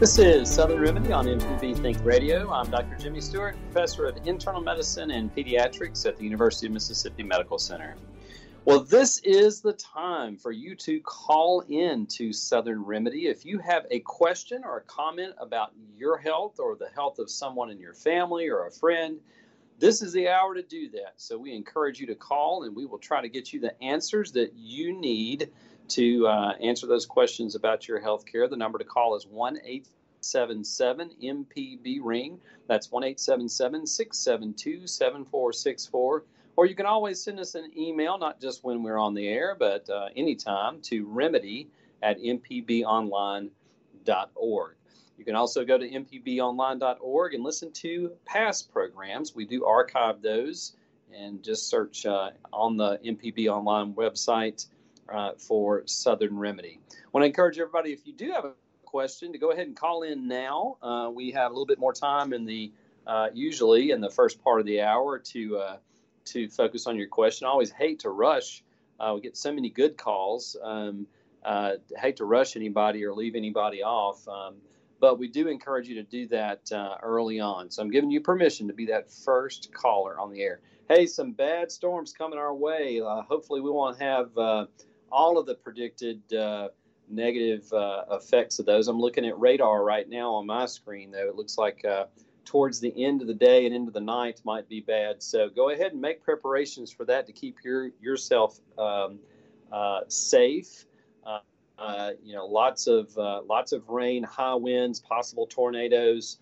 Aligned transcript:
This 0.00 0.18
is 0.18 0.50
Southern 0.50 0.80
Remedy 0.80 1.12
on 1.12 1.26
MPB 1.26 1.76
Think 1.76 2.02
Radio. 2.02 2.50
I'm 2.50 2.70
Dr. 2.70 2.96
Jimmy 2.96 3.20
Stewart, 3.20 3.54
professor 3.70 4.06
of 4.06 4.16
internal 4.26 4.62
medicine 4.62 5.10
and 5.10 5.30
pediatrics 5.36 6.06
at 6.06 6.16
the 6.16 6.24
University 6.24 6.68
of 6.68 6.72
Mississippi 6.72 7.22
Medical 7.22 7.58
Center. 7.58 7.96
Well, 8.64 8.80
this 8.80 9.18
is 9.18 9.60
the 9.60 9.74
time 9.74 10.38
for 10.38 10.52
you 10.52 10.74
to 10.76 11.00
call 11.00 11.64
in 11.68 12.06
to 12.12 12.32
Southern 12.32 12.82
Remedy. 12.82 13.26
If 13.26 13.44
you 13.44 13.58
have 13.58 13.84
a 13.90 14.00
question 14.00 14.62
or 14.64 14.78
a 14.78 14.82
comment 14.84 15.34
about 15.38 15.74
your 15.98 16.16
health 16.16 16.60
or 16.60 16.76
the 16.76 16.88
health 16.94 17.18
of 17.18 17.28
someone 17.28 17.68
in 17.68 17.78
your 17.78 17.92
family 17.92 18.48
or 18.48 18.64
a 18.64 18.70
friend, 18.70 19.20
this 19.78 20.00
is 20.00 20.14
the 20.14 20.30
hour 20.30 20.54
to 20.54 20.62
do 20.62 20.88
that. 20.92 21.12
So 21.18 21.36
we 21.36 21.52
encourage 21.52 22.00
you 22.00 22.06
to 22.06 22.14
call 22.14 22.64
and 22.64 22.74
we 22.74 22.86
will 22.86 22.98
try 22.98 23.20
to 23.20 23.28
get 23.28 23.52
you 23.52 23.60
the 23.60 23.78
answers 23.82 24.32
that 24.32 24.54
you 24.56 24.98
need 24.98 25.50
to 25.90 26.26
uh, 26.26 26.52
answer 26.60 26.86
those 26.86 27.06
questions 27.06 27.54
about 27.54 27.88
your 27.88 28.00
health 28.00 28.24
care. 28.26 28.48
The 28.48 28.56
number 28.56 28.78
to 28.78 28.84
call 28.84 29.16
is 29.16 29.26
1 29.26 29.58
877 29.64 31.10
MPB 31.22 32.00
Ring. 32.02 32.40
That's 32.66 32.90
1 32.90 33.04
877 33.04 33.86
672 33.86 34.86
7464. 34.86 36.24
Or 36.56 36.66
you 36.66 36.74
can 36.74 36.86
always 36.86 37.22
send 37.22 37.40
us 37.40 37.54
an 37.54 37.70
email, 37.76 38.18
not 38.18 38.40
just 38.40 38.64
when 38.64 38.82
we're 38.82 38.98
on 38.98 39.14
the 39.14 39.28
air, 39.28 39.56
but 39.58 39.88
uh, 39.88 40.08
anytime 40.16 40.80
to 40.82 41.06
remedy 41.06 41.68
at 42.02 42.18
mpbonline.org. 42.18 43.50
You 45.18 45.24
can 45.24 45.34
also 45.34 45.64
go 45.64 45.76
to 45.76 45.86
mpbonline.org 45.88 47.34
and 47.34 47.44
listen 47.44 47.72
to 47.72 48.12
past 48.24 48.72
programs. 48.72 49.34
We 49.34 49.44
do 49.44 49.66
archive 49.66 50.22
those 50.22 50.76
and 51.14 51.42
just 51.42 51.68
search 51.68 52.06
uh, 52.06 52.30
on 52.52 52.76
the 52.76 52.98
MPB 53.04 53.48
Online 53.48 53.92
website 53.94 54.66
uh, 55.12 55.32
for 55.38 55.82
Southern 55.86 56.38
Remedy. 56.38 56.80
I 56.90 57.08
want 57.12 57.22
to 57.22 57.26
encourage 57.26 57.58
everybody, 57.58 57.92
if 57.92 58.06
you 58.06 58.12
do 58.12 58.30
have 58.32 58.44
a 58.44 58.52
question, 58.84 59.32
to 59.32 59.38
go 59.38 59.50
ahead 59.50 59.66
and 59.66 59.76
call 59.76 60.02
in 60.02 60.28
now. 60.28 60.76
Uh, 60.82 61.10
we 61.12 61.30
have 61.32 61.50
a 61.50 61.54
little 61.54 61.66
bit 61.66 61.78
more 61.78 61.92
time 61.92 62.32
in 62.32 62.44
the 62.44 62.72
uh, 63.06 63.28
usually 63.32 63.90
in 63.90 64.00
the 64.00 64.10
first 64.10 64.42
part 64.42 64.60
of 64.60 64.66
the 64.66 64.82
hour 64.82 65.18
to 65.18 65.58
uh, 65.58 65.76
to 66.26 66.48
focus 66.48 66.86
on 66.86 66.96
your 66.96 67.08
question. 67.08 67.46
I 67.46 67.50
always 67.50 67.70
hate 67.70 68.00
to 68.00 68.10
rush. 68.10 68.62
Uh, 68.98 69.12
we 69.14 69.20
get 69.20 69.36
so 69.36 69.52
many 69.52 69.70
good 69.70 69.96
calls. 69.96 70.56
Um, 70.62 71.06
hate 71.96 72.16
to 72.16 72.24
rush 72.24 72.56
anybody 72.56 73.04
or 73.04 73.14
leave 73.14 73.34
anybody 73.34 73.82
off. 73.82 74.28
Um, 74.28 74.56
but 75.00 75.18
we 75.18 75.28
do 75.28 75.48
encourage 75.48 75.88
you 75.88 75.94
to 75.96 76.02
do 76.02 76.28
that 76.28 76.70
uh, 76.70 76.96
early 77.02 77.40
on. 77.40 77.70
So 77.70 77.82
I'm 77.82 77.90
giving 77.90 78.10
you 78.10 78.20
permission 78.20 78.68
to 78.68 78.74
be 78.74 78.86
that 78.86 79.10
first 79.10 79.72
caller 79.72 80.20
on 80.20 80.30
the 80.30 80.42
air. 80.42 80.60
Hey, 80.88 81.06
some 81.06 81.32
bad 81.32 81.72
storms 81.72 82.12
coming 82.12 82.38
our 82.38 82.54
way. 82.54 83.00
Uh, 83.00 83.22
hopefully, 83.22 83.60
we 83.60 83.70
won't 83.70 83.98
have 84.00 84.36
uh, 84.36 84.66
all 85.10 85.38
of 85.38 85.46
the 85.46 85.54
predicted 85.54 86.20
uh, 86.32 86.68
negative 87.08 87.72
uh, 87.72 88.04
effects 88.12 88.58
of 88.58 88.66
those. 88.66 88.88
I'm 88.88 89.00
looking 89.00 89.26
at 89.26 89.38
radar 89.38 89.82
right 89.82 90.08
now 90.08 90.34
on 90.34 90.46
my 90.46 90.66
screen, 90.66 91.10
though. 91.10 91.28
It 91.28 91.34
looks 91.34 91.58
like 91.58 91.84
uh, 91.84 92.06
towards 92.44 92.80
the 92.80 93.04
end 93.04 93.20
of 93.20 93.26
the 93.26 93.34
day 93.34 93.66
and 93.66 93.74
into 93.74 93.90
the 93.90 94.00
night 94.00 94.40
might 94.44 94.68
be 94.68 94.80
bad. 94.80 95.22
So 95.22 95.48
go 95.48 95.70
ahead 95.70 95.92
and 95.92 96.00
make 96.00 96.22
preparations 96.22 96.92
for 96.92 97.04
that 97.06 97.26
to 97.26 97.32
keep 97.32 97.58
your 97.64 97.90
yourself 98.00 98.58
um, 98.78 99.18
uh, 99.72 100.00
safe. 100.08 100.86
Uh, 101.24 101.40
uh, 101.78 102.10
you 102.22 102.34
know, 102.34 102.46
lots 102.46 102.86
of 102.86 103.16
lots 103.16 103.72
of 103.72 103.88
rain, 103.88 104.22
high 104.22 104.54
winds, 104.54 105.00
possible 105.00 105.46
tornadoes, 105.46 106.38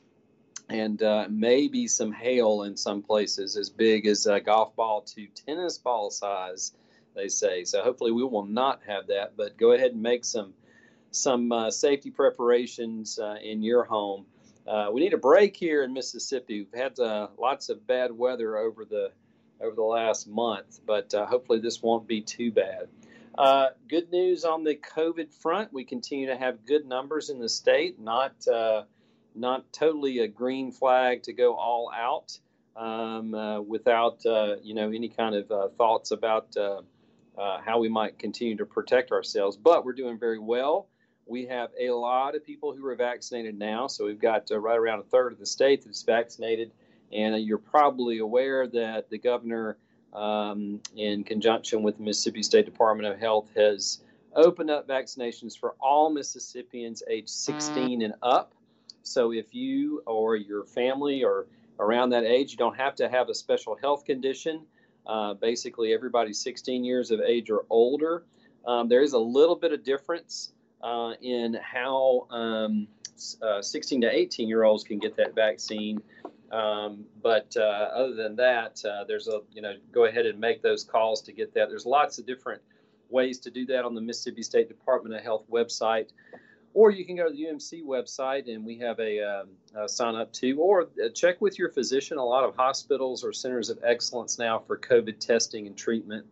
and 0.68 1.02
maybe 1.30 1.86
some 1.86 2.12
hail 2.12 2.62
in 2.62 2.76
some 2.76 3.02
places 3.02 3.56
as 3.56 3.70
big 3.70 4.06
as 4.06 4.26
a 4.26 4.40
golf 4.40 4.74
ball 4.76 5.02
to 5.02 5.26
tennis 5.46 5.78
ball 5.78 6.10
size 6.10 6.72
they 7.18 7.28
say. 7.28 7.64
So 7.64 7.82
hopefully 7.82 8.12
we 8.12 8.24
will 8.24 8.46
not 8.46 8.80
have 8.86 9.08
that. 9.08 9.36
But 9.36 9.56
go 9.58 9.72
ahead 9.72 9.92
and 9.92 10.02
make 10.02 10.24
some 10.24 10.54
some 11.10 11.52
uh, 11.52 11.70
safety 11.70 12.10
preparations 12.10 13.18
uh, 13.18 13.36
in 13.42 13.62
your 13.62 13.84
home. 13.84 14.26
Uh, 14.66 14.90
we 14.92 15.00
need 15.00 15.14
a 15.14 15.18
break 15.18 15.56
here 15.56 15.82
in 15.82 15.94
Mississippi. 15.94 16.66
We've 16.70 16.80
had 16.80 16.98
uh, 16.98 17.28
lots 17.38 17.70
of 17.70 17.86
bad 17.86 18.12
weather 18.12 18.58
over 18.58 18.84
the 18.84 19.12
over 19.60 19.74
the 19.74 19.82
last 19.82 20.28
month, 20.28 20.80
but 20.86 21.12
uh, 21.14 21.26
hopefully 21.26 21.58
this 21.58 21.82
won't 21.82 22.06
be 22.06 22.20
too 22.20 22.52
bad. 22.52 22.88
Uh, 23.36 23.68
good 23.88 24.10
news 24.12 24.44
on 24.44 24.62
the 24.62 24.74
COVID 24.74 25.32
front. 25.32 25.72
We 25.72 25.84
continue 25.84 26.26
to 26.26 26.36
have 26.36 26.66
good 26.66 26.86
numbers 26.86 27.30
in 27.30 27.38
the 27.38 27.48
state. 27.48 27.98
Not 27.98 28.34
not 29.34 29.72
totally 29.72 30.18
a 30.18 30.28
green 30.28 30.72
flag 30.72 31.22
to 31.24 31.32
go 31.32 31.54
all 31.54 31.90
out 31.94 32.38
um, 32.76 33.66
without 33.66 34.20
you 34.62 34.74
know 34.74 34.90
any 34.90 35.08
kind 35.08 35.34
of 35.34 35.74
thoughts 35.76 36.10
about 36.10 36.54
uh, 37.38 37.58
how 37.64 37.78
we 37.78 37.88
might 37.88 38.18
continue 38.18 38.56
to 38.56 38.66
protect 38.66 39.12
ourselves. 39.12 39.56
But 39.56 39.84
we're 39.84 39.92
doing 39.92 40.18
very 40.18 40.38
well. 40.38 40.88
We 41.26 41.46
have 41.46 41.70
a 41.78 41.90
lot 41.90 42.34
of 42.34 42.44
people 42.44 42.74
who 42.74 42.84
are 42.86 42.96
vaccinated 42.96 43.58
now. 43.58 43.86
So 43.86 44.06
we've 44.06 44.20
got 44.20 44.50
uh, 44.50 44.58
right 44.58 44.78
around 44.78 45.00
a 45.00 45.04
third 45.04 45.32
of 45.32 45.38
the 45.38 45.46
state 45.46 45.84
that's 45.84 46.02
vaccinated. 46.02 46.72
And 47.12 47.34
uh, 47.34 47.38
you're 47.38 47.58
probably 47.58 48.18
aware 48.18 48.66
that 48.66 49.10
the 49.10 49.18
governor, 49.18 49.76
um, 50.12 50.80
in 50.96 51.22
conjunction 51.24 51.82
with 51.82 51.98
the 51.98 52.02
Mississippi 52.02 52.42
State 52.42 52.64
Department 52.64 53.12
of 53.12 53.20
Health, 53.20 53.50
has 53.54 54.00
opened 54.34 54.70
up 54.70 54.88
vaccinations 54.88 55.58
for 55.58 55.74
all 55.80 56.10
Mississippians 56.10 57.02
age 57.08 57.28
16 57.28 58.02
and 58.02 58.14
up. 58.22 58.54
So 59.02 59.32
if 59.32 59.54
you 59.54 60.02
or 60.06 60.36
your 60.36 60.64
family 60.64 61.24
are 61.24 61.46
around 61.78 62.10
that 62.10 62.24
age, 62.24 62.50
you 62.50 62.56
don't 62.56 62.76
have 62.76 62.94
to 62.96 63.08
have 63.08 63.28
a 63.28 63.34
special 63.34 63.76
health 63.80 64.04
condition. 64.04 64.62
Uh, 65.08 65.34
basically, 65.34 65.94
everybody 65.94 66.32
16 66.32 66.84
years 66.84 67.10
of 67.10 67.20
age 67.20 67.50
or 67.50 67.64
older. 67.70 68.24
Um, 68.66 68.88
there 68.88 69.00
is 69.00 69.14
a 69.14 69.18
little 69.18 69.56
bit 69.56 69.72
of 69.72 69.82
difference 69.82 70.52
uh, 70.82 71.14
in 71.22 71.56
how 71.62 72.26
um, 72.30 72.86
uh, 73.42 73.62
16 73.62 74.02
to 74.02 74.14
18 74.14 74.48
year 74.48 74.64
olds 74.64 74.84
can 74.84 74.98
get 74.98 75.16
that 75.16 75.34
vaccine. 75.34 76.02
Um, 76.52 77.04
but 77.22 77.54
uh, 77.56 77.88
other 77.94 78.14
than 78.14 78.36
that, 78.36 78.82
uh, 78.84 79.04
there's 79.04 79.28
a 79.28 79.40
you 79.52 79.62
know 79.62 79.74
go 79.92 80.04
ahead 80.04 80.26
and 80.26 80.38
make 80.38 80.62
those 80.62 80.84
calls 80.84 81.22
to 81.22 81.32
get 81.32 81.54
that. 81.54 81.68
There's 81.68 81.86
lots 81.86 82.18
of 82.18 82.26
different 82.26 82.62
ways 83.10 83.38
to 83.40 83.50
do 83.50 83.64
that 83.66 83.84
on 83.84 83.94
the 83.94 84.00
Mississippi 84.00 84.42
State 84.42 84.68
Department 84.68 85.14
of 85.14 85.22
Health 85.22 85.44
website 85.50 86.10
or 86.74 86.90
you 86.90 87.04
can 87.04 87.16
go 87.16 87.28
to 87.28 87.34
the 87.34 87.44
UMC 87.44 87.84
website 87.84 88.52
and 88.52 88.64
we 88.64 88.78
have 88.78 88.98
a, 89.00 89.20
um, 89.20 89.48
a 89.74 89.88
sign 89.88 90.14
up 90.14 90.32
too. 90.32 90.58
or 90.60 90.82
uh, 90.82 91.08
check 91.14 91.40
with 91.40 91.58
your 91.58 91.70
physician. 91.70 92.18
A 92.18 92.24
lot 92.24 92.44
of 92.44 92.54
hospitals 92.56 93.24
or 93.24 93.32
centers 93.32 93.70
of 93.70 93.78
excellence 93.84 94.38
now 94.38 94.58
for 94.58 94.78
COVID 94.78 95.18
testing 95.18 95.66
and 95.66 95.76
treatment, 95.76 96.26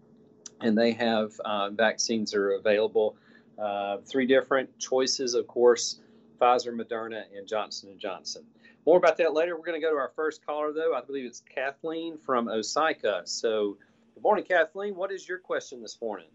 and 0.61 0.77
they 0.77 0.93
have 0.93 1.33
uh, 1.45 1.71
vaccines 1.71 2.31
that 2.33 2.39
are 2.39 2.53
available. 2.53 3.17
Uh, 3.59 3.99
three 4.05 4.27
different 4.27 4.79
choices, 4.79 5.35
of 5.35 5.47
course: 5.47 6.01
Pfizer, 6.41 6.75
Moderna, 6.79 7.23
and 7.37 7.49
Johnson 7.49 7.91
and 7.91 7.99
Johnson. 7.99 8.45
More 8.85 8.99
about 8.99 9.17
that 9.17 9.33
later. 9.35 9.57
We're 9.57 9.65
going 9.65 9.81
to 9.81 9.85
go 9.85 9.91
to 9.91 9.99
our 9.99 10.13
first 10.15 10.47
caller, 10.47 10.73
though. 10.73 10.95
I 10.95 11.01
believe 11.01 11.25
it's 11.25 11.43
Kathleen 11.53 12.19
from 12.19 12.47
Osyka. 12.47 13.27
So, 13.27 13.79
good 14.15 14.23
morning, 14.23 14.45
Kathleen. 14.45 14.95
What 14.95 15.11
is 15.11 15.29
your 15.29 15.39
question 15.39 15.83
this 15.83 15.99
morning? 16.01 16.29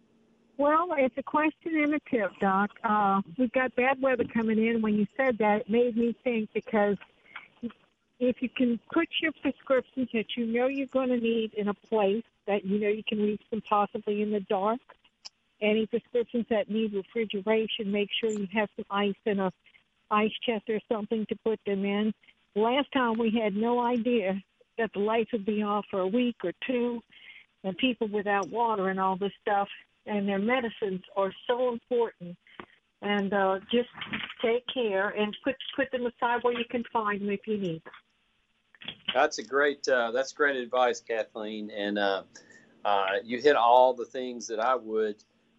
Well, 0.57 0.89
it's 0.97 1.17
a 1.17 1.23
question 1.23 1.75
and 1.81 1.95
a 1.95 1.99
tip, 2.09 2.31
Doc. 2.39 2.71
Uh, 2.83 3.21
we've 3.37 3.51
got 3.51 3.75
bad 3.75 4.01
weather 4.01 4.25
coming 4.31 4.63
in. 4.63 4.81
When 4.81 4.95
you 4.95 5.07
said 5.17 5.37
that, 5.39 5.61
it 5.61 5.69
made 5.69 5.97
me 5.97 6.15
think 6.23 6.49
because 6.53 6.97
if 8.19 8.41
you 8.41 8.49
can 8.49 8.79
put 8.93 9.07
your 9.21 9.31
prescriptions 9.41 10.09
that 10.13 10.25
you 10.37 10.45
know 10.45 10.67
you're 10.67 10.87
going 10.87 11.09
to 11.09 11.17
need 11.17 11.53
in 11.55 11.69
a 11.69 11.73
place 11.73 12.23
that 12.45 12.63
you 12.65 12.79
know 12.79 12.89
you 12.89 13.03
can 13.07 13.19
reach 13.19 13.41
them 13.49 13.61
possibly 13.67 14.21
in 14.21 14.31
the 14.31 14.41
dark, 14.41 14.79
any 15.61 15.87
prescriptions 15.87 16.45
that 16.49 16.69
need 16.69 16.93
refrigeration, 16.93 17.91
make 17.91 18.09
sure 18.19 18.29
you 18.29 18.47
have 18.53 18.69
some 18.75 18.85
ice 18.89 19.15
in 19.25 19.39
a 19.39 19.51
ice 20.11 20.31
chest 20.45 20.69
or 20.69 20.79
something 20.91 21.25
to 21.27 21.35
put 21.43 21.59
them 21.65 21.85
in. 21.85 22.13
Last 22.55 22.91
time 22.91 23.17
we 23.17 23.31
had 23.31 23.55
no 23.55 23.79
idea 23.79 24.41
that 24.77 24.91
the 24.93 24.99
lights 24.99 25.31
would 25.31 25.45
be 25.45 25.63
off 25.63 25.85
for 25.89 26.01
a 26.01 26.07
week 26.07 26.35
or 26.43 26.51
two, 26.67 27.01
and 27.63 27.77
people 27.77 28.07
without 28.07 28.49
water 28.49 28.89
and 28.89 28.99
all 28.99 29.15
this 29.15 29.31
stuff, 29.41 29.67
and 30.05 30.27
their 30.27 30.39
medicines 30.39 31.01
are 31.15 31.31
so 31.47 31.71
important. 31.71 32.37
And 33.03 33.33
uh, 33.33 33.59
just 33.71 33.89
take 34.43 34.63
care 34.71 35.09
and 35.09 35.35
put 35.43 35.55
put 35.75 35.89
them 35.91 36.05
aside 36.05 36.43
where 36.43 36.53
you 36.53 36.65
can 36.69 36.83
find 36.93 37.21
them 37.21 37.31
if 37.31 37.47
you 37.47 37.57
need 37.57 37.81
them. 37.83 37.93
That's 39.13 39.39
a 39.39 39.43
great 39.43 39.87
uh, 39.87 40.11
that's 40.11 40.33
great 40.33 40.55
advice, 40.55 41.01
Kathleen. 41.01 41.71
And 41.71 41.97
uh, 41.97 42.23
uh, 42.85 43.05
you 43.23 43.41
hit 43.41 43.55
all 43.55 43.93
the 43.93 44.05
things 44.05 44.47
that 44.47 44.59
I 44.59 44.75
would, 44.75 45.15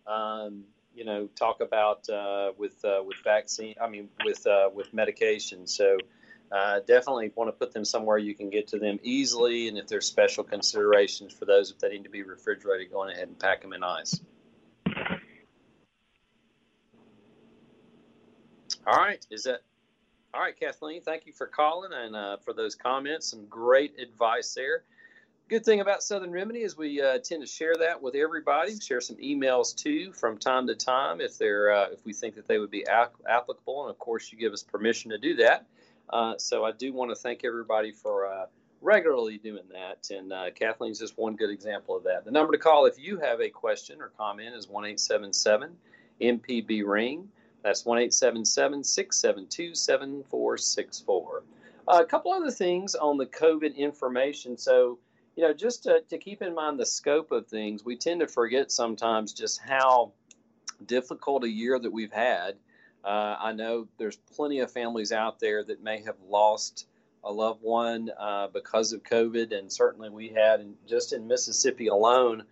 um, 0.06 0.64
you 0.94 1.04
know, 1.04 1.28
talk 1.36 1.60
about 1.60 2.08
uh, 2.08 2.52
with 2.56 2.84
uh, 2.84 3.02
with 3.04 3.16
vaccine. 3.24 3.74
I 3.80 3.88
mean, 3.88 4.08
with 4.24 4.46
uh, 4.46 4.70
with 4.72 4.92
medication. 4.94 5.66
So 5.66 5.98
definitely 6.86 7.32
want 7.34 7.48
to 7.48 7.52
put 7.52 7.72
them 7.72 7.84
somewhere 7.84 8.18
you 8.18 8.34
can 8.34 8.50
get 8.50 8.68
to 8.68 8.78
them 8.78 8.98
easily. 9.02 9.68
And 9.68 9.78
if 9.78 9.86
there's 9.86 10.06
special 10.06 10.44
considerations 10.44 11.32
for 11.32 11.44
those 11.44 11.70
if 11.70 11.78
they 11.78 11.88
need 11.90 12.04
to 12.04 12.10
be 12.10 12.22
refrigerated, 12.22 12.92
going 12.92 13.10
ahead 13.10 13.28
and 13.28 13.38
pack 13.38 13.62
them 13.62 13.72
in 13.72 13.82
ice. 13.82 14.20
All 18.87 18.96
right, 18.96 19.25
is 19.31 19.44
that 19.44 19.62
all 20.34 20.40
right, 20.40 20.58
Kathleen? 20.58 21.02
Thank 21.02 21.26
you 21.26 21.32
for 21.32 21.46
calling 21.46 21.93
and 21.93 22.17
uh, 22.17 22.37
for 22.38 22.52
those 22.52 22.75
comments. 22.75 23.29
Some 23.29 23.46
great 23.46 23.99
advice 24.00 24.55
there. 24.55 24.84
Good 25.49 25.64
thing 25.64 25.81
about 25.81 26.02
Southern 26.02 26.31
Remedy 26.31 26.62
is 26.62 26.76
we 26.76 27.00
uh, 27.02 27.19
tend 27.19 27.43
to 27.43 27.46
share 27.46 27.75
that 27.79 28.00
with 28.00 28.14
everybody. 28.14 28.81
Share 28.81 29.00
some 29.00 29.17
emails 29.17 29.76
too 29.76 30.12
from 30.12 30.38
time 30.38 30.67
to 30.69 30.75
time 30.75 31.20
if 31.20 31.38
they're 31.38 31.70
uh, 31.70 31.88
if 31.93 32.05
we 32.05 32.12
think 32.12 32.34
that 32.37 32.49
they 32.49 32.58
would 32.58 32.70
be 32.70 32.87
ap- 32.87 33.14
applicable, 33.29 33.82
and 33.82 33.90
of 33.90 33.99
course 33.99 34.32
you 34.32 34.38
give 34.38 34.52
us 34.52 34.62
permission 34.62 35.11
to 35.11 35.19
do 35.19 35.37
that. 35.37 35.67
Uh, 36.08 36.38
so 36.38 36.64
I 36.64 36.73
do 36.73 36.93
want 36.93 37.11
to 37.11 37.14
thank 37.14 37.44
everybody 37.44 37.93
for 37.93 38.26
uh, 38.26 38.46
regularly 38.81 39.38
doing 39.38 39.64
that. 39.73 40.11
And 40.11 40.32
uh, 40.32 40.50
Kathleen's 40.55 40.99
just 40.99 41.17
one 41.17 41.37
good 41.37 41.50
example 41.50 41.96
of 41.96 42.05
that. 42.05 42.25
The 42.25 42.31
number 42.31 42.52
to 42.52 42.58
call 42.58 42.87
if 42.87 42.99
you 42.99 43.19
have 43.19 43.40
a 43.40 43.50
question 43.50 44.00
or 44.00 44.08
comment 44.17 44.56
is 44.56 44.69
one 44.69 44.87
eight 44.87 44.99
seven 44.99 45.32
seven 45.32 45.76
MPB 46.20 46.85
ring. 46.87 47.28
That's 47.62 47.85
one 47.85 47.99
eight 47.99 48.12
seven 48.12 48.44
seven 48.44 48.82
six 48.82 49.19
seven 49.19 49.47
two 49.47 49.75
seven 49.75 50.25
four 50.31 50.56
six 50.59 51.00
four. 51.00 51.44
A 51.88 52.05
couple 52.05 52.32
other 52.32 52.50
things 52.50 52.94
on 52.94 53.19
the 53.19 53.26
COVID 53.26 53.76
information. 53.76 54.56
So, 54.56 54.99
you 55.37 55.44
know, 55.44 55.53
just 55.53 55.85
to, 55.85 56.03
to 56.11 56.19
keep 56.19 56.43
in 56.43 56.55
mind 56.55 56.79
the 56.79 56.87
scope 56.87 57.32
of 57.32 57.47
things, 57.47 57.85
we 57.85 57.97
tend 57.97 58.20
to 58.20 58.29
forget 58.29 58.70
sometimes 58.70 59.32
just 59.32 59.61
how 59.61 60.12
difficult 60.87 61.44
a 61.44 61.49
year 61.49 61.79
that 61.79 61.93
we've 61.93 62.12
had. 62.12 62.56
Uh, 63.05 63.37
I 63.38 63.53
know 63.53 63.88
there's 63.99 64.17
plenty 64.17 64.61
of 64.61 64.70
families 64.70 65.11
out 65.11 65.41
there 65.41 65.64
that 65.64 65.82
may 65.82 66.03
have 66.03 66.17
lost 66.29 66.87
a 67.25 67.32
loved 67.32 67.62
one 67.62 68.11
uh, 68.19 68.49
because 68.49 68.93
of 68.93 69.03
COVID, 69.03 69.56
and 69.56 69.73
certainly 69.73 70.09
we 70.09 70.29
had, 70.29 70.64
just 70.88 71.12
in 71.12 71.26
Mississippi 71.26 71.88
alone, 71.88 72.44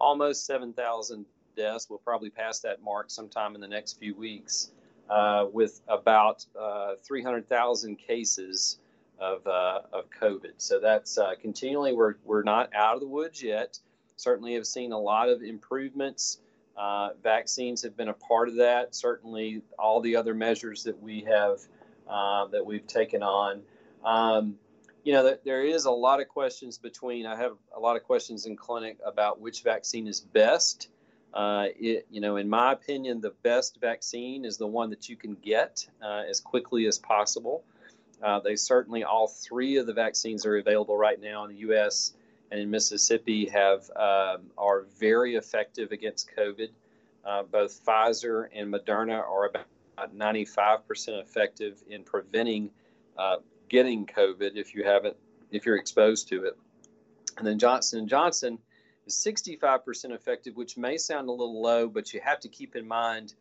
almost 0.00 0.46
7,000 0.46 1.26
We'll 1.88 1.98
probably 1.98 2.30
pass 2.30 2.60
that 2.60 2.82
mark 2.82 3.10
sometime 3.10 3.54
in 3.54 3.60
the 3.60 3.68
next 3.68 3.98
few 3.98 4.14
weeks, 4.14 4.70
uh, 5.10 5.46
with 5.52 5.80
about 5.88 6.46
uh, 6.58 6.94
300,000 7.02 7.96
cases 7.96 8.78
of, 9.18 9.46
uh, 9.46 9.80
of 9.92 10.04
COVID. 10.10 10.52
So 10.58 10.80
that's 10.80 11.18
uh, 11.18 11.32
continually, 11.40 11.92
we're, 11.92 12.14
we're 12.24 12.44
not 12.44 12.74
out 12.74 12.94
of 12.94 13.00
the 13.00 13.08
woods 13.08 13.42
yet. 13.42 13.78
Certainly 14.16 14.54
have 14.54 14.66
seen 14.66 14.92
a 14.92 14.98
lot 14.98 15.28
of 15.28 15.42
improvements. 15.42 16.38
Vaccines 17.22 17.82
have 17.82 17.96
been 17.96 18.08
a 18.08 18.14
part 18.14 18.48
of 18.48 18.56
that. 18.56 18.94
Certainly, 18.94 19.62
all 19.78 20.00
the 20.00 20.16
other 20.16 20.34
measures 20.34 20.84
that 20.84 21.00
we 21.00 21.26
have 21.28 21.58
that 22.52 22.64
we've 22.64 22.86
taken 22.86 23.22
on. 23.22 23.62
Um, 24.04 24.56
you 25.04 25.12
know, 25.12 25.36
there 25.44 25.62
is 25.62 25.86
a 25.86 25.90
lot 25.90 26.20
of 26.20 26.28
questions 26.28 26.76
between. 26.76 27.26
I 27.26 27.36
have 27.36 27.52
a 27.74 27.80
lot 27.80 27.96
of 27.96 28.04
questions 28.04 28.46
in 28.46 28.56
clinic 28.56 28.98
about 29.04 29.40
which 29.40 29.62
vaccine 29.62 30.06
is 30.06 30.20
best. 30.20 30.88
Uh, 31.34 31.66
it, 31.78 32.06
you 32.10 32.20
know, 32.20 32.36
in 32.36 32.48
my 32.48 32.72
opinion, 32.72 33.20
the 33.20 33.34
best 33.42 33.78
vaccine 33.80 34.44
is 34.44 34.56
the 34.56 34.66
one 34.66 34.90
that 34.90 35.08
you 35.08 35.16
can 35.16 35.34
get 35.34 35.86
uh, 36.02 36.22
as 36.28 36.40
quickly 36.40 36.86
as 36.86 36.98
possible. 36.98 37.64
Uh, 38.22 38.40
they 38.40 38.56
certainly, 38.56 39.04
all 39.04 39.28
three 39.28 39.76
of 39.76 39.86
the 39.86 39.92
vaccines 39.92 40.44
are 40.44 40.56
available 40.56 40.96
right 40.96 41.20
now 41.20 41.44
in 41.44 41.50
the 41.50 41.58
U.S. 41.58 42.14
and 42.50 42.60
in 42.60 42.70
Mississippi 42.70 43.46
have 43.46 43.88
um, 43.94 44.50
are 44.56 44.86
very 44.98 45.36
effective 45.36 45.92
against 45.92 46.30
COVID. 46.36 46.70
Uh, 47.24 47.42
both 47.44 47.84
Pfizer 47.84 48.48
and 48.54 48.72
Moderna 48.72 49.20
are 49.20 49.46
about 49.46 50.16
95% 50.16 51.20
effective 51.20 51.82
in 51.88 52.02
preventing 52.02 52.70
uh, 53.16 53.36
getting 53.68 54.06
COVID 54.06 54.56
if 54.56 54.74
you 54.74 54.84
haven't 54.84 55.16
if 55.50 55.66
you're 55.66 55.76
exposed 55.76 56.28
to 56.28 56.44
it. 56.44 56.56
And 57.36 57.46
then 57.46 57.58
Johnson 57.58 58.00
and 58.00 58.08
Johnson 58.08 58.58
is 59.08 59.14
65% 59.14 60.12
effective, 60.12 60.56
which 60.56 60.76
may 60.76 60.96
sound 60.96 61.28
a 61.28 61.32
little 61.32 61.60
low, 61.60 61.88
but 61.88 62.12
you 62.12 62.20
have 62.22 62.40
to 62.40 62.48
keep 62.48 62.76
in 62.76 62.86
mind 62.86 63.34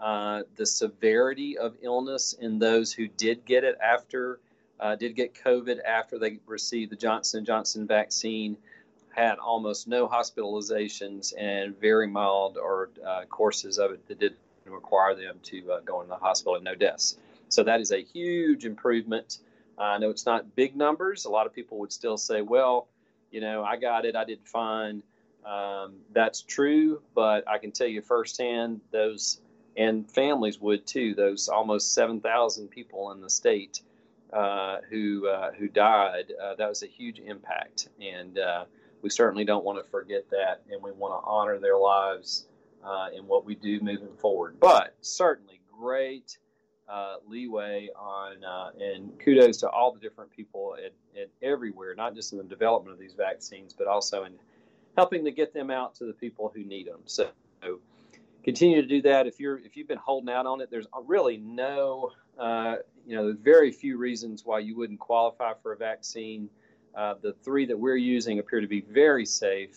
uh, 0.00 0.42
the 0.56 0.66
severity 0.66 1.56
of 1.58 1.76
illness 1.82 2.34
in 2.34 2.58
those 2.58 2.92
who 2.92 3.08
did 3.08 3.44
get 3.44 3.64
it 3.64 3.76
after, 3.82 4.40
uh, 4.80 4.96
did 4.96 5.16
get 5.16 5.34
COVID 5.34 5.82
after 5.82 6.18
they 6.18 6.38
received 6.46 6.92
the 6.92 6.96
Johnson 6.96 7.44
Johnson 7.44 7.86
vaccine, 7.86 8.56
had 9.10 9.38
almost 9.38 9.86
no 9.88 10.08
hospitalizations 10.08 11.32
and 11.38 11.78
very 11.80 12.06
mild 12.06 12.58
or 12.58 12.90
uh, 13.06 13.24
courses 13.26 13.78
of 13.78 13.92
it 13.92 14.06
that 14.08 14.18
didn't 14.18 14.38
require 14.66 15.14
them 15.14 15.38
to 15.42 15.72
uh, 15.72 15.80
go 15.80 16.00
into 16.00 16.10
the 16.10 16.16
hospital 16.16 16.56
and 16.56 16.64
no 16.64 16.74
deaths. 16.74 17.16
So 17.48 17.62
that 17.62 17.80
is 17.80 17.92
a 17.92 18.02
huge 18.02 18.64
improvement. 18.64 19.38
I 19.78 19.98
know 19.98 20.10
it's 20.10 20.26
not 20.26 20.54
big 20.56 20.76
numbers. 20.76 21.24
A 21.24 21.30
lot 21.30 21.46
of 21.46 21.54
people 21.54 21.78
would 21.78 21.92
still 21.92 22.16
say, 22.16 22.42
well, 22.42 22.88
you 23.30 23.40
know, 23.40 23.64
I 23.64 23.76
got 23.76 24.04
it, 24.04 24.16
I 24.16 24.24
did 24.24 24.40
fine. 24.44 25.02
Um, 25.44 25.96
that's 26.12 26.42
true, 26.42 27.02
but 27.14 27.46
I 27.48 27.58
can 27.58 27.70
tell 27.70 27.86
you 27.86 28.00
firsthand 28.00 28.80
those 28.90 29.40
and 29.76 30.10
families 30.10 30.60
would 30.60 30.86
too. 30.86 31.14
Those 31.14 31.48
almost 31.48 31.92
seven 31.94 32.20
thousand 32.20 32.68
people 32.68 33.12
in 33.12 33.20
the 33.20 33.30
state 33.30 33.82
uh, 34.32 34.78
who 34.90 35.28
uh, 35.28 35.52
who 35.52 35.68
died. 35.68 36.32
Uh, 36.42 36.54
that 36.54 36.68
was 36.68 36.82
a 36.82 36.86
huge 36.86 37.18
impact, 37.18 37.88
and 38.00 38.38
uh, 38.38 38.64
we 39.02 39.10
certainly 39.10 39.44
don't 39.44 39.64
want 39.64 39.82
to 39.82 39.90
forget 39.90 40.28
that, 40.30 40.62
and 40.70 40.82
we 40.82 40.92
want 40.92 41.20
to 41.20 41.28
honor 41.28 41.58
their 41.58 41.78
lives 41.78 42.46
uh, 42.84 43.08
in 43.16 43.26
what 43.26 43.44
we 43.44 43.54
do 43.54 43.80
moving 43.80 44.16
forward. 44.16 44.56
But 44.60 44.94
certainly, 45.00 45.60
great 45.78 46.38
uh, 46.88 47.16
leeway 47.26 47.90
on, 47.96 48.36
and 48.80 49.18
kudos 49.20 49.58
to 49.58 49.68
all 49.68 49.92
the 49.92 50.00
different 50.00 50.30
people 50.30 50.76
at, 50.82 50.92
at 51.20 51.28
everywhere, 51.42 51.94
not 51.94 52.14
just 52.14 52.32
in 52.32 52.38
the 52.38 52.44
development 52.44 52.94
of 52.94 53.00
these 53.00 53.14
vaccines, 53.14 53.74
but 53.74 53.86
also 53.86 54.24
in 54.24 54.32
helping 54.96 55.24
to 55.24 55.30
get 55.30 55.52
them 55.52 55.70
out 55.70 55.94
to 55.96 56.04
the 56.04 56.12
people 56.12 56.52
who 56.54 56.64
need 56.64 56.86
them. 56.86 57.00
So 57.06 57.28
continue 58.44 58.82
to 58.82 58.86
do 58.86 59.02
that. 59.02 59.26
If 59.26 59.40
you're 59.40 59.58
if 59.58 59.76
you've 59.76 59.88
been 59.88 59.98
holding 59.98 60.32
out 60.32 60.46
on 60.46 60.60
it, 60.60 60.70
there's 60.70 60.86
really 61.06 61.38
no 61.38 62.12
uh, 62.38 62.76
you 63.06 63.16
know 63.16 63.24
there's 63.24 63.38
very 63.38 63.72
few 63.72 63.96
reasons 63.96 64.44
why 64.44 64.60
you 64.60 64.76
wouldn't 64.76 65.00
qualify 65.00 65.54
for 65.62 65.72
a 65.72 65.76
vaccine. 65.76 66.50
Uh, 66.94 67.14
the 67.20 67.32
three 67.42 67.66
that 67.66 67.78
we're 67.78 67.96
using 67.96 68.38
appear 68.38 68.60
to 68.60 68.68
be 68.68 68.80
very 68.80 69.26
safe 69.26 69.76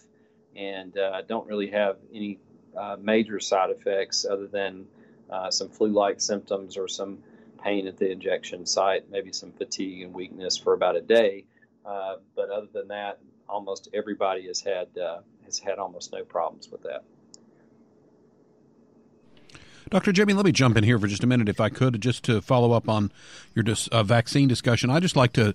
and 0.56 0.98
uh, 0.98 1.22
don't 1.24 1.48
really 1.48 1.72
have 1.72 1.98
any 2.14 2.40
uh, 2.78 2.96
major 3.00 3.40
side 3.40 3.72
effects 3.72 4.26
other 4.30 4.48
than 4.48 4.86
uh, 5.32 5.50
some 5.50 5.70
flu-like 5.70 6.22
symptoms 6.22 6.78
or 6.78 6.88
some 6.88 7.18
pain 7.64 7.88
at 7.88 7.98
the 7.98 8.10
injection 8.12 8.66
site, 8.68 9.10
maybe 9.10 9.32
some 9.32 9.52
fatigue 9.52 10.04
and 10.04 10.14
weakness 10.14 10.58
for 10.58 10.74
about 10.74 10.96
a 10.96 11.02
day. 11.02 11.46
Uh, 11.84 12.18
but 12.36 12.50
other 12.50 12.68
than 12.72 12.90
that, 12.90 13.20
almost 13.50 13.90
everybody 13.94 14.48
has 14.48 14.62
had 14.62 14.88
uh, 14.98 15.20
has 15.46 15.60
had 15.60 15.80
almost 15.80 16.12
no 16.12 16.24
problems 16.24 16.70
with 16.70 16.84
that. 16.84 17.04
Dr. 19.90 20.12
Jimmy, 20.12 20.34
let 20.34 20.46
me 20.46 20.52
jump 20.52 20.76
in 20.76 20.84
here 20.84 21.00
for 21.00 21.08
just 21.08 21.24
a 21.24 21.28
minute, 21.28 21.48
if 21.48 21.62
I 21.62 21.70
could, 21.70 22.02
just 22.02 22.24
to 22.26 22.42
follow 22.42 22.74
up 22.74 22.90
on 22.90 23.12
your 23.56 23.64
dis- 23.64 23.88
uh, 23.88 24.04
vaccine 24.04 24.50
discussion. 24.50 24.90
I 24.90 25.00
just 25.00 25.16
like 25.16 25.32
to 25.34 25.54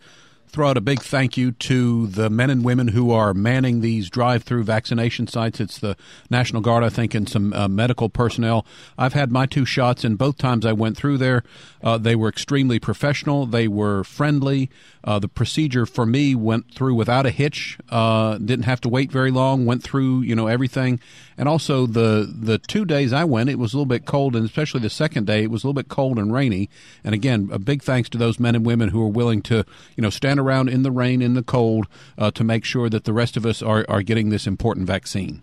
throw 0.49 0.69
out 0.69 0.77
a 0.77 0.83
big 0.83 1.01
thank 1.01 1.37
you 1.37 1.53
to 1.53 2.07
the 2.09 2.29
men 2.29 2.51
and 2.51 2.63
women 2.63 2.89
who 2.89 3.11
are 3.11 3.33
manning 3.33 3.81
these 3.81 4.11
drive-through 4.11 4.65
vaccination 4.65 5.27
sites. 5.27 5.61
It's 5.61 5.79
the 5.79 5.97
National 6.29 6.61
Guard, 6.61 6.85
I 6.85 6.91
think, 6.91 7.15
and 7.15 7.27
some 7.29 7.55
uh, 7.55 7.69
medical 7.69 8.11
personnel. 8.11 8.67
I've 8.99 9.15
had 9.15 9.33
my 9.33 9.47
two 9.47 9.65
shots, 9.65 10.05
and 10.05 10.19
both 10.19 10.37
times 10.37 10.67
I 10.67 10.73
went 10.73 10.97
through 10.99 11.19
there, 11.19 11.43
uh, 11.83 11.97
they 11.97 12.15
were 12.15 12.29
extremely 12.29 12.79
professional. 12.79 13.47
They 13.47 13.67
were 13.67 14.05
friendly. 14.05 14.71
Uh, 15.03 15.19
the 15.19 15.29
procedure 15.29 15.87
for 15.87 16.07
me 16.07 16.35
went 16.35 16.73
through 16.75 16.95
without 16.95 17.27
a 17.27 17.31
hitch. 17.31 17.79
Uh, 17.89 18.39
didn't 18.39 18.67
have 18.67 18.81
to 18.83 18.89
wait 18.89 19.11
very 19.11 19.31
long. 19.31 19.65
Went 19.65 19.83
through, 19.83 20.21
you 20.21 20.37
know, 20.37 20.47
everything. 20.47 21.01
And 21.37 21.49
also 21.49 21.87
the 21.87 22.31
the 22.33 22.59
two 22.59 22.85
days 22.85 23.13
I 23.13 23.25
went, 23.25 23.49
it 23.49 23.59
was 23.59 23.73
a 23.73 23.77
little 23.77 23.87
bit 23.87 24.05
cold, 24.05 24.37
and 24.37 24.45
especially 24.45 24.81
the 24.81 24.91
second 24.91 25.27
day, 25.27 25.43
it 25.43 25.51
was 25.51 25.65
a 25.65 25.67
little 25.67 25.83
bit 25.83 25.89
cold 25.89 26.19
and 26.19 26.33
rainy. 26.33 26.69
And 27.03 27.15
again, 27.15 27.49
a 27.51 27.59
big 27.59 27.83
thanks 27.83 28.09
to 28.11 28.19
those 28.19 28.39
men 28.39 28.55
and 28.55 28.65
women 28.65 28.91
who 28.91 29.03
are 29.03 29.09
willing 29.09 29.43
to, 29.43 29.65
you 29.97 30.03
know, 30.03 30.11
stand 30.11 30.32
around 30.39 30.69
in 30.69 30.83
the 30.83 30.91
rain, 30.91 31.23
in 31.23 31.35
the 31.35 31.43
cold, 31.43 31.87
uh, 32.19 32.31
to 32.33 32.45
make 32.45 32.65
sure 32.65 32.89
that 32.89 33.05
the 33.05 33.13
rest 33.13 33.37
of 33.37 33.47
us 33.47 33.63
are 33.63 33.85
are 33.89 34.03
getting 34.03 34.31
this 34.31 34.47
important 34.47 34.87
vaccine. 34.87 35.43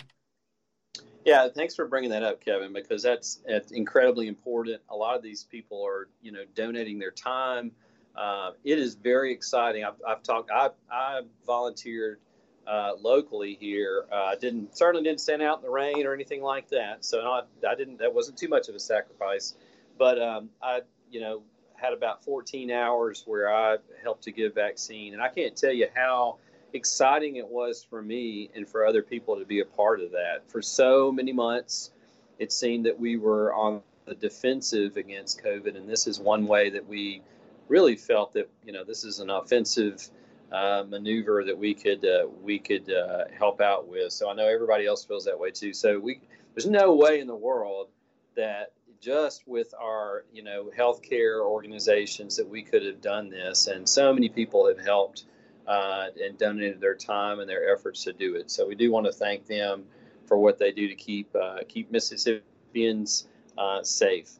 Yeah, 1.25 1.47
thanks 1.53 1.75
for 1.75 1.87
bringing 1.87 2.09
that 2.11 2.23
up, 2.23 2.43
Kevin, 2.43 2.73
because 2.73 3.03
that's, 3.03 3.39
that's 3.47 3.71
incredibly 3.71 4.27
important. 4.27 4.81
A 4.89 4.95
lot 4.95 5.15
of 5.15 5.21
these 5.21 5.43
people 5.43 5.85
are, 5.85 6.07
you 6.21 6.31
know, 6.31 6.43
donating 6.55 6.97
their 6.97 7.11
time 7.11 7.71
uh, 8.19 8.51
it 8.65 8.77
is 8.77 8.95
very 8.95 9.31
exciting. 9.31 9.85
I've, 9.85 10.01
I've 10.05 10.23
talked. 10.23 10.51
I, 10.51 10.69
I 10.91 11.21
volunteered 11.45 12.19
uh, 12.67 12.91
locally 12.99 13.57
here. 13.59 14.05
Uh, 14.11 14.35
didn't 14.35 14.77
certainly 14.77 15.03
didn't 15.03 15.21
stand 15.21 15.41
out 15.41 15.59
in 15.59 15.63
the 15.63 15.69
rain 15.69 16.05
or 16.05 16.13
anything 16.13 16.41
like 16.41 16.69
that. 16.69 17.05
So 17.05 17.21
I, 17.21 17.43
I 17.67 17.75
didn't. 17.75 17.99
That 17.99 18.13
wasn't 18.13 18.37
too 18.37 18.49
much 18.49 18.67
of 18.67 18.75
a 18.75 18.79
sacrifice. 18.79 19.55
But 19.97 20.21
um, 20.21 20.49
I, 20.61 20.81
you 21.09 21.21
know, 21.21 21.43
had 21.81 21.93
about 21.93 22.23
14 22.23 22.71
hours 22.71 23.23
where 23.25 23.53
I 23.53 23.77
helped 24.01 24.23
to 24.23 24.31
give 24.31 24.55
vaccine, 24.55 25.13
and 25.13 25.21
I 25.21 25.29
can't 25.29 25.55
tell 25.55 25.71
you 25.71 25.87
how 25.93 26.37
exciting 26.73 27.37
it 27.37 27.47
was 27.47 27.83
for 27.83 28.01
me 28.01 28.49
and 28.55 28.67
for 28.67 28.85
other 28.85 29.01
people 29.01 29.37
to 29.37 29.45
be 29.45 29.61
a 29.61 29.65
part 29.65 30.01
of 30.01 30.11
that. 30.11 30.43
For 30.47 30.61
so 30.61 31.11
many 31.11 31.33
months, 31.33 31.91
it 32.37 32.51
seemed 32.51 32.85
that 32.85 32.99
we 32.99 33.17
were 33.17 33.53
on 33.53 33.81
the 34.05 34.15
defensive 34.15 34.97
against 34.97 35.43
COVID, 35.43 35.75
and 35.75 35.87
this 35.87 36.07
is 36.07 36.19
one 36.19 36.47
way 36.47 36.69
that 36.69 36.87
we 36.87 37.21
really 37.67 37.95
felt 37.95 38.33
that 38.33 38.49
you 38.65 38.73
know 38.73 38.83
this 38.83 39.03
is 39.03 39.19
an 39.19 39.29
offensive 39.29 40.09
uh, 40.51 40.83
maneuver 40.87 41.43
that 41.43 41.57
we 41.57 41.73
could 41.73 42.03
uh, 42.05 42.25
we 42.41 42.59
could 42.59 42.91
uh, 42.91 43.25
help 43.37 43.61
out 43.61 43.87
with. 43.87 44.11
So 44.11 44.29
I 44.29 44.33
know 44.33 44.47
everybody 44.47 44.85
else 44.85 45.05
feels 45.05 45.25
that 45.25 45.39
way 45.39 45.51
too. 45.51 45.73
So 45.73 45.99
we 45.99 46.21
there's 46.53 46.65
no 46.65 46.93
way 46.95 47.19
in 47.19 47.27
the 47.27 47.35
world 47.35 47.89
that 48.35 48.73
just 48.99 49.47
with 49.47 49.73
our 49.79 50.25
you 50.33 50.43
know 50.43 50.69
healthcare 50.77 51.41
organizations 51.41 52.37
that 52.37 52.47
we 52.47 52.63
could 52.63 52.85
have 52.85 53.01
done 53.01 53.29
this, 53.29 53.67
and 53.67 53.87
so 53.87 54.13
many 54.13 54.29
people 54.29 54.67
have 54.67 54.79
helped 54.79 55.25
uh, 55.67 56.07
and 56.21 56.37
donated 56.37 56.81
their 56.81 56.95
time 56.95 57.39
and 57.39 57.49
their 57.49 57.73
efforts 57.73 58.03
to 58.05 58.13
do 58.13 58.35
it. 58.35 58.49
So 58.51 58.67
we 58.67 58.75
do 58.75 58.91
want 58.91 59.05
to 59.05 59.11
thank 59.11 59.45
them 59.45 59.85
for 60.25 60.37
what 60.37 60.57
they 60.57 60.71
do 60.71 60.87
to 60.87 60.95
keep 60.95 61.35
uh, 61.35 61.59
keep 61.67 61.91
Mississippians 61.91 63.27
uh, 63.57 63.83
safe. 63.83 64.39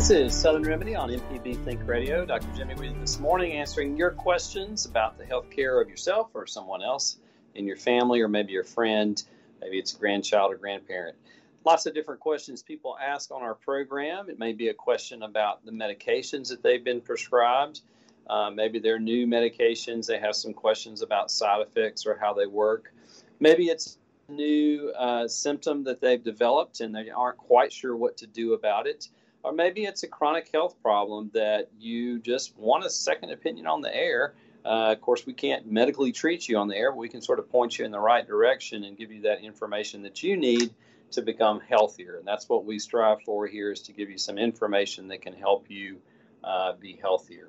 This 0.00 0.08
is 0.08 0.34
Southern 0.34 0.62
Remedy 0.62 0.94
on 0.94 1.10
MPB 1.10 1.62
Think 1.62 1.86
Radio. 1.86 2.24
Dr. 2.24 2.48
Jimmy 2.56 2.74
with 2.74 2.98
this 3.02 3.20
morning 3.20 3.52
answering 3.52 3.98
your 3.98 4.10
questions 4.10 4.86
about 4.86 5.18
the 5.18 5.26
health 5.26 5.50
care 5.50 5.78
of 5.78 5.90
yourself 5.90 6.30
or 6.32 6.46
someone 6.46 6.82
else 6.82 7.18
in 7.54 7.66
your 7.66 7.76
family 7.76 8.22
or 8.22 8.26
maybe 8.26 8.50
your 8.50 8.64
friend. 8.64 9.22
Maybe 9.60 9.78
it's 9.78 9.94
a 9.94 9.98
grandchild 9.98 10.54
or 10.54 10.56
grandparent. 10.56 11.18
Lots 11.66 11.84
of 11.84 11.92
different 11.92 12.20
questions 12.20 12.62
people 12.62 12.96
ask 12.98 13.30
on 13.30 13.42
our 13.42 13.54
program. 13.54 14.30
It 14.30 14.38
may 14.38 14.54
be 14.54 14.68
a 14.68 14.74
question 14.74 15.22
about 15.22 15.66
the 15.66 15.70
medications 15.70 16.48
that 16.48 16.62
they've 16.62 16.82
been 16.82 17.02
prescribed. 17.02 17.82
Uh, 18.26 18.48
maybe 18.48 18.78
they're 18.78 18.98
new 18.98 19.26
medications. 19.26 20.06
They 20.06 20.18
have 20.18 20.34
some 20.34 20.54
questions 20.54 21.02
about 21.02 21.30
side 21.30 21.60
effects 21.60 22.06
or 22.06 22.16
how 22.18 22.32
they 22.32 22.46
work. 22.46 22.90
Maybe 23.38 23.66
it's 23.66 23.98
a 24.30 24.32
new 24.32 24.94
uh, 24.98 25.28
symptom 25.28 25.84
that 25.84 26.00
they've 26.00 26.24
developed 26.24 26.80
and 26.80 26.94
they 26.94 27.10
aren't 27.10 27.36
quite 27.36 27.70
sure 27.70 27.94
what 27.94 28.16
to 28.16 28.26
do 28.26 28.54
about 28.54 28.86
it 28.86 29.10
or 29.42 29.52
maybe 29.52 29.84
it's 29.84 30.02
a 30.02 30.08
chronic 30.08 30.50
health 30.52 30.76
problem 30.82 31.30
that 31.34 31.68
you 31.78 32.18
just 32.18 32.56
want 32.56 32.84
a 32.84 32.90
second 32.90 33.30
opinion 33.30 33.66
on 33.66 33.80
the 33.80 33.94
air. 33.94 34.34
Uh, 34.64 34.92
of 34.92 35.00
course, 35.00 35.24
we 35.24 35.32
can't 35.32 35.70
medically 35.70 36.12
treat 36.12 36.48
you 36.48 36.58
on 36.58 36.68
the 36.68 36.76
air, 36.76 36.92
but 36.92 36.98
we 36.98 37.08
can 37.08 37.22
sort 37.22 37.38
of 37.38 37.50
point 37.50 37.78
you 37.78 37.84
in 37.84 37.90
the 37.90 38.00
right 38.00 38.26
direction 38.26 38.84
and 38.84 38.96
give 38.96 39.10
you 39.10 39.22
that 39.22 39.40
information 39.40 40.02
that 40.02 40.22
you 40.22 40.36
need 40.36 40.74
to 41.12 41.22
become 41.22 41.60
healthier. 41.60 42.16
And 42.16 42.26
that's 42.26 42.48
what 42.48 42.64
we 42.64 42.78
strive 42.78 43.22
for 43.22 43.46
here 43.46 43.72
is 43.72 43.80
to 43.82 43.92
give 43.92 44.10
you 44.10 44.18
some 44.18 44.38
information 44.38 45.08
that 45.08 45.22
can 45.22 45.32
help 45.32 45.70
you 45.70 45.98
uh, 46.44 46.74
be 46.74 46.98
healthier. 47.00 47.48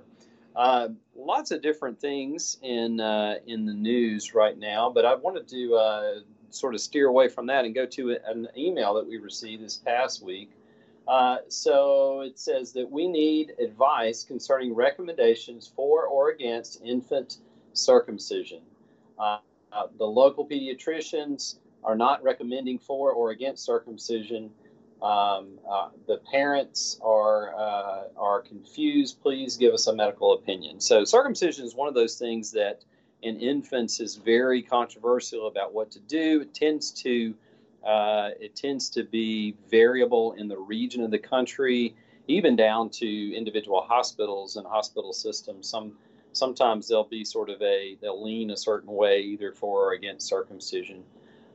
Uh, 0.56 0.90
lots 1.16 1.52
of 1.52 1.62
different 1.62 2.00
things 2.00 2.58
in 2.62 3.00
uh, 3.00 3.36
in 3.48 3.66
the 3.66 3.74
news 3.74 4.34
right 4.34 4.58
now, 4.58 4.90
but 4.90 5.06
I 5.06 5.16
wanted 5.16 5.48
to 5.50 5.76
uh, 5.76 6.14
sort 6.50 6.76
of 6.76 6.82
steer 6.82 7.08
away 7.08 7.30
from 7.30 7.46
that 7.48 7.64
and 7.64 7.74
go 7.74 7.86
to 7.86 8.18
an 8.26 8.50
email 8.58 8.96
that 8.96 9.08
we 9.08 9.18
received 9.18 9.64
this 9.64 9.78
past 9.78 10.22
week 10.22 10.52
uh, 11.12 11.40
so 11.50 12.22
it 12.22 12.40
says 12.40 12.72
that 12.72 12.90
we 12.90 13.06
need 13.06 13.52
advice 13.60 14.24
concerning 14.24 14.74
recommendations 14.74 15.70
for 15.76 16.06
or 16.06 16.30
against 16.30 16.82
infant 16.86 17.40
circumcision. 17.74 18.62
Uh, 19.20 19.40
uh, 19.74 19.88
the 19.98 20.06
local 20.06 20.48
pediatricians 20.48 21.58
are 21.84 21.98
not 21.98 22.24
recommending 22.24 22.80
for 22.80 23.12
or 23.12 23.32
against 23.32 23.66
circumcision. 23.66 24.52
Um, 25.02 25.60
uh, 25.70 25.90
the 26.08 26.22
parents 26.32 26.98
are 27.04 27.56
uh, 27.56 28.04
are 28.16 28.42
confused. 28.42 29.22
Please 29.22 29.58
give 29.58 29.74
us 29.74 29.88
a 29.88 29.94
medical 29.94 30.32
opinion. 30.36 30.80
So 30.80 31.04
circumcision 31.04 31.66
is 31.66 31.76
one 31.76 31.90
of 31.90 31.94
those 31.94 32.16
things 32.16 32.52
that 32.52 32.86
in 33.22 33.38
infants 33.38 34.00
is 34.00 34.16
very 34.16 34.62
controversial 34.62 35.48
about 35.48 35.74
what 35.74 35.92
to 35.92 36.00
do. 36.00 36.40
It 36.40 36.54
tends 36.54 36.90
to 37.04 37.36
uh, 37.86 38.30
it 38.40 38.56
tends 38.56 38.90
to 38.90 39.04
be 39.04 39.56
variable 39.70 40.34
in 40.34 40.48
the 40.48 40.58
region 40.58 41.04
of 41.04 41.12
the 41.12 41.20
country, 41.20 41.96
even 42.28 42.56
down 42.56 42.90
to 42.90 43.36
individual 43.36 43.82
hospitals 43.82 44.56
and 44.56 44.68
hospital 44.68 45.14
systems. 45.14 45.68
Some 45.68 45.94
sometimes 46.34 46.88
they'll 46.88 47.04
be 47.04 47.26
sort 47.26 47.50
of 47.50 47.62
a 47.62 47.98
they'll 48.02 48.24
lean 48.24 48.52
a 48.52 48.58
certain 48.58 48.92
way 48.92 49.22
either 49.22 49.52
for 49.52 49.90
or 49.90 49.94
against 49.94 50.28
circumcision. 50.28 51.04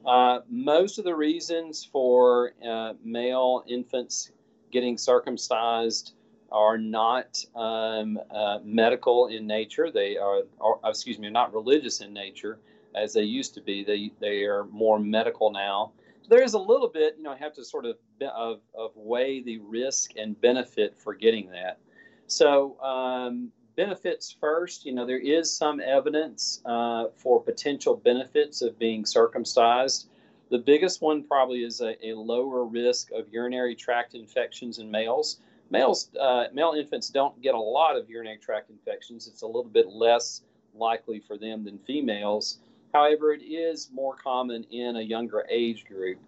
Uh, 0.04 0.40
most 0.48 0.98
of 0.98 1.04
the 1.04 1.14
reasons 1.14 1.84
for 1.84 2.52
uh, 2.66 2.92
male 3.02 3.64
infants 3.66 4.30
getting 4.70 4.98
circumcised 4.98 6.12
are 6.52 6.78
not 6.78 7.44
um, 7.56 8.18
uh, 8.30 8.58
medical 8.62 9.26
in 9.26 9.46
nature. 9.46 9.90
They 9.90 10.16
are, 10.16 10.42
are, 10.60 10.78
excuse 10.84 11.18
me, 11.18 11.28
not 11.28 11.52
religious 11.52 12.00
in 12.00 12.12
nature 12.12 12.58
as 12.94 13.12
they 13.14 13.22
used 13.22 13.54
to 13.54 13.60
be. 13.60 13.84
They 13.84 14.12
they 14.20 14.44
are 14.44 14.64
more 14.64 14.98
medical 14.98 15.50
now 15.52 15.92
there 16.28 16.42
is 16.42 16.54
a 16.54 16.58
little 16.58 16.88
bit, 16.88 17.14
you 17.16 17.22
know, 17.22 17.32
I 17.32 17.36
have 17.36 17.54
to 17.54 17.64
sort 17.64 17.86
of, 17.86 17.96
of, 18.20 18.60
of 18.74 18.90
weigh 18.94 19.42
the 19.42 19.58
risk 19.58 20.12
and 20.16 20.40
benefit 20.40 20.96
for 20.96 21.14
getting 21.14 21.50
that. 21.50 21.78
So, 22.26 22.80
um, 22.80 23.52
benefits 23.76 24.34
first, 24.40 24.84
you 24.84 24.92
know, 24.92 25.06
there 25.06 25.18
is 25.18 25.54
some 25.54 25.80
evidence 25.80 26.60
uh, 26.64 27.04
for 27.14 27.40
potential 27.40 27.96
benefits 27.96 28.62
of 28.62 28.78
being 28.78 29.04
circumcised. 29.04 30.08
The 30.50 30.58
biggest 30.58 31.02
one 31.02 31.22
probably 31.22 31.62
is 31.64 31.80
a, 31.80 31.94
a 32.06 32.14
lower 32.14 32.64
risk 32.64 33.10
of 33.12 33.28
urinary 33.28 33.74
tract 33.74 34.14
infections 34.14 34.78
in 34.78 34.90
males. 34.90 35.40
Males, 35.70 36.10
uh, 36.18 36.44
male 36.52 36.74
infants 36.76 37.10
don't 37.10 37.40
get 37.42 37.54
a 37.54 37.60
lot 37.60 37.96
of 37.96 38.08
urinary 38.08 38.38
tract 38.38 38.70
infections. 38.70 39.26
It's 39.26 39.42
a 39.42 39.46
little 39.46 39.64
bit 39.64 39.88
less 39.88 40.42
likely 40.74 41.20
for 41.20 41.36
them 41.36 41.64
than 41.64 41.78
females. 41.78 42.58
However, 42.96 43.34
it 43.34 43.42
is 43.42 43.90
more 43.92 44.16
common 44.16 44.64
in 44.70 44.96
a 44.96 45.02
younger 45.02 45.46
age 45.50 45.84
group. 45.84 46.18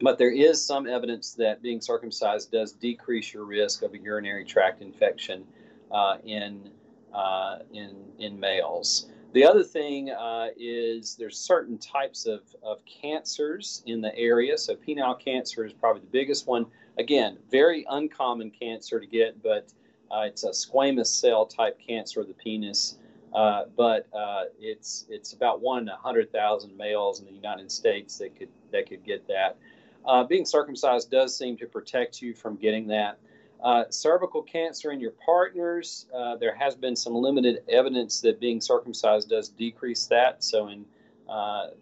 But 0.00 0.18
there 0.18 0.32
is 0.32 0.60
some 0.60 0.88
evidence 0.88 1.34
that 1.34 1.62
being 1.62 1.80
circumcised 1.80 2.50
does 2.50 2.72
decrease 2.72 3.32
your 3.32 3.44
risk 3.44 3.82
of 3.82 3.94
a 3.94 3.98
urinary 3.98 4.44
tract 4.44 4.82
infection 4.82 5.44
uh, 5.92 6.16
in, 6.24 6.70
uh, 7.14 7.58
in, 7.72 7.94
in 8.18 8.40
males. 8.40 9.10
The 9.32 9.44
other 9.44 9.62
thing 9.62 10.10
uh, 10.10 10.48
is 10.56 11.14
there's 11.14 11.38
certain 11.38 11.78
types 11.78 12.26
of, 12.26 12.40
of 12.64 12.80
cancers 12.84 13.84
in 13.86 14.00
the 14.00 14.12
area. 14.18 14.58
So 14.58 14.74
penile 14.74 15.24
cancer 15.24 15.64
is 15.64 15.72
probably 15.72 16.00
the 16.00 16.08
biggest 16.10 16.48
one. 16.48 16.66
Again, 16.98 17.38
very 17.48 17.86
uncommon 17.88 18.50
cancer 18.50 18.98
to 18.98 19.06
get, 19.06 19.40
but 19.40 19.72
uh, 20.10 20.22
it's 20.22 20.42
a 20.42 20.50
squamous 20.50 21.06
cell 21.06 21.46
type 21.46 21.78
cancer 21.78 22.22
of 22.22 22.26
the 22.26 22.34
penis 22.34 22.98
Uh, 23.36 23.66
but 23.76 24.08
uh, 24.14 24.44
it's 24.58 25.04
it's 25.10 25.34
about 25.34 25.60
hundred 25.62 26.32
thousand 26.32 26.74
males 26.74 27.20
in 27.20 27.26
the 27.26 27.32
United 27.32 27.70
States 27.70 28.16
that 28.16 28.34
could 28.34 28.48
that 28.72 28.88
could 28.88 29.04
get 29.04 29.28
that. 29.28 29.58
Uh, 30.06 30.24
being 30.24 30.46
circumcised 30.46 31.10
does 31.10 31.36
seem 31.36 31.54
to 31.58 31.66
protect 31.66 32.22
you 32.22 32.32
from 32.32 32.56
getting 32.56 32.86
that. 32.86 33.18
Uh, 33.62 33.84
cervical 33.90 34.42
cancer 34.42 34.90
in 34.90 35.00
your 35.00 35.12
partners, 35.24 36.06
uh, 36.14 36.36
there 36.36 36.54
has 36.54 36.74
been 36.74 36.96
some 36.96 37.14
limited 37.14 37.62
evidence 37.68 38.22
that 38.22 38.40
being 38.40 38.58
circumcised 38.58 39.28
does 39.28 39.50
decrease 39.50 40.06
that. 40.06 40.42
So, 40.42 40.68
in 40.68 40.86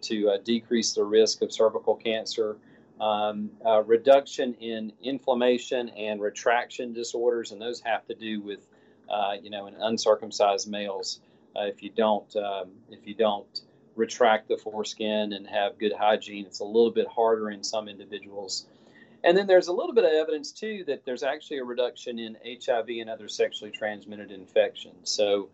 to 0.01 0.37
decrease 0.43 0.93
the 0.93 1.03
risk 1.03 1.41
of 1.41 1.53
cervical 1.53 1.95
cancer, 1.95 2.57
um, 2.99 3.49
reduction 3.85 4.55
in 4.55 4.91
inflammation 5.03 5.87
and 5.89 6.19
retraction 6.19 6.91
disorders, 6.91 7.53
and 7.53 7.61
those 7.61 7.79
have 7.79 8.05
to 8.07 8.15
do 8.15 8.41
with, 8.41 8.67
you 9.41 9.51
know, 9.51 9.67
in 9.67 9.75
uncircumcised 9.75 10.69
males. 10.69 11.21
If 11.63 11.81
you 11.81 11.89
don't, 11.89 12.35
um, 12.35 12.71
if 12.89 13.07
you 13.07 13.15
don't 13.15 13.61
retract 13.95 14.47
the 14.47 14.57
foreskin 14.57 15.33
and 15.33 15.47
have 15.47 15.77
good 15.77 15.93
hygiene. 15.93 16.45
It's 16.45 16.59
a 16.59 16.65
little 16.65 16.91
bit 16.91 17.07
harder 17.07 17.49
in 17.49 17.63
some 17.63 17.87
individuals. 17.87 18.67
And 19.23 19.35
then 19.35 19.47
there's 19.47 19.67
a 19.67 19.73
little 19.73 19.93
bit 19.93 20.03
of 20.03 20.11
evidence 20.11 20.51
too 20.51 20.83
that 20.87 21.03
there's 21.05 21.23
actually 21.23 21.57
a 21.57 21.63
reduction 21.63 22.19
in 22.19 22.37
HIV 22.45 22.89
and 22.89 23.09
other 23.09 23.27
sexually 23.27 23.71
transmitted 23.71 24.31
infections. 24.31 25.09
So 25.09 25.49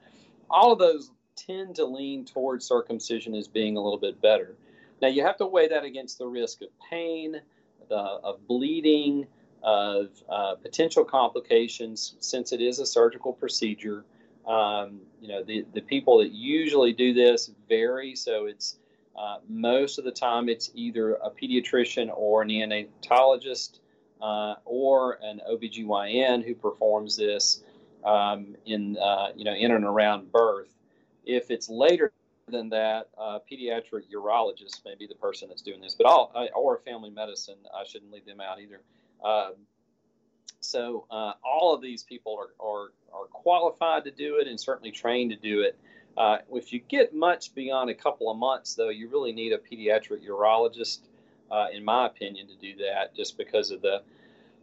all 0.50 0.74
of 0.74 0.80
those 0.80 1.12
tend 1.36 1.76
to 1.76 1.86
lean 1.86 2.26
towards 2.26 2.66
circumcision 2.66 3.34
as 3.34 3.48
being 3.48 3.78
a 3.78 3.82
little 3.82 4.00
bit 4.00 4.22
better. 4.22 4.56
Now 5.02 5.08
you 5.08 5.24
have 5.24 5.38
to 5.38 5.46
weigh 5.46 5.70
that 5.70 5.84
against 5.84 6.18
the 6.18 6.28
risk 6.28 6.62
of 6.62 6.68
pain, 6.90 7.42
the, 7.88 7.96
of 7.96 8.46
bleeding, 8.48 9.26
of 9.64 10.10
uh, 10.28 10.56
potential 10.56 11.06
complications 11.06 12.16
since 12.20 12.52
it 12.52 12.62
is 12.62 12.80
a 12.80 12.86
surgical 12.86 13.32
procedure. 13.32 14.04
Um, 14.48 15.02
you 15.22 15.28
know, 15.28 15.44
the, 15.44 15.66
the 15.74 15.82
people 15.82 16.18
that 16.20 16.32
usually 16.32 16.94
do 16.94 17.14
this 17.14 17.52
vary. 17.70 18.16
So 18.16 18.46
it's 18.46 18.78
uh, 19.16 19.38
most 19.48 20.00
of 20.00 20.06
the 20.06 20.12
time 20.12 20.50
it's 20.50 20.72
either 20.74 21.16
a 21.16 21.30
pediatrician 21.30 22.10
or 22.16 22.44
a 22.44 22.46
neonatologist 22.46 23.80
uh, 24.22 24.56
or 24.66 25.20
an 25.22 25.42
OBGYN 25.50 26.46
who 26.46 26.56
performs 26.56 27.18
this 27.18 27.64
um, 28.04 28.56
in, 28.66 28.98
uh, 28.98 29.28
you 29.36 29.46
know, 29.46 29.54
in 29.54 29.72
and 29.72 29.86
around 29.86 30.32
birth. 30.32 30.74
If 31.26 31.52
it's 31.52 31.70
later 31.70 32.12
than 32.48 32.70
that, 32.70 33.10
uh, 33.18 33.40
pediatric 33.52 34.04
urologist 34.14 34.84
may 34.86 34.96
be 34.96 35.08
the 35.08 35.16
person 35.16 35.50
that's 35.50 35.62
doing 35.62 35.82
this, 35.82 35.96
but 35.96 36.08
all, 36.08 36.32
or 36.56 36.78
a 36.78 36.80
family 36.80 37.10
medicine, 37.10 37.58
I 37.76 37.84
shouldn't 37.84 38.12
leave 38.12 38.26
them 38.26 38.42
out 38.42 38.60
either. 38.60 38.82
Um, 39.24 39.54
so 40.60 41.06
uh, 41.10 41.34
all 41.44 41.74
of 41.74 41.82
these 41.82 42.04
people 42.04 42.38
are, 42.38 42.66
are, 42.66 42.92
are 43.14 43.26
qualified 43.28 44.04
to 44.06 44.12
do 44.12 44.38
it 44.38 44.48
and 44.48 44.60
certainly 44.60 44.92
trained 44.92 45.32
to 45.32 45.38
do 45.38 45.62
it. 45.62 45.78
Uh, 46.18 46.38
if 46.54 46.74
you 46.74 46.80
get 46.80 47.16
much 47.16 47.56
beyond 47.56 47.90
a 47.90 47.94
couple 47.94 48.30
of 48.30 48.38
months, 48.38 48.76
though, 48.76 48.90
you 48.90 49.10
really 49.10 49.32
need 49.32 49.54
a 49.54 49.58
pediatric 49.58 50.28
urologist, 50.28 51.00
uh, 51.50 51.68
in 51.74 51.84
my 51.84 52.06
opinion, 52.06 52.48
to 52.48 52.56
do 52.56 52.76
that, 52.84 53.16
just 53.16 53.38
because 53.38 53.72
of 53.72 53.82
the 53.82 54.02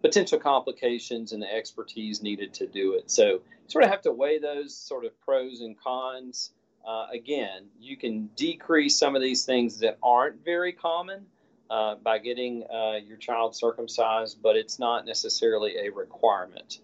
potential 0.02 0.38
complications 0.38 1.32
and 1.32 1.42
the 1.42 1.52
expertise 1.52 2.22
needed 2.22 2.52
to 2.54 2.66
do 2.66 2.94
it. 2.94 3.10
So, 3.10 3.26
you 3.26 3.40
sort 3.68 3.84
of 3.84 3.90
have 3.90 4.02
to 4.02 4.12
weigh 4.12 4.38
those 4.38 4.76
sort 4.76 5.04
of 5.04 5.18
pros 5.20 5.60
and 5.60 5.78
cons. 5.80 6.50
Uh, 6.86 7.06
again, 7.12 7.64
you 7.80 7.96
can 7.96 8.26
decrease 8.36 8.96
some 8.96 9.16
of 9.16 9.22
these 9.22 9.44
things 9.44 9.80
that 9.80 9.98
aren't 10.02 10.44
very 10.44 10.72
common 10.72 11.26
uh, 11.70 11.96
by 11.96 12.18
getting 12.18 12.64
uh, 12.72 12.96
your 13.04 13.16
child 13.16 13.54
circumcised, 13.54 14.42
but 14.42 14.56
it's 14.56 14.78
not 14.78 15.06
necessarily 15.06 15.76
a 15.86 15.90
requirement. 15.90 16.80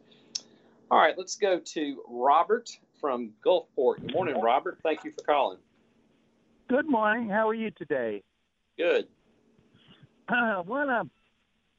All 0.90 0.98
right, 0.98 1.16
let's 1.16 1.36
go 1.36 1.58
to 1.58 2.02
Robert 2.08 2.70
from 3.00 3.32
Gulfport. 3.44 4.00
Good 4.00 4.12
morning, 4.12 4.40
Robert. 4.40 4.78
Thank 4.82 5.04
you 5.04 5.12
for 5.12 5.24
calling. 5.24 5.58
Good 6.68 6.88
morning. 6.88 7.28
How 7.28 7.48
are 7.48 7.54
you 7.54 7.70
today? 7.70 8.22
Good. 8.78 9.06
Uh, 10.28 10.62
well, 10.66 10.90
uh, 10.90 11.04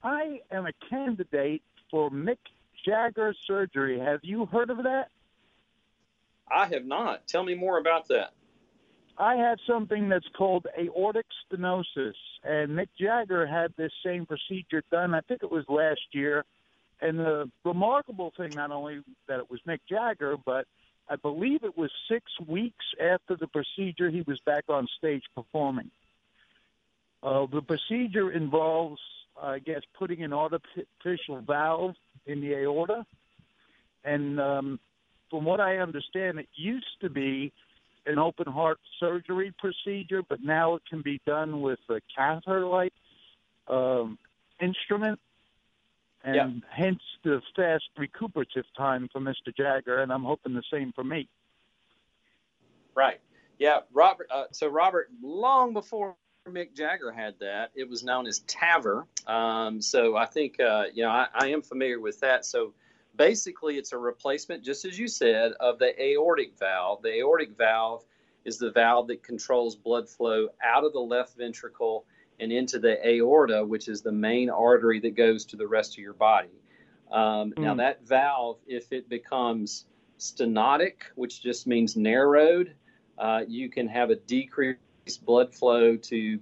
I 0.03 0.41
am 0.51 0.65
a 0.65 0.73
candidate 0.89 1.63
for 1.89 2.09
Mick 2.09 2.37
Jagger 2.85 3.33
surgery. 3.45 3.99
Have 3.99 4.19
you 4.23 4.45
heard 4.45 4.69
of 4.69 4.83
that? 4.83 5.09
I 6.51 6.67
have 6.67 6.85
not. 6.85 7.27
Tell 7.27 7.43
me 7.43 7.55
more 7.55 7.79
about 7.79 8.07
that. 8.09 8.33
I 9.17 9.35
had 9.35 9.59
something 9.65 10.09
that's 10.09 10.27
called 10.37 10.67
aortic 10.77 11.25
stenosis, 11.49 12.15
and 12.43 12.71
Mick 12.71 12.89
Jagger 12.99 13.47
had 13.47 13.73
this 13.77 13.91
same 14.05 14.25
procedure 14.25 14.83
done. 14.91 15.13
I 15.13 15.21
think 15.21 15.41
it 15.43 15.51
was 15.51 15.63
last 15.69 16.01
year. 16.11 16.43
And 17.01 17.19
the 17.19 17.49
remarkable 17.63 18.33
thing, 18.35 18.51
not 18.55 18.71
only 18.71 19.01
that 19.27 19.39
it 19.39 19.49
was 19.49 19.59
Mick 19.67 19.79
Jagger, 19.89 20.35
but 20.45 20.65
I 21.09 21.15
believe 21.17 21.63
it 21.63 21.77
was 21.77 21.91
six 22.09 22.25
weeks 22.47 22.85
after 23.01 23.35
the 23.35 23.47
procedure, 23.47 24.09
he 24.09 24.23
was 24.25 24.39
back 24.45 24.65
on 24.69 24.87
stage 24.97 25.23
performing. 25.35 25.91
Uh, 27.21 27.47
the 27.51 27.61
procedure 27.61 28.31
involves, 28.31 29.01
I 29.41 29.59
guess, 29.59 29.81
putting 29.97 30.23
an 30.23 30.33
artificial 30.33 31.41
valve 31.41 31.95
in 32.25 32.41
the 32.41 32.53
aorta. 32.53 33.05
And 34.03 34.39
um, 34.39 34.79
from 35.29 35.45
what 35.45 35.59
I 35.59 35.77
understand, 35.77 36.39
it 36.39 36.47
used 36.55 37.01
to 37.01 37.09
be 37.09 37.51
an 38.05 38.19
open 38.19 38.51
heart 38.51 38.79
surgery 38.99 39.53
procedure, 39.57 40.21
but 40.27 40.41
now 40.41 40.75
it 40.75 40.83
can 40.89 41.01
be 41.01 41.21
done 41.25 41.61
with 41.61 41.79
a 41.89 41.99
catheter 42.15 42.65
like 42.65 42.93
um, 43.67 44.17
instrument, 44.61 45.19
and 46.23 46.35
yeah. 46.35 46.49
hence 46.69 47.01
the 47.23 47.41
fast 47.55 47.85
recuperative 47.97 48.65
time 48.77 49.09
for 49.11 49.21
Mr. 49.21 49.55
Jagger, 49.55 50.01
and 50.01 50.11
I'm 50.11 50.23
hoping 50.23 50.53
the 50.53 50.63
same 50.71 50.91
for 50.93 51.03
me. 51.03 51.27
Right. 52.95 53.19
Yeah, 53.59 53.79
Robert. 53.93 54.27
Uh, 54.29 54.45
so 54.51 54.67
Robert, 54.67 55.09
long 55.21 55.73
before 55.73 56.15
Mick 56.47 56.75
Jagger 56.75 57.11
had 57.11 57.35
that, 57.39 57.71
it 57.75 57.89
was 57.89 58.03
known 58.03 58.27
as 58.27 58.41
TAVR. 58.41 59.05
Um, 59.27 59.81
so 59.81 60.15
I 60.15 60.25
think 60.25 60.59
uh, 60.59 60.85
you 60.93 61.03
know 61.03 61.09
I, 61.09 61.27
I 61.33 61.47
am 61.47 61.61
familiar 61.61 61.99
with 61.99 62.19
that. 62.19 62.45
So 62.45 62.73
basically 63.17 63.77
it's 63.77 63.91
a 63.93 63.97
replacement, 63.97 64.63
just 64.63 64.85
as 64.85 64.97
you 64.97 65.07
said, 65.07 65.53
of 65.59 65.79
the 65.79 65.99
aortic 66.01 66.57
valve. 66.57 67.01
The 67.01 67.19
aortic 67.19 67.57
valve 67.57 68.03
is 68.43 68.57
the 68.57 68.71
valve 68.71 69.07
that 69.07 69.23
controls 69.23 69.75
blood 69.75 70.07
flow 70.07 70.49
out 70.63 70.83
of 70.83 70.93
the 70.93 70.99
left 70.99 71.35
ventricle 71.35 72.05
and 72.39 72.51
into 72.51 72.79
the 72.79 73.05
aorta, 73.07 73.65
which 73.65 73.87
is 73.87 74.01
the 74.01 74.11
main 74.11 74.49
artery 74.49 74.99
that 74.99 75.15
goes 75.15 75.45
to 75.45 75.55
the 75.55 75.67
rest 75.67 75.93
of 75.93 75.99
your 75.99 76.13
body. 76.13 76.49
Um, 77.11 77.51
mm. 77.51 77.59
Now, 77.59 77.73
hmm. 77.73 77.77
that 77.77 78.05
valve, 78.05 78.57
if 78.67 78.91
it 78.91 79.09
becomes 79.09 79.85
stenotic, 80.19 81.03
which 81.15 81.41
just 81.41 81.67
means 81.67 81.95
narrowed, 81.95 82.73
uh, 83.17 83.41
you 83.47 83.69
can 83.69 83.87
have 83.87 84.09
a 84.09 84.15
decreased 84.15 85.25
blood 85.25 85.53
flow 85.53 85.95
to, 85.95 86.39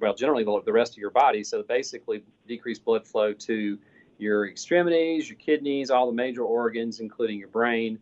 well, 0.00 0.14
generally 0.14 0.44
the 0.44 0.72
rest 0.72 0.92
of 0.92 0.98
your 0.98 1.10
body. 1.10 1.44
So 1.44 1.62
basically, 1.62 2.24
decreased 2.48 2.84
blood 2.84 3.06
flow 3.06 3.32
to 3.32 3.78
your 4.20 4.48
extremities, 4.48 5.28
your 5.28 5.38
kidneys, 5.38 5.90
all 5.90 6.06
the 6.06 6.12
major 6.12 6.42
organs, 6.42 7.00
including 7.00 7.38
your 7.38 7.48
brain. 7.48 7.98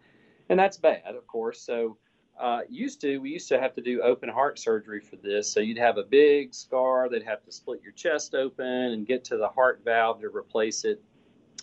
And 0.49 0.59
that's 0.59 0.77
bad, 0.77 1.15
of 1.15 1.27
course. 1.27 1.61
So, 1.61 1.97
uh, 2.41 2.61
used 2.69 3.01
to, 3.01 3.19
we 3.19 3.31
used 3.31 3.49
to 3.49 3.59
have 3.59 3.75
to 3.75 3.81
do 3.81 4.01
open 4.01 4.29
heart 4.29 4.59
surgery 4.59 5.01
for 5.01 5.17
this. 5.17 5.51
So, 5.51 5.61
you'd 5.61 5.79
have 5.79 5.99
a 5.99 6.05
big 6.05 6.55
scar, 6.55 7.09
they'd 7.09 7.23
have 7.25 7.45
to 7.45 7.53
split 7.53 7.81
your 7.83 7.93
chest 7.93 8.35
open 8.35 8.67
and 8.67 9.07
get 9.07 9.25
to 9.25 9.37
the 9.37 9.49
heart 9.49 9.83
valve 9.85 10.21
to 10.21 10.29
replace 10.29 10.85
it 10.85 11.03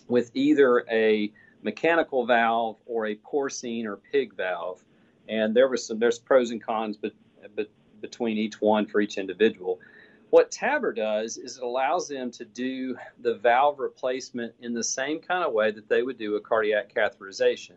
with 0.08 0.30
either 0.34 0.84
a 0.90 1.32
mechanical 1.62 2.26
valve 2.26 2.76
or 2.86 3.06
a 3.06 3.16
porcine 3.16 3.86
or 3.86 3.96
pig 3.96 4.34
valve. 4.36 4.84
And 5.28 5.54
there 5.54 5.68
was 5.68 5.84
some, 5.84 5.98
there's 5.98 6.18
pros 6.18 6.50
and 6.50 6.62
cons 6.62 6.96
but, 6.96 7.12
but 7.56 7.68
between 8.00 8.38
each 8.38 8.60
one 8.60 8.86
for 8.86 9.00
each 9.00 9.18
individual. 9.18 9.80
What 10.30 10.50
TAVR 10.50 10.94
does 10.94 11.36
is 11.36 11.56
it 11.56 11.62
allows 11.62 12.08
them 12.08 12.30
to 12.32 12.44
do 12.44 12.96
the 13.20 13.34
valve 13.34 13.78
replacement 13.78 14.54
in 14.60 14.74
the 14.74 14.82
same 14.82 15.20
kind 15.20 15.44
of 15.44 15.52
way 15.52 15.70
that 15.70 15.88
they 15.88 16.02
would 16.02 16.18
do 16.18 16.34
a 16.34 16.40
cardiac 16.40 16.92
catheterization. 16.92 17.76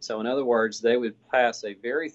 So, 0.00 0.20
in 0.20 0.26
other 0.26 0.44
words, 0.44 0.80
they 0.80 0.96
would 0.96 1.16
pass 1.30 1.64
a 1.64 1.74
very 1.74 2.12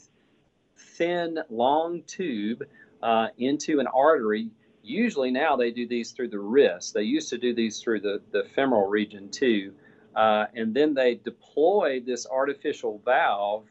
thin, 0.77 1.39
long 1.49 2.03
tube 2.03 2.63
uh, 3.01 3.27
into 3.37 3.81
an 3.81 3.87
artery. 3.87 4.49
Usually 4.83 5.31
now 5.31 5.57
they 5.57 5.71
do 5.71 5.85
these 5.85 6.11
through 6.11 6.29
the 6.29 6.39
wrist. 6.39 6.93
They 6.93 7.03
used 7.03 7.29
to 7.29 7.37
do 7.37 7.53
these 7.53 7.81
through 7.81 8.01
the, 8.01 8.21
the 8.31 8.45
femoral 8.55 8.87
region 8.87 9.29
too. 9.29 9.73
Uh, 10.15 10.45
and 10.55 10.73
then 10.73 10.93
they 10.93 11.15
deploy 11.15 11.99
this 11.99 12.25
artificial 12.25 13.01
valve 13.03 13.65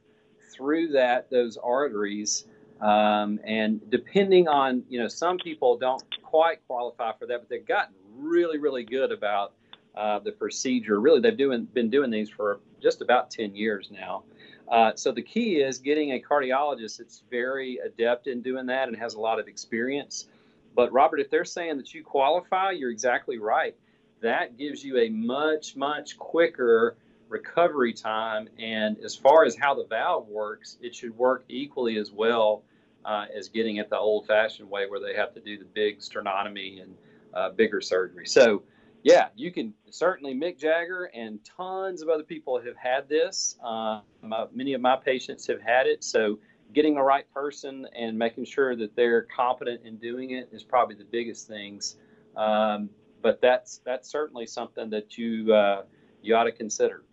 through 0.52 0.88
that 0.88 1.30
those 1.30 1.56
arteries 1.56 2.46
um, 2.82 3.38
and 3.44 3.80
depending 3.90 4.48
on, 4.48 4.82
you 4.88 4.98
know, 4.98 5.06
some 5.06 5.38
people 5.38 5.78
don't 5.78 6.02
quite 6.20 6.66
qualify 6.66 7.12
for 7.16 7.26
that, 7.26 7.38
but 7.38 7.48
they've 7.48 7.66
gotten 7.66 7.94
really, 8.16 8.58
really 8.58 8.82
good 8.82 9.12
about 9.12 9.52
uh, 9.94 10.18
the 10.18 10.32
procedure. 10.32 11.00
Really, 11.00 11.20
they've 11.20 11.36
doing, 11.36 11.64
been 11.64 11.90
doing 11.90 12.10
these 12.10 12.28
for 12.28 12.58
just 12.82 13.00
about 13.00 13.30
10 13.30 13.54
years 13.54 13.90
now. 13.92 14.24
Uh, 14.68 14.92
so 14.96 15.12
the 15.12 15.22
key 15.22 15.56
is 15.60 15.78
getting 15.78 16.12
a 16.12 16.20
cardiologist 16.20 16.98
that's 16.98 17.22
very 17.30 17.78
adept 17.84 18.26
in 18.26 18.42
doing 18.42 18.66
that 18.66 18.88
and 18.88 18.96
has 18.96 19.14
a 19.14 19.20
lot 19.20 19.38
of 19.38 19.46
experience. 19.46 20.26
But 20.74 20.92
Robert, 20.92 21.20
if 21.20 21.30
they're 21.30 21.44
saying 21.44 21.76
that 21.76 21.94
you 21.94 22.02
qualify, 22.02 22.72
you're 22.72 22.90
exactly 22.90 23.38
right. 23.38 23.76
That 24.22 24.56
gives 24.56 24.82
you 24.82 24.98
a 24.98 25.08
much, 25.08 25.76
much 25.76 26.18
quicker 26.18 26.96
recovery 27.28 27.92
time. 27.92 28.48
And 28.58 28.98
as 29.04 29.14
far 29.14 29.44
as 29.44 29.54
how 29.54 29.74
the 29.74 29.84
valve 29.84 30.26
works, 30.28 30.78
it 30.80 30.96
should 30.96 31.16
work 31.16 31.44
equally 31.48 31.96
as 31.98 32.10
well 32.10 32.64
uh, 33.04 33.26
as 33.34 33.48
getting 33.48 33.76
it 33.76 33.90
the 33.90 33.98
old 33.98 34.26
fashioned 34.26 34.68
way 34.68 34.86
where 34.86 35.00
they 35.00 35.14
have 35.14 35.34
to 35.34 35.40
do 35.40 35.58
the 35.58 35.64
big 35.64 36.00
sternotomy 36.00 36.82
and 36.82 36.94
uh, 37.34 37.50
bigger 37.50 37.80
surgery. 37.80 38.26
So, 38.26 38.62
yeah, 39.02 39.28
you 39.34 39.50
can 39.50 39.74
certainly 39.90 40.34
Mick 40.34 40.58
Jagger 40.58 41.10
and 41.14 41.40
tons 41.44 42.02
of 42.02 42.08
other 42.08 42.22
people 42.22 42.60
have 42.60 42.76
had 42.76 43.08
this. 43.08 43.56
Uh, 43.64 44.00
my, 44.22 44.46
many 44.52 44.74
of 44.74 44.80
my 44.80 44.96
patients 44.96 45.46
have 45.46 45.60
had 45.60 45.86
it. 45.86 46.04
So, 46.04 46.38
getting 46.72 46.94
the 46.94 47.02
right 47.02 47.30
person 47.34 47.86
and 47.94 48.18
making 48.18 48.44
sure 48.44 48.74
that 48.76 48.96
they're 48.96 49.22
competent 49.22 49.82
in 49.84 49.96
doing 49.96 50.30
it 50.30 50.48
is 50.52 50.62
probably 50.62 50.94
the 50.94 51.04
biggest 51.04 51.46
things. 51.46 51.96
Um, 52.36 52.88
but 53.22 53.40
that's 53.40 53.80
that's 53.84 54.08
certainly 54.08 54.46
something 54.46 54.90
that 54.90 55.16
you 55.16 55.52
uh, 55.52 55.82
you 56.22 56.34
ought 56.34 56.44
to 56.44 56.52
consider. 56.52 57.04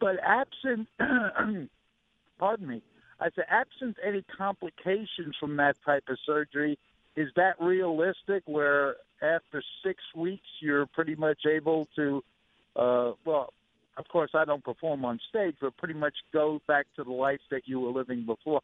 But 0.00 0.16
absent, 0.24 0.88
pardon 2.38 2.66
me, 2.66 2.82
I 3.20 3.28
said 3.34 3.44
absent 3.48 3.96
any 4.04 4.22
complications 4.36 5.36
from 5.38 5.56
that 5.56 5.76
type 5.84 6.04
of 6.08 6.18
surgery, 6.24 6.78
is 7.16 7.28
that 7.36 7.60
realistic? 7.60 8.42
Where 8.46 8.96
after 9.22 9.62
six 9.84 10.02
weeks 10.16 10.46
you're 10.60 10.86
pretty 10.86 11.14
much 11.14 11.40
able 11.46 11.86
to, 11.96 12.24
uh, 12.76 13.12
well, 13.24 13.52
of 13.96 14.08
course 14.08 14.30
I 14.34 14.44
don't 14.44 14.64
perform 14.64 15.04
on 15.04 15.20
stage, 15.28 15.56
but 15.60 15.76
pretty 15.76 15.94
much 15.94 16.14
go 16.32 16.60
back 16.66 16.86
to 16.96 17.04
the 17.04 17.12
life 17.12 17.40
that 17.50 17.62
you 17.66 17.80
were 17.80 17.90
living 17.90 18.24
before. 18.24 18.62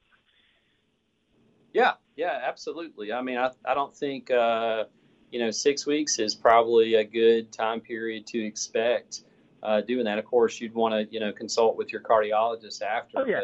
Yeah, 1.72 1.92
yeah, 2.16 2.40
absolutely. 2.42 3.12
I 3.12 3.20
mean, 3.22 3.38
I 3.38 3.50
I 3.64 3.74
don't 3.74 3.94
think. 3.94 4.30
Uh, 4.30 4.84
you 5.32 5.40
know, 5.40 5.50
six 5.50 5.84
weeks 5.84 6.18
is 6.20 6.36
probably 6.36 6.94
a 6.94 7.04
good 7.04 7.52
time 7.52 7.80
period 7.80 8.26
to 8.28 8.38
expect 8.38 9.22
uh, 9.62 9.80
doing 9.80 10.04
that. 10.04 10.18
Of 10.18 10.24
course, 10.24 10.60
you'd 10.60 10.72
want 10.72 10.94
to, 10.94 11.12
you 11.12 11.20
know, 11.20 11.32
consult 11.32 11.76
with 11.76 11.92
your 11.92 12.00
cardiologist 12.00 12.80
after. 12.80 13.18
Oh, 13.18 13.26
yeah. 13.26 13.40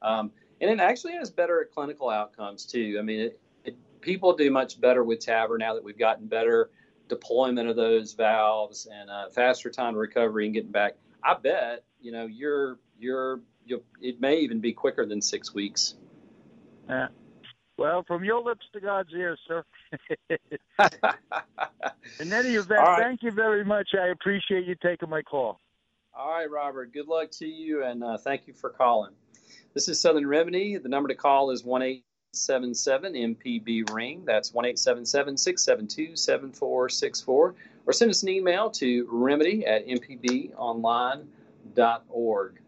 But, 0.00 0.08
um, 0.08 0.32
and 0.60 0.70
it 0.70 0.80
actually 0.80 1.12
has 1.14 1.30
better 1.30 1.68
clinical 1.72 2.10
outcomes 2.10 2.66
too. 2.66 2.96
I 2.98 3.02
mean, 3.02 3.20
it, 3.20 3.40
it, 3.64 3.76
people 4.00 4.34
do 4.34 4.50
much 4.50 4.80
better 4.80 5.02
with 5.02 5.24
TAVR 5.24 5.58
now 5.58 5.74
that 5.74 5.84
we've 5.84 5.98
gotten 5.98 6.26
better 6.26 6.70
deployment 7.08 7.68
of 7.68 7.76
those 7.76 8.14
valves 8.14 8.86
and 8.90 9.10
uh, 9.10 9.28
faster 9.30 9.70
time 9.70 9.94
to 9.94 9.98
recovery 9.98 10.46
and 10.46 10.54
getting 10.54 10.70
back. 10.70 10.94
I 11.22 11.34
bet, 11.34 11.84
you 12.00 12.12
know, 12.12 12.26
you're 12.26 12.78
you're 12.98 13.40
you 13.64 13.82
it 14.00 14.20
may 14.20 14.38
even 14.38 14.60
be 14.60 14.72
quicker 14.72 15.04
than 15.06 15.20
six 15.20 15.52
weeks. 15.54 15.94
Yeah. 16.88 17.08
Well, 17.76 18.04
from 18.06 18.24
your 18.24 18.42
lips 18.42 18.66
to 18.74 18.80
God's 18.80 19.10
ears, 19.14 19.38
sir. 19.48 19.64
In 22.20 22.32
any 22.32 22.54
event, 22.54 22.80
right. 22.80 23.02
thank 23.02 23.22
you 23.22 23.30
very 23.30 23.64
much. 23.64 23.88
I 23.98 24.08
appreciate 24.08 24.66
you 24.66 24.74
taking 24.82 25.08
my 25.08 25.22
call. 25.22 25.58
All 26.12 26.32
right, 26.32 26.50
Robert. 26.50 26.92
Good 26.92 27.06
luck 27.06 27.30
to 27.38 27.46
you, 27.46 27.84
and 27.84 28.04
uh, 28.04 28.18
thank 28.18 28.46
you 28.46 28.52
for 28.52 28.68
calling. 28.68 29.12
This 29.74 29.88
is 29.88 30.00
Southern 30.00 30.26
Remedy. 30.26 30.78
The 30.78 30.88
number 30.88 31.08
to 31.08 31.14
call 31.14 31.50
is 31.50 31.64
one 31.64 31.82
eight 31.82 32.04
seven 32.32 32.74
seven 32.74 33.14
MPB 33.14 33.92
ring. 33.92 34.24
That's 34.24 34.54
one 34.54 34.64
eight 34.64 34.78
seven 34.78 35.04
seven 35.04 35.36
six 35.36 35.64
seven 35.64 35.86
two 35.86 36.16
seven 36.16 36.52
four 36.52 36.88
six 36.88 37.20
four. 37.20 37.54
Or 37.86 37.92
send 37.92 38.10
us 38.10 38.22
an 38.22 38.28
email 38.28 38.70
to 38.70 39.08
remedy 39.10 39.66
at 39.66 39.86
mpbonline.org. 39.86 42.60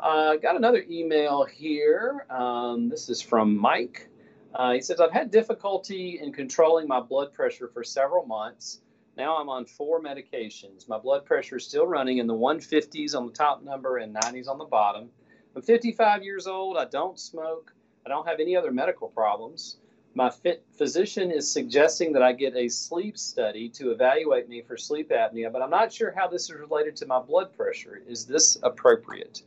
I 0.00 0.08
uh, 0.08 0.36
got 0.36 0.56
another 0.56 0.84
email 0.90 1.44
here. 1.44 2.26
Um, 2.28 2.88
this 2.88 3.08
is 3.08 3.22
from 3.22 3.56
Mike. 3.56 4.08
Uh, 4.54 4.72
he 4.72 4.80
says, 4.80 5.00
I've 5.00 5.12
had 5.12 5.30
difficulty 5.30 6.18
in 6.20 6.32
controlling 6.32 6.88
my 6.88 7.00
blood 7.00 7.32
pressure 7.32 7.68
for 7.68 7.84
several 7.84 8.26
months. 8.26 8.80
Now 9.16 9.38
I'm 9.38 9.48
on 9.48 9.64
four 9.64 10.02
medications. 10.02 10.88
My 10.88 10.98
blood 10.98 11.24
pressure 11.24 11.56
is 11.56 11.66
still 11.66 11.86
running 11.86 12.18
in 12.18 12.26
the 12.26 12.34
150s 12.34 13.14
on 13.14 13.26
the 13.26 13.32
top 13.32 13.62
number 13.62 13.98
and 13.98 14.14
90s 14.14 14.48
on 14.48 14.58
the 14.58 14.64
bottom. 14.64 15.10
I'm 15.54 15.62
55 15.62 16.22
years 16.22 16.46
old. 16.46 16.76
I 16.76 16.86
don't 16.86 17.18
smoke. 17.18 17.74
I 18.06 18.08
don't 18.08 18.26
have 18.26 18.40
any 18.40 18.56
other 18.56 18.72
medical 18.72 19.08
problems. 19.08 19.76
My 20.14 20.30
physician 20.76 21.30
is 21.30 21.50
suggesting 21.50 22.12
that 22.12 22.22
I 22.22 22.32
get 22.32 22.54
a 22.54 22.68
sleep 22.68 23.16
study 23.16 23.68
to 23.70 23.92
evaluate 23.92 24.48
me 24.48 24.60
for 24.62 24.76
sleep 24.76 25.10
apnea, 25.10 25.50
but 25.50 25.62
I'm 25.62 25.70
not 25.70 25.92
sure 25.92 26.12
how 26.14 26.28
this 26.28 26.44
is 26.44 26.52
related 26.52 26.96
to 26.96 27.06
my 27.06 27.18
blood 27.18 27.56
pressure. 27.56 28.02
Is 28.06 28.26
this 28.26 28.58
appropriate? 28.62 29.42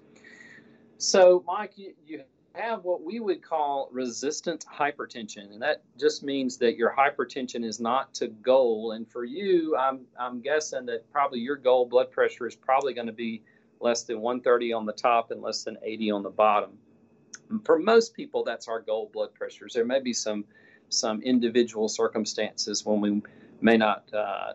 So, 0.98 1.44
Mike, 1.46 1.74
you, 1.78 1.94
you 2.08 2.24
have 2.54 2.84
what 2.84 3.04
we 3.04 3.20
would 3.20 3.44
call 3.44 3.90
resistant 3.92 4.66
hypertension, 4.66 5.52
and 5.52 5.62
that 5.62 5.84
just 6.00 6.24
means 6.24 6.58
that 6.58 6.78
your 6.78 6.96
hypertension 6.98 7.64
is 7.64 7.80
not 7.80 8.14
to 8.16 8.28
goal. 8.28 8.94
And 8.94 9.08
for 9.08 9.24
you, 9.24 9.76
I'm 9.78 10.02
I'm 10.18 10.42
guessing 10.42 10.86
that 10.88 11.12
probably 11.12 11.40
your 11.40 11.58
goal 11.58 11.86
blood 11.86 12.12
pressure 12.12 12.48
is 12.48 12.56
probably 12.56 12.94
going 12.94 13.08
to 13.08 13.14
be 13.14 13.44
less 13.86 14.04
than 14.04 14.20
130 14.20 14.74
on 14.74 14.86
the 14.86 14.94
top 14.94 15.30
and 15.32 15.42
less 15.42 15.64
than 15.64 15.78
80 15.84 16.12
on 16.12 16.24
the 16.24 16.30
bottom. 16.30 16.72
For 17.64 17.78
most 17.78 18.16
people, 18.16 18.44
that's 18.44 18.68
our 18.68 18.82
goal 18.82 19.12
blood 19.14 19.34
pressures. 19.36 19.74
There 19.74 19.86
may 19.86 20.00
be 20.00 20.14
some 20.14 20.46
some 20.90 21.22
individual 21.22 21.88
circumstances 21.88 22.86
when 22.86 23.02
we 23.02 23.22
may 23.62 23.78
not 23.78 24.12
uh, 24.14 24.54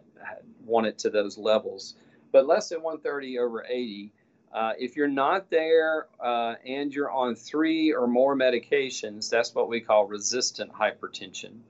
want 0.64 0.86
it 0.86 0.98
to 0.98 1.10
those 1.10 1.38
levels, 1.38 1.94
but 2.32 2.46
less 2.46 2.68
than 2.68 2.82
130 2.82 3.38
over 3.38 3.64
80 3.68 4.12
uh, 4.52 4.72
if 4.78 4.96
you're 4.96 5.08
not 5.08 5.48
there 5.48 6.08
uh, 6.18 6.54
and 6.66 6.92
you're 6.92 7.10
on 7.10 7.36
three 7.36 7.92
or 7.92 8.06
more 8.08 8.34
medications, 8.34 9.30
that's 9.30 9.54
what 9.54 9.68
we 9.68 9.80
call 9.80 10.06
resistant 10.06 10.72
hypertension. 10.72 11.60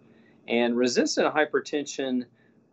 And 0.49 0.77
resistant 0.77 1.35
hypertension, 1.35 2.25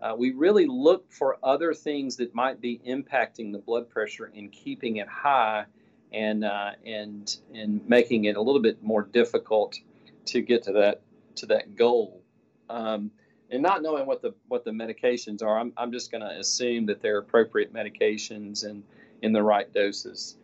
uh, 0.02 0.16
we 0.18 0.32
really 0.32 0.66
look 0.66 1.12
for 1.12 1.38
other 1.44 1.74
things 1.74 2.18
that 2.18 2.34
might 2.36 2.62
be 2.62 2.80
impacting 2.88 3.52
the 3.52 3.60
blood 3.60 3.90
pressure 3.90 4.32
and 4.36 4.52
keeping 4.52 4.98
it 4.98 5.08
high 5.08 5.66
and, 6.14 6.44
uh, 6.44 6.72
and, 6.86 7.38
and 7.54 7.88
making 7.88 8.26
it 8.26 8.38
a 8.38 8.42
little 8.42 8.62
bit 8.62 8.82
more 8.84 9.04
difficult 9.04 9.78
to 10.26 10.42
get 10.42 10.64
to 10.64 10.72
that, 10.74 11.02
to 11.36 11.46
that 11.48 11.76
goal. 11.76 12.22
Um, 12.70 13.12
and 13.50 13.64
not 13.64 13.82
knowing 13.82 14.06
what 14.06 14.22
the, 14.22 14.34
what 14.48 14.66
the 14.66 14.72
medications 14.72 15.42
are, 15.42 15.58
I'm, 15.58 15.74
I'm 15.78 15.92
just 15.92 16.12
going 16.12 16.22
to 16.22 16.38
assume 16.38 16.86
that 16.88 17.02
they're 17.02 17.18
appropriate 17.18 17.74
medications 17.74 18.66
and 18.66 18.84
in 19.22 19.32
the 19.32 19.42
right 19.42 19.72
doses. 19.74 20.38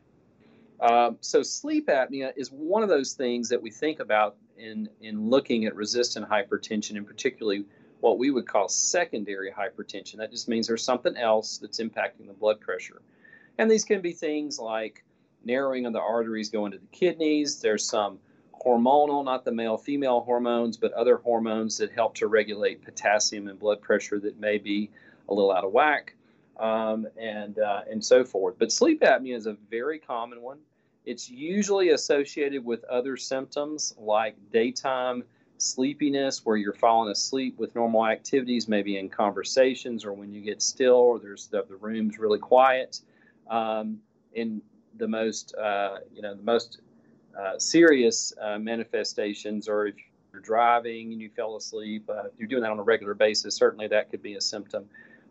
Um, 0.80 1.18
so 1.22 1.44
sleep 1.44 1.88
apnea 1.88 2.34
is 2.36 2.50
one 2.50 2.84
of 2.84 2.90
those 2.90 3.14
things 3.14 3.50
that 3.50 3.62
we 3.62 3.72
think 3.72 4.00
about 4.00 4.36
in 4.58 4.90
in 5.02 5.30
looking 5.30 5.66
at 5.66 5.76
resistant 5.76 6.30
hypertension, 6.30 6.98
and 6.98 7.08
particularly 7.08 7.66
what 8.04 8.18
we 8.18 8.32
would 8.32 8.46
call 8.46 8.68
secondary 8.68 9.50
hypertension. 9.50 10.18
That 10.18 10.30
just 10.30 10.50
means 10.50 10.68
there's 10.68 10.84
something 10.84 11.16
else 11.16 11.58
that's 11.58 11.80
impacting 11.80 12.28
the 12.28 12.34
blood 12.34 12.60
pressure, 12.60 13.02
and 13.58 13.72
these 13.72 13.86
can 13.86 14.02
be 14.02 14.12
things 14.12 14.60
like 14.60 15.06
narrowing 15.46 15.86
of 15.86 15.94
the 15.94 16.02
arteries 16.02 16.50
going 16.50 16.74
to 16.74 16.80
the 16.80 16.88
kidneys. 16.88 17.62
There's 17.62 17.88
some 17.88 18.20
hormonal, 18.66 19.24
not 19.24 19.46
the 19.46 19.54
male 19.54 19.78
female 19.78 20.20
hormones, 20.20 20.76
but 20.76 20.92
other 20.92 21.16
hormones 21.16 21.78
that 21.78 21.94
help 21.94 22.16
to 22.16 22.28
regulate 22.28 22.84
potassium 22.84 23.48
and 23.48 23.58
blood 23.58 23.82
pressure 23.82 24.20
that 24.20 24.38
may 24.38 24.58
be 24.58 24.92
a 25.30 25.34
little 25.34 25.54
out 25.54 25.64
of 25.64 25.72
whack 25.72 26.14
um, 26.60 27.08
and 27.18 27.58
uh, 27.58 27.84
and 27.90 28.04
so 28.04 28.26
forth. 28.26 28.56
But 28.60 28.74
sleep 28.74 29.00
apnea 29.00 29.38
is 29.38 29.48
a 29.48 29.56
very 29.72 29.98
common 30.00 30.42
one. 30.42 30.60
It's 31.06 31.30
usually 31.30 31.92
associated 31.92 32.66
with 32.66 32.84
other 32.84 33.16
symptoms 33.16 33.96
like 33.98 34.36
daytime 34.52 35.24
sleepiness, 35.64 36.46
where 36.46 36.58
you're 36.58 36.74
falling 36.74 37.12
asleep 37.12 37.58
with 37.58 37.74
normal 37.76 38.06
activities, 38.06 38.68
maybe 38.68 38.98
in 38.98 39.10
conversations 39.10 40.06
or 40.06 40.14
when 40.14 40.34
you 40.34 40.42
get 40.42 40.62
still, 40.62 40.96
or 40.96 41.20
there's 41.20 41.48
the, 41.48 41.64
the 41.70 41.76
room's 41.76 42.20
really 42.20 42.40
quiet. 42.40 43.00
Um, 43.50 44.00
in 44.34 44.62
the 44.98 45.08
most, 45.08 45.56
uh, 45.56 45.98
you 46.14 46.22
know, 46.22 46.36
the 46.36 46.44
most 46.44 46.82
uh, 47.40 47.58
serious 47.58 48.34
uh, 48.42 48.58
manifestations, 48.58 49.68
or 49.68 49.88
if 49.88 49.96
you're 50.32 50.42
driving 50.42 51.12
and 51.12 51.22
you 51.22 51.30
fell 51.36 51.56
asleep, 51.56 52.10
uh, 52.10 52.26
if 52.26 52.34
you're 52.38 52.48
doing 52.48 52.64
that 52.64 52.72
on 52.72 52.80
a 52.80 52.84
regular 52.84 53.14
basis, 53.14 53.56
certainly 53.56 53.88
that 53.88 54.10
could 54.10 54.22
be 54.22 54.36
a 54.36 54.42
symptom 54.42 54.86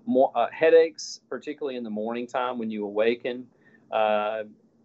more, 0.07 0.33
uh, 0.35 0.47
headaches, 0.53 1.21
particularly 1.29 1.77
in 1.77 1.85
the 1.85 1.91
morning 1.91 2.27
time 2.27 2.59
when 2.59 2.71
you 2.71 2.85
awaken. 2.85 3.47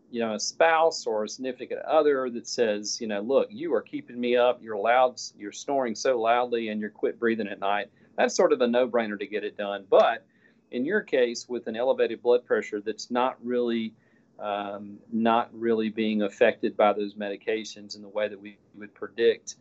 You 0.10 0.22
know, 0.22 0.36
a 0.36 0.40
spouse 0.40 1.06
or 1.06 1.26
a 1.26 1.30
significant 1.30 1.82
other 1.82 2.30
that 2.30 2.48
says, 2.48 3.00
you 3.02 3.08
know, 3.08 3.22
look, 3.22 3.50
you 3.52 3.74
are 3.74 3.82
keeping 3.82 4.20
me 4.20 4.38
up. 4.38 4.62
You're 4.62 4.78
loud. 4.78 5.20
You're 5.38 5.52
snoring 5.52 5.96
so 5.96 6.20
loudly, 6.20 6.70
and 6.70 6.80
you're 6.80 6.90
quit 6.90 7.20
breathing 7.20 7.48
at 7.48 7.60
night. 7.60 7.90
That's 8.18 8.36
sort 8.36 8.54
of 8.54 8.62
a 8.62 8.68
no-brainer 8.68 9.20
to 9.20 9.28
get 9.28 9.44
it 9.44 9.58
done. 9.58 9.86
But 9.90 10.26
in 10.72 10.86
your 10.86 11.02
case, 11.02 11.48
with 11.48 11.68
an 11.68 11.76
elevated 11.76 12.22
blood 12.22 12.46
pressure 12.46 12.82
that's 12.82 13.12
not 13.12 13.38
really 13.44 13.94
um, 14.40 15.00
not 15.12 15.50
really 15.52 15.90
being 15.90 16.22
affected 16.22 16.78
by 16.78 16.94
those 16.94 17.16
medications 17.16 17.96
in 17.96 18.02
the 18.02 18.10
way 18.10 18.28
that 18.28 18.40
we 18.40 18.58
would 18.76 18.94
predict, 18.94 19.56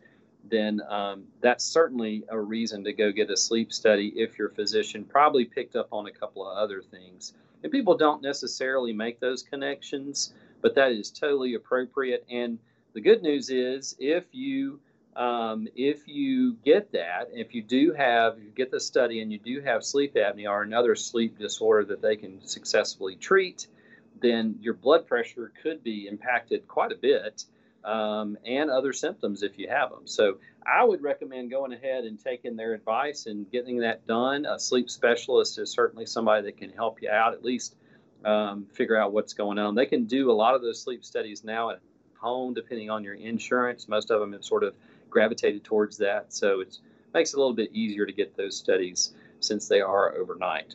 then 0.44 0.80
um, 0.88 1.24
that's 1.40 1.64
certainly 1.64 2.24
a 2.28 2.38
reason 2.38 2.84
to 2.84 2.92
go 2.92 3.10
get 3.10 3.30
a 3.30 3.36
sleep 3.36 3.72
study 3.72 4.12
if 4.16 4.38
your 4.38 4.50
physician 4.50 5.04
probably 5.04 5.44
picked 5.44 5.76
up 5.76 5.88
on 5.92 6.06
a 6.06 6.12
couple 6.12 6.48
of 6.48 6.56
other 6.56 6.82
things. 6.82 7.32
And 7.62 7.72
people 7.72 7.96
don't 7.96 8.22
necessarily 8.22 8.92
make 8.92 9.20
those 9.20 9.42
connections, 9.42 10.34
but 10.60 10.74
that 10.74 10.92
is 10.92 11.10
totally 11.10 11.54
appropriate. 11.54 12.24
And 12.30 12.58
the 12.92 13.00
good 13.00 13.22
news 13.22 13.50
is, 13.50 13.96
if 13.98 14.24
you 14.32 14.80
um, 15.16 15.66
if 15.74 16.06
you 16.06 16.56
get 16.62 16.92
that, 16.92 17.30
if 17.32 17.54
you 17.54 17.62
do 17.62 17.94
have, 17.94 18.38
you 18.38 18.50
get 18.50 18.70
the 18.70 18.78
study 18.78 19.22
and 19.22 19.32
you 19.32 19.38
do 19.38 19.62
have 19.62 19.82
sleep 19.82 20.14
apnea 20.14 20.50
or 20.50 20.62
another 20.62 20.94
sleep 20.94 21.38
disorder 21.38 21.86
that 21.86 22.02
they 22.02 22.16
can 22.16 22.46
successfully 22.46 23.16
treat, 23.16 23.66
then 24.20 24.56
your 24.60 24.74
blood 24.74 25.06
pressure 25.06 25.52
could 25.62 25.82
be 25.82 26.06
impacted 26.06 26.68
quite 26.68 26.92
a 26.92 26.96
bit 26.96 27.44
um, 27.86 28.36
and 28.44 28.68
other 28.68 28.92
symptoms 28.92 29.42
if 29.42 29.58
you 29.58 29.68
have 29.68 29.90
them. 29.90 30.02
So 30.04 30.38
I 30.66 30.84
would 30.84 31.02
recommend 31.02 31.50
going 31.50 31.72
ahead 31.72 32.04
and 32.04 32.22
taking 32.22 32.56
their 32.56 32.74
advice 32.74 33.26
and 33.26 33.50
getting 33.50 33.78
that 33.78 34.06
done. 34.06 34.44
A 34.44 34.58
sleep 34.58 34.90
specialist 34.90 35.58
is 35.58 35.70
certainly 35.70 36.04
somebody 36.04 36.44
that 36.46 36.56
can 36.56 36.70
help 36.70 37.00
you 37.00 37.08
out, 37.08 37.32
at 37.32 37.44
least 37.44 37.76
um, 38.24 38.66
figure 38.72 38.96
out 38.96 39.12
what's 39.12 39.32
going 39.32 39.58
on. 39.58 39.76
They 39.76 39.86
can 39.86 40.04
do 40.04 40.30
a 40.30 40.34
lot 40.34 40.54
of 40.54 40.62
those 40.62 40.82
sleep 40.82 41.04
studies 41.04 41.44
now 41.44 41.70
at 41.70 41.80
home, 42.18 42.54
depending 42.54 42.90
on 42.90 43.04
your 43.04 43.14
insurance. 43.14 43.88
Most 43.88 44.10
of 44.10 44.18
them 44.18 44.32
have 44.32 44.44
sort 44.44 44.64
of 44.64 44.74
gravitated 45.08 45.62
towards 45.62 45.96
that. 45.98 46.32
So 46.32 46.60
it 46.60 46.78
makes 47.14 47.32
it 47.32 47.36
a 47.36 47.38
little 47.38 47.54
bit 47.54 47.70
easier 47.72 48.04
to 48.04 48.12
get 48.12 48.36
those 48.36 48.56
studies 48.56 49.12
since 49.38 49.68
they 49.68 49.80
are 49.80 50.14
overnight. 50.16 50.74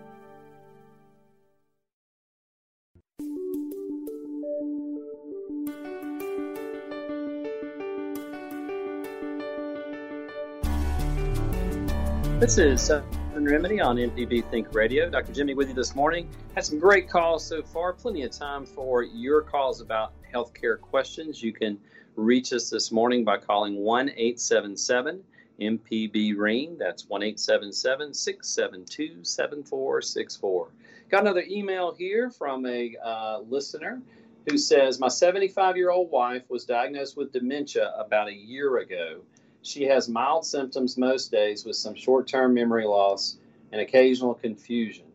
This 12.41 12.57
is 12.57 12.81
Southern 12.81 13.45
Remedy 13.45 13.79
on 13.79 13.97
MPB 13.97 14.49
Think 14.49 14.73
Radio. 14.73 15.07
Dr. 15.07 15.31
Jimmy 15.31 15.53
with 15.53 15.67
you 15.67 15.75
this 15.75 15.93
morning. 15.93 16.27
Had 16.55 16.65
some 16.65 16.79
great 16.79 17.07
calls 17.07 17.45
so 17.45 17.61
far. 17.61 17.93
Plenty 17.93 18.23
of 18.23 18.31
time 18.31 18.65
for 18.65 19.03
your 19.03 19.43
calls 19.43 19.79
about 19.79 20.13
healthcare 20.33 20.81
questions. 20.81 21.43
You 21.43 21.53
can 21.53 21.77
reach 22.15 22.51
us 22.51 22.67
this 22.67 22.91
morning 22.91 23.23
by 23.23 23.37
calling 23.37 23.75
1 23.75 24.09
877 24.09 25.23
MPB 25.61 26.35
Ring. 26.35 26.77
That's 26.79 27.07
1 27.07 27.21
877 27.21 28.11
672 28.11 29.23
7464. 29.23 30.69
Got 31.11 31.21
another 31.21 31.43
email 31.47 31.93
here 31.93 32.31
from 32.31 32.65
a 32.65 32.95
uh, 33.05 33.41
listener 33.47 34.01
who 34.49 34.57
says 34.57 34.99
My 34.99 35.09
75 35.09 35.77
year 35.77 35.91
old 35.91 36.09
wife 36.09 36.49
was 36.49 36.65
diagnosed 36.65 37.15
with 37.15 37.31
dementia 37.31 37.93
about 37.95 38.29
a 38.29 38.33
year 38.33 38.77
ago. 38.77 39.21
She 39.61 39.83
has 39.83 40.09
mild 40.09 40.45
symptoms 40.45 40.97
most 40.97 41.31
days 41.31 41.65
with 41.65 41.75
some 41.75 41.95
short 41.95 42.27
term 42.27 42.53
memory 42.53 42.85
loss 42.85 43.37
and 43.71 43.79
occasional 43.81 44.33
confusion. 44.33 45.05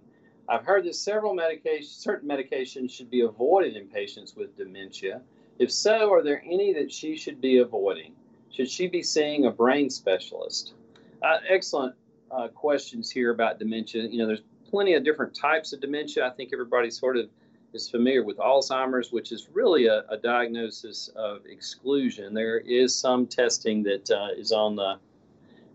I've 0.48 0.64
heard 0.64 0.84
that 0.84 0.94
several 0.94 1.34
medications, 1.34 2.00
certain 2.00 2.28
medications 2.28 2.90
should 2.92 3.10
be 3.10 3.22
avoided 3.22 3.76
in 3.76 3.88
patients 3.88 4.36
with 4.36 4.56
dementia. 4.56 5.20
If 5.58 5.72
so, 5.72 6.12
are 6.12 6.22
there 6.22 6.42
any 6.44 6.72
that 6.74 6.92
she 6.92 7.16
should 7.16 7.40
be 7.40 7.58
avoiding? 7.58 8.14
Should 8.50 8.70
she 8.70 8.86
be 8.86 9.02
seeing 9.02 9.46
a 9.46 9.50
brain 9.50 9.90
specialist? 9.90 10.74
Uh, 11.22 11.38
excellent 11.48 11.94
uh, 12.30 12.48
questions 12.48 13.10
here 13.10 13.30
about 13.30 13.58
dementia. 13.58 14.04
You 14.04 14.18
know, 14.18 14.26
there's 14.26 14.42
plenty 14.70 14.94
of 14.94 15.04
different 15.04 15.34
types 15.34 15.72
of 15.72 15.80
dementia. 15.80 16.26
I 16.26 16.30
think 16.30 16.50
everybody 16.52 16.90
sort 16.90 17.16
of 17.16 17.28
is 17.76 17.88
familiar 17.88 18.24
with 18.24 18.38
Alzheimer's, 18.38 19.12
which 19.12 19.30
is 19.30 19.48
really 19.52 19.86
a, 19.86 20.04
a 20.08 20.16
diagnosis 20.16 21.08
of 21.14 21.44
exclusion. 21.46 22.34
There 22.34 22.58
is 22.58 22.94
some 22.94 23.26
testing 23.26 23.82
that 23.84 24.10
uh, 24.10 24.28
is 24.36 24.50
on 24.50 24.74
the 24.74 24.98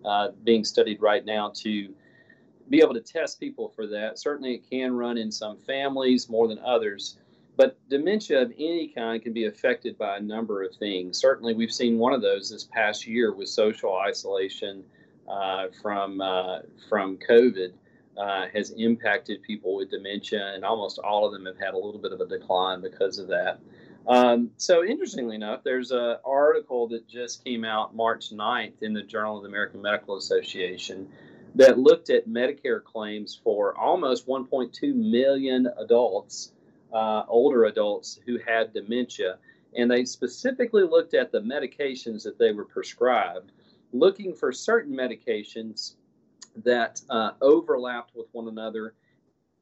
uh, 0.03 0.29
being 0.43 0.65
studied 0.65 1.01
right 1.01 1.23
now 1.23 1.51
to 1.55 1.93
be 2.69 2.81
able 2.81 2.95
to 2.95 3.01
test 3.01 3.39
people 3.39 3.69
for 3.69 3.85
that. 3.87 4.17
Certainly, 4.17 4.55
it 4.55 4.69
can 4.69 4.93
run 4.93 5.17
in 5.17 5.31
some 5.31 5.57
families 5.57 6.27
more 6.27 6.47
than 6.47 6.59
others. 6.59 7.17
But 7.55 7.77
dementia 7.89 8.41
of 8.41 8.51
any 8.57 8.87
kind 8.87 9.21
can 9.21 9.33
be 9.33 9.45
affected 9.45 9.97
by 9.97 10.17
a 10.17 10.21
number 10.21 10.63
of 10.63 10.73
things. 10.75 11.19
Certainly, 11.19 11.53
we've 11.53 11.71
seen 11.71 11.99
one 11.99 12.13
of 12.13 12.21
those 12.21 12.49
this 12.49 12.63
past 12.63 13.05
year 13.05 13.33
with 13.33 13.49
social 13.49 13.95
isolation 13.95 14.83
uh, 15.29 15.67
from 15.81 16.19
uh, 16.19 16.59
from 16.89 17.17
COVID 17.17 17.73
uh, 18.17 18.47
has 18.53 18.71
impacted 18.71 19.41
people 19.41 19.75
with 19.75 19.91
dementia, 19.91 20.53
and 20.53 20.65
almost 20.65 20.99
all 20.99 21.25
of 21.25 21.31
them 21.31 21.45
have 21.45 21.57
had 21.57 21.73
a 21.73 21.77
little 21.77 21.99
bit 21.99 22.11
of 22.11 22.21
a 22.21 22.25
decline 22.25 22.81
because 22.81 23.19
of 23.19 23.27
that. 23.27 23.59
Um, 24.07 24.49
so, 24.57 24.83
interestingly 24.83 25.35
enough, 25.35 25.63
there's 25.63 25.91
an 25.91 26.17
article 26.25 26.87
that 26.89 27.07
just 27.07 27.43
came 27.43 27.63
out 27.63 27.95
March 27.95 28.31
9th 28.31 28.81
in 28.81 28.93
the 28.93 29.03
Journal 29.03 29.37
of 29.37 29.43
the 29.43 29.49
American 29.49 29.81
Medical 29.81 30.17
Association 30.17 31.07
that 31.55 31.77
looked 31.77 32.09
at 32.09 32.27
Medicare 32.27 32.83
claims 32.83 33.39
for 33.43 33.77
almost 33.77 34.27
1.2 34.27 34.95
million 34.95 35.67
adults, 35.77 36.53
uh, 36.93 37.23
older 37.27 37.65
adults 37.65 38.19
who 38.25 38.39
had 38.39 38.73
dementia. 38.73 39.37
And 39.75 39.89
they 39.89 40.05
specifically 40.05 40.83
looked 40.83 41.13
at 41.13 41.31
the 41.31 41.39
medications 41.39 42.23
that 42.23 42.37
they 42.39 42.51
were 42.51 42.65
prescribed, 42.65 43.51
looking 43.93 44.33
for 44.33 44.51
certain 44.51 44.93
medications 44.93 45.95
that 46.63 47.01
uh, 47.09 47.31
overlapped 47.41 48.15
with 48.15 48.27
one 48.31 48.47
another 48.47 48.93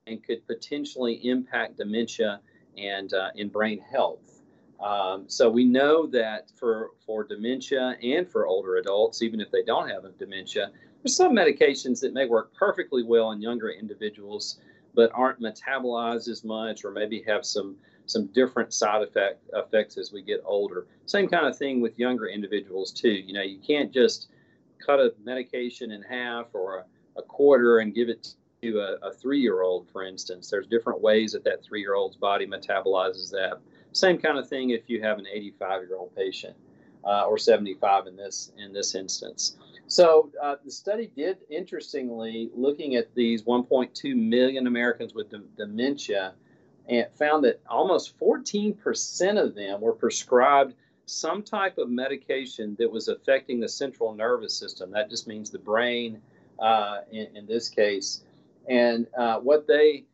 and 0.07 0.23
could 0.23 0.45
potentially 0.47 1.15
impact 1.27 1.77
dementia 1.77 2.39
and 2.77 3.13
uh, 3.13 3.29
in 3.35 3.49
brain 3.49 3.79
health. 3.79 4.41
Um, 4.79 5.25
so 5.27 5.49
we 5.49 5.65
know 5.65 6.07
that 6.07 6.51
for 6.55 6.91
for 7.05 7.23
dementia 7.23 7.97
and 8.01 8.29
for 8.29 8.47
older 8.47 8.77
adults, 8.77 9.21
even 9.21 9.41
if 9.41 9.51
they 9.51 9.63
don't 9.63 9.89
have 9.89 10.03
dementia, 10.17 10.71
there's 11.03 11.15
some 11.15 11.33
medications 11.33 11.99
that 12.01 12.13
may 12.13 12.25
work 12.25 12.53
perfectly 12.53 13.03
well 13.03 13.31
in 13.31 13.41
younger 13.41 13.69
individuals, 13.69 14.59
but 14.95 15.11
aren't 15.13 15.41
metabolized 15.41 16.29
as 16.29 16.43
much, 16.43 16.85
or 16.85 16.91
maybe 16.91 17.21
have 17.27 17.45
some 17.45 17.75
some 18.05 18.27
different 18.27 18.73
side 18.73 19.03
effect 19.03 19.43
effects 19.53 19.97
as 19.97 20.11
we 20.13 20.21
get 20.21 20.41
older. 20.45 20.87
Same 21.05 21.27
kind 21.27 21.45
of 21.45 21.57
thing 21.57 21.81
with 21.81 21.99
younger 21.99 22.27
individuals 22.27 22.91
too. 22.91 23.11
You 23.11 23.33
know, 23.33 23.43
you 23.43 23.59
can't 23.59 23.91
just 23.91 24.29
cut 24.83 24.99
a 24.99 25.13
medication 25.23 25.91
in 25.91 26.01
half 26.01 26.47
or 26.53 26.79
a, 26.79 27.19
a 27.19 27.21
quarter 27.23 27.79
and 27.79 27.93
give 27.93 28.09
it 28.09 28.35
to 28.61 28.79
a, 28.79 29.07
a 29.07 29.13
three 29.13 29.39
year 29.39 29.61
old, 29.61 29.87
for 29.91 30.03
instance. 30.03 30.49
There's 30.49 30.67
different 30.67 31.01
ways 31.01 31.33
that 31.33 31.43
that 31.45 31.63
three 31.63 31.81
year 31.81 31.95
old's 31.95 32.17
body 32.17 32.45
metabolizes 32.47 33.31
that. 33.31 33.59
Same 33.91 34.17
kind 34.17 34.37
of 34.37 34.47
thing 34.47 34.69
if 34.69 34.89
you 34.89 35.01
have 35.01 35.17
an 35.17 35.25
85 35.31 35.81
year 35.83 35.97
old 35.97 36.15
patient 36.15 36.55
uh, 37.03 37.25
or 37.25 37.37
75 37.37 38.07
in 38.07 38.15
this 38.15 38.51
in 38.57 38.73
this 38.73 38.95
instance. 38.95 39.57
So 39.87 40.31
uh, 40.41 40.57
the 40.63 40.69
study 40.69 41.09
did, 41.15 41.39
interestingly, 41.49 42.51
looking 42.53 42.95
at 42.95 43.15
these 43.15 43.41
1.2 43.41 44.15
million 44.15 44.67
Americans 44.67 45.15
with 45.15 45.31
de- 45.31 45.41
dementia, 45.57 46.35
and 46.87 47.07
found 47.13 47.43
that 47.45 47.59
almost 47.67 48.17
14% 48.19 49.43
of 49.43 49.55
them 49.55 49.81
were 49.81 49.93
prescribed 49.93 50.75
some 51.09 51.41
type 51.41 51.77
of 51.77 51.89
medication 51.89 52.75
that 52.79 52.91
was 52.91 53.07
affecting 53.07 53.59
the 53.59 53.67
central 53.67 54.13
nervous 54.13 54.55
system. 54.55 54.91
That 54.91 55.09
just 55.09 55.27
means 55.27 55.49
the 55.49 55.59
brain 55.59 56.21
uh, 56.59 56.99
in, 57.11 57.35
in, 57.35 57.45
this 57.47 57.69
case. 57.69 58.23
And 58.67 59.07
uh, 59.17 59.39
what 59.39 59.65
they 59.67 60.05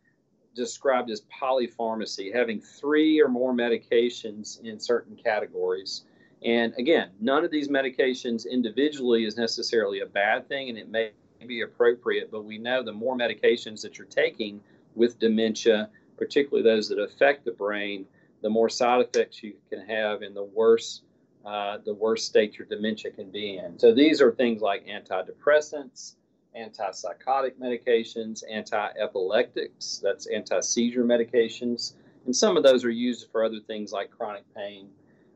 described 0.56 1.12
as 1.12 1.24
polypharmacy, 1.24 2.34
having 2.34 2.62
three 2.62 3.22
or 3.22 3.28
more 3.28 3.54
medications 3.54 4.64
in 4.64 4.80
certain 4.80 5.16
categories. 5.18 6.06
And 6.44 6.74
again, 6.78 7.10
none 7.20 7.44
of 7.44 7.52
these 7.52 7.68
medications 7.68 8.50
individually 8.50 9.26
is 9.26 9.36
necessarily 9.36 10.00
a 10.00 10.06
bad 10.06 10.48
thing, 10.48 10.70
and 10.70 10.78
it 10.78 10.90
may 10.90 11.12
be 11.46 11.62
appropriate, 11.62 12.32
but 12.32 12.46
we 12.46 12.58
know 12.58 12.82
the 12.82 12.94
more 12.94 13.18
medications 13.18 13.82
that 13.82 13.98
you're 13.98 14.08
taking 14.08 14.62
with 14.96 15.20
dementia, 15.20 15.90
particularly 16.18 16.64
those 16.64 16.88
that 16.88 17.00
affect 17.00 17.44
the 17.44 17.52
brain, 17.52 18.06
the 18.46 18.50
more 18.52 18.70
side 18.70 19.02
effects 19.02 19.42
you 19.42 19.56
can 19.72 19.84
have 19.88 20.22
and 20.22 20.36
the 20.36 20.44
worse 20.44 21.02
uh, 21.48 21.80
the 21.84 21.96
worse 21.96 22.24
state 22.24 22.60
your 22.60 22.68
dementia 22.68 23.10
can 23.10 23.32
be 23.32 23.58
in. 23.58 23.78
So 23.80 23.92
these 23.92 24.22
are 24.22 24.32
things 24.32 24.62
like 24.62 24.86
antidepressants, 24.86 26.14
antipsychotic 26.56 27.54
medications, 27.60 28.44
anti 28.48 28.90
epileptics, 29.00 30.00
that's 30.04 30.28
anti 30.28 30.60
seizure 30.60 31.04
medications, 31.04 31.94
and 32.26 32.36
some 32.36 32.56
of 32.56 32.62
those 32.62 32.86
are 32.86 32.92
used 32.92 33.32
for 33.32 33.44
other 33.44 33.60
things 33.66 33.92
like 33.92 34.12
chronic 34.12 34.44
pain. 34.56 34.90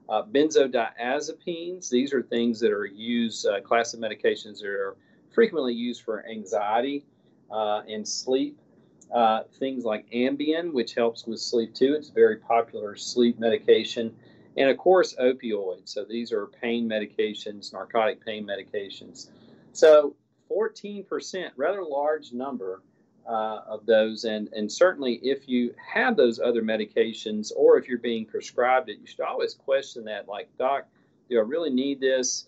Uh, 0.07 0.21
benzodiazepines, 0.23 1.89
these 1.89 2.13
are 2.13 2.21
things 2.21 2.59
that 2.59 2.71
are 2.71 2.85
used, 2.85 3.47
uh, 3.47 3.59
class 3.61 3.95
of 3.95 3.99
medications 3.99 4.59
that 4.59 4.69
are 4.69 4.97
frequently 5.31 5.73
used 5.73 6.03
for 6.03 6.23
anxiety 6.27 7.05
uh, 7.49 7.81
and 7.87 8.07
sleep. 8.07 8.55
Uh, 9.13 9.43
things 9.57 9.85
like 9.85 10.09
Ambien, 10.11 10.71
which 10.71 10.93
helps 10.93 11.25
with 11.25 11.39
sleep 11.39 11.73
too. 11.73 11.95
It's 11.95 12.09
a 12.09 12.13
very 12.13 12.37
popular 12.37 12.95
sleep 12.95 13.39
medication. 13.39 14.15
And 14.55 14.69
of 14.69 14.77
course, 14.77 15.15
opioids. 15.15 15.89
So 15.89 16.05
these 16.05 16.31
are 16.31 16.45
pain 16.45 16.87
medications, 16.87 17.73
narcotic 17.73 18.23
pain 18.23 18.45
medications. 18.45 19.29
So 19.73 20.15
14%, 20.51 21.51
rather 21.55 21.83
large 21.83 22.33
number 22.33 22.81
uh, 23.27 23.61
of 23.67 23.85
those. 23.85 24.25
And, 24.25 24.49
and 24.53 24.71
certainly, 24.71 25.15
if 25.23 25.47
you 25.47 25.73
have 25.93 26.17
those 26.17 26.39
other 26.39 26.61
medications 26.61 27.51
or 27.55 27.77
if 27.77 27.87
you're 27.87 27.99
being 27.99 28.25
prescribed 28.25 28.89
it, 28.89 28.99
you 28.99 29.07
should 29.07 29.21
always 29.21 29.53
question 29.53 30.03
that 30.05 30.27
like, 30.27 30.49
Doc, 30.57 30.85
do 31.29 31.37
I 31.37 31.41
really 31.41 31.69
need 31.69 31.99
this? 31.99 32.47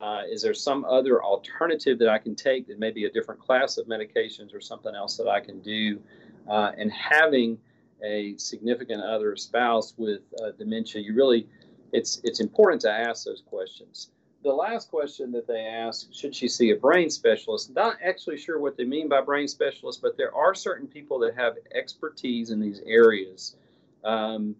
Uh, 0.00 0.22
is 0.28 0.42
there 0.42 0.54
some 0.54 0.84
other 0.84 1.22
alternative 1.22 1.98
that 1.98 2.08
I 2.08 2.18
can 2.18 2.34
take 2.34 2.66
that 2.68 2.78
may 2.78 2.90
be 2.90 3.04
a 3.04 3.10
different 3.10 3.40
class 3.40 3.78
of 3.78 3.86
medications 3.86 4.54
or 4.54 4.60
something 4.60 4.94
else 4.94 5.16
that 5.16 5.28
I 5.28 5.40
can 5.40 5.60
do? 5.60 6.00
Uh, 6.48 6.72
and 6.76 6.92
having 6.92 7.58
a 8.02 8.36
significant 8.36 9.02
other 9.02 9.36
spouse 9.36 9.94
with 9.96 10.20
uh, 10.42 10.50
dementia, 10.58 11.00
you 11.00 11.14
really, 11.14 11.46
it's 11.92 12.20
it's 12.24 12.40
important 12.40 12.82
to 12.82 12.90
ask 12.90 13.24
those 13.24 13.42
questions. 13.46 14.10
The 14.42 14.52
last 14.52 14.90
question 14.90 15.32
that 15.32 15.46
they 15.46 15.60
ask, 15.60 16.12
should 16.12 16.36
she 16.36 16.48
see 16.48 16.70
a 16.70 16.76
brain 16.76 17.08
specialist? 17.08 17.74
Not 17.74 17.96
actually 18.04 18.36
sure 18.36 18.58
what 18.58 18.76
they 18.76 18.84
mean 18.84 19.08
by 19.08 19.22
brain 19.22 19.48
specialist, 19.48 20.02
but 20.02 20.18
there 20.18 20.34
are 20.34 20.54
certain 20.54 20.86
people 20.86 21.18
that 21.20 21.34
have 21.34 21.54
expertise 21.74 22.50
in 22.50 22.60
these 22.60 22.82
areas. 22.84 23.56
Um, 24.04 24.54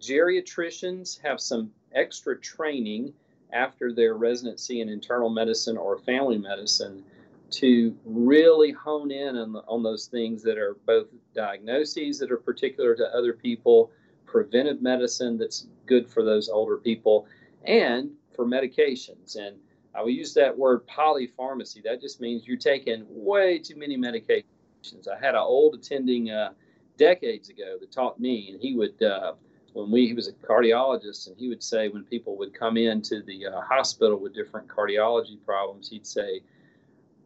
geriatricians 0.00 1.20
have 1.22 1.40
some 1.40 1.72
extra 1.92 2.38
training 2.38 3.12
after 3.52 3.92
their 3.92 4.14
residency 4.14 4.80
in 4.80 4.88
internal 4.88 5.30
medicine 5.30 5.76
or 5.76 5.98
family 5.98 6.38
medicine 6.38 7.02
to 7.50 7.96
really 8.04 8.72
hone 8.72 9.10
in 9.10 9.36
on, 9.36 9.56
on 9.66 9.82
those 9.82 10.06
things 10.06 10.42
that 10.42 10.58
are 10.58 10.76
both 10.86 11.06
diagnoses 11.34 12.18
that 12.18 12.30
are 12.30 12.36
particular 12.36 12.94
to 12.94 13.04
other 13.16 13.32
people, 13.32 13.90
preventive 14.26 14.82
medicine 14.82 15.38
that's 15.38 15.66
good 15.86 16.08
for 16.08 16.22
those 16.22 16.48
older 16.48 16.76
people, 16.76 17.26
and 17.64 18.10
for 18.34 18.44
medications. 18.44 19.36
And 19.36 19.56
I 19.94 20.02
will 20.02 20.10
use 20.10 20.34
that 20.34 20.56
word 20.56 20.86
polypharmacy. 20.86 21.82
That 21.82 22.00
just 22.00 22.20
means 22.20 22.46
you're 22.46 22.58
taking 22.58 23.04
way 23.08 23.58
too 23.58 23.76
many 23.76 23.96
medications. 23.96 25.08
I 25.10 25.18
had 25.18 25.34
an 25.34 25.40
old 25.40 25.74
attending 25.74 26.30
uh, 26.30 26.52
decades 26.98 27.48
ago 27.48 27.76
that 27.80 27.90
taught 27.90 28.20
me, 28.20 28.50
and 28.52 28.60
he 28.60 28.74
would 28.76 29.02
uh, 29.02 29.32
when 29.72 29.90
we 29.90 30.06
he 30.06 30.14
was 30.14 30.28
a 30.28 30.32
cardiologist 30.32 31.26
and 31.28 31.36
he 31.36 31.48
would 31.48 31.62
say 31.62 31.88
when 31.88 32.04
people 32.04 32.36
would 32.36 32.54
come 32.54 32.76
into 32.76 33.22
the 33.22 33.46
uh, 33.46 33.60
hospital 33.60 34.18
with 34.18 34.34
different 34.34 34.68
cardiology 34.68 35.36
problems 35.44 35.88
he'd 35.88 36.06
say 36.06 36.40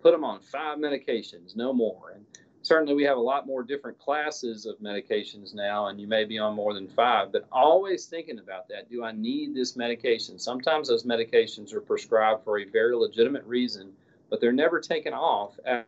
put 0.02 0.12
them 0.12 0.24
on 0.24 0.40
five 0.40 0.78
medications 0.78 1.54
no 1.56 1.72
more. 1.72 2.10
And 2.14 2.24
certainly 2.62 2.94
we 2.94 3.04
have 3.04 3.16
a 3.16 3.20
lot 3.20 3.46
more 3.46 3.62
different 3.62 3.98
classes 3.98 4.66
of 4.66 4.76
medications 4.78 5.54
now 5.54 5.86
and 5.86 6.00
you 6.00 6.06
may 6.06 6.24
be 6.24 6.38
on 6.38 6.54
more 6.54 6.74
than 6.74 6.88
five 6.88 7.32
but 7.32 7.46
always 7.52 8.06
thinking 8.06 8.38
about 8.38 8.68
that. 8.68 8.90
Do 8.90 9.04
i 9.04 9.12
need 9.12 9.54
this 9.54 9.76
medication? 9.76 10.38
Sometimes 10.38 10.88
those 10.88 11.04
medications 11.04 11.72
are 11.72 11.80
prescribed 11.80 12.44
for 12.44 12.58
a 12.58 12.64
very 12.64 12.96
legitimate 12.96 13.44
reason 13.44 13.92
but 14.28 14.40
they're 14.40 14.52
never 14.52 14.80
taken 14.80 15.12
off 15.12 15.58
as 15.64 15.84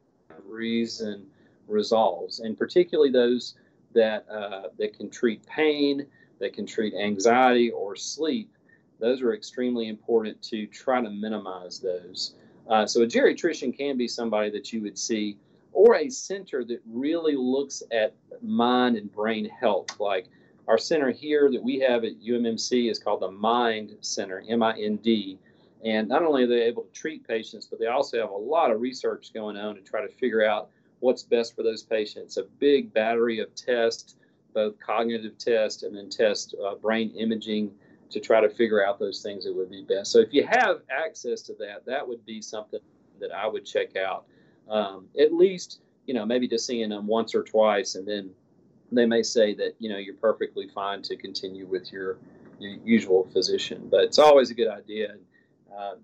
reason 0.47 1.27
resolves 1.67 2.41
and 2.41 2.59
particularly 2.59 3.11
those 3.11 3.55
that 3.95 4.27
uh, 4.29 4.69
that 4.79 4.97
can 4.97 5.09
treat 5.09 5.45
pain 5.47 6.07
that 6.39 6.53
can 6.53 6.67
treat 6.67 6.95
anxiety 6.95 7.71
or 7.71 7.97
sleep, 7.97 8.51
those 9.01 9.23
are 9.23 9.35
extremely 9.35 9.89
important 9.89 10.41
to 10.43 10.67
try 10.67 11.03
to 11.03 11.11
minimize 11.11 11.81
those. 11.81 12.35
Uh, 12.69 12.87
so, 12.87 13.03
a 13.03 13.07
geriatrician 13.07 13.77
can 13.77 13.97
be 13.97 14.09
somebody 14.09 14.51
that 14.51 14.73
you 14.73 14.81
would 14.83 14.99
see, 14.99 15.37
or 15.73 15.97
a 15.97 16.09
center 16.09 16.65
that 16.65 16.81
really 16.91 17.37
looks 17.37 17.83
at 17.93 18.15
mind 18.41 18.97
and 18.97 19.13
brain 19.13 19.49
health. 19.49 20.01
Like 20.01 20.29
our 20.67 20.79
center 20.79 21.11
here 21.11 21.51
that 21.51 21.63
we 21.63 21.79
have 21.81 22.05
at 22.05 22.21
UMMC 22.21 22.91
is 22.91 22.99
called 22.99 23.21
the 23.21 23.31
Mind 23.31 23.97
Center, 24.01 24.43
M 24.49 24.63
I 24.63 24.79
N 24.79 24.97
D. 24.97 25.39
And 25.85 26.09
not 26.09 26.23
only 26.23 26.45
are 26.45 26.47
they 26.47 26.63
able 26.63 26.85
to 26.85 26.93
treat 26.93 27.29
patients, 27.29 27.67
but 27.67 27.79
they 27.79 27.89
also 27.89 28.19
have 28.19 28.31
a 28.31 28.37
lot 28.37 28.71
of 28.71 28.81
research 28.81 29.35
going 29.35 29.59
on 29.59 29.75
to 29.75 29.83
try 29.83 30.01
to 30.01 30.09
figure 30.09 30.47
out 30.47 30.71
what's 31.01 31.23
best 31.23 31.55
for 31.55 31.63
those 31.63 31.83
patients. 31.83 32.39
A 32.39 32.45
big 32.59 32.95
battery 32.95 33.41
of 33.41 33.55
tests 33.55 34.17
both 34.55 34.79
cognitive 34.81 35.37
tests 35.39 35.83
and 35.83 35.97
then 35.97 36.09
test 36.09 36.55
uh, 36.65 36.75
brain 36.77 37.11
imaging 37.17 37.73
to 38.11 38.21
try 38.21 38.41
to 38.41 38.49
figure 38.49 38.85
out 38.85 38.99
those 38.99 39.23
things 39.23 39.45
that 39.45 39.55
would 39.55 39.71
be 39.71 39.83
best. 39.83 40.13
So 40.13 40.21
if 40.21 40.33
you 40.33 40.47
have 40.47 40.83
access 40.91 41.43
to 41.43 41.55
that, 41.59 41.85
that 41.87 42.07
would 42.07 42.25
be 42.25 42.41
something 42.41 42.81
that 43.21 43.33
I 43.33 43.47
would 43.47 43.65
check 43.65 43.97
out. 43.97 44.27
Um, 44.69 45.09
at 45.19 45.33
least, 45.33 45.81
you 46.07 46.15
know, 46.15 46.25
maybe 46.25 46.49
just 46.49 46.67
seeing 46.67 46.89
them 46.89 47.07
once 47.07 47.35
or 47.35 47.43
twice, 47.43 47.97
and 47.97 48.07
then 48.07 48.31
they 48.93 49.07
may 49.07 49.23
say 49.23 49.55
that 49.55 49.75
you 49.79 49.91
know 49.91 49.97
you're 49.97 50.15
perfectly 50.15 50.69
fine 50.69 51.03
to 51.03 51.17
continue 51.17 51.67
with 51.67 51.93
your, 51.93 52.19
your 52.59 52.77
usual 52.85 53.29
physician. 53.33 53.89
But 53.91 54.05
it's 54.05 54.19
always 54.19 54.51
a 54.51 54.55
good 54.55 54.69
idea 54.69 55.17
uh, 55.79 55.95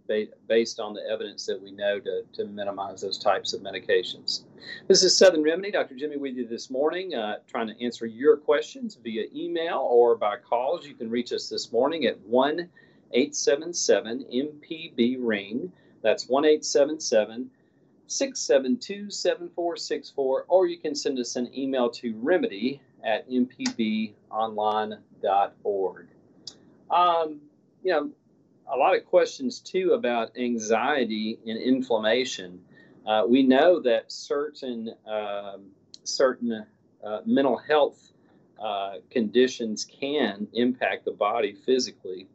based 0.48 0.80
on 0.80 0.94
the 0.94 1.02
evidence 1.08 1.46
that 1.46 1.60
we 1.60 1.70
know 1.70 2.00
to, 2.00 2.22
to 2.32 2.44
minimize 2.44 3.00
those 3.00 3.18
types 3.18 3.52
of 3.52 3.60
medications. 3.60 4.42
This 4.88 5.02
is 5.02 5.16
Southern 5.16 5.42
Remedy. 5.42 5.70
Dr. 5.70 5.94
Jimmy 5.94 6.16
with 6.16 6.34
you 6.34 6.46
this 6.46 6.70
morning, 6.70 7.14
uh, 7.14 7.36
trying 7.46 7.68
to 7.68 7.84
answer 7.84 8.06
your 8.06 8.36
questions 8.36 8.98
via 9.02 9.24
email 9.34 9.86
or 9.90 10.16
by 10.16 10.36
calls. 10.36 10.86
You 10.86 10.94
can 10.94 11.10
reach 11.10 11.32
us 11.32 11.48
this 11.48 11.72
morning 11.72 12.06
at 12.06 12.18
1 12.20 12.68
877 13.12 14.24
MPB 14.32 15.16
Ring. 15.20 15.72
That's 16.02 16.28
1 16.28 16.44
877 16.44 17.50
672 18.06 19.10
7464. 19.10 20.44
Or 20.48 20.66
you 20.66 20.78
can 20.78 20.94
send 20.94 21.18
us 21.18 21.36
an 21.36 21.50
email 21.56 21.90
to 21.90 22.14
remedy 22.16 22.80
at 23.04 23.28
mpbonline.org. 23.30 26.06
Um, 26.90 27.40
you 27.82 27.92
know, 27.92 28.10
a 28.72 28.76
lot 28.76 28.96
of 28.96 29.04
questions 29.04 29.60
too 29.60 29.92
about 29.92 30.36
anxiety 30.36 31.38
and 31.46 31.60
inflammation. 31.60 32.60
Uh, 33.06 33.24
we 33.28 33.42
know 33.42 33.80
that 33.80 34.12
certain 34.12 34.94
um, 35.06 35.70
certain 36.04 36.66
uh, 37.04 37.20
mental 37.26 37.56
health 37.56 38.12
uh, 38.62 38.96
conditions 39.10 39.84
can 39.84 40.46
impact 40.52 41.04
the 41.04 41.12
body 41.12 41.54
physically. 41.66 42.28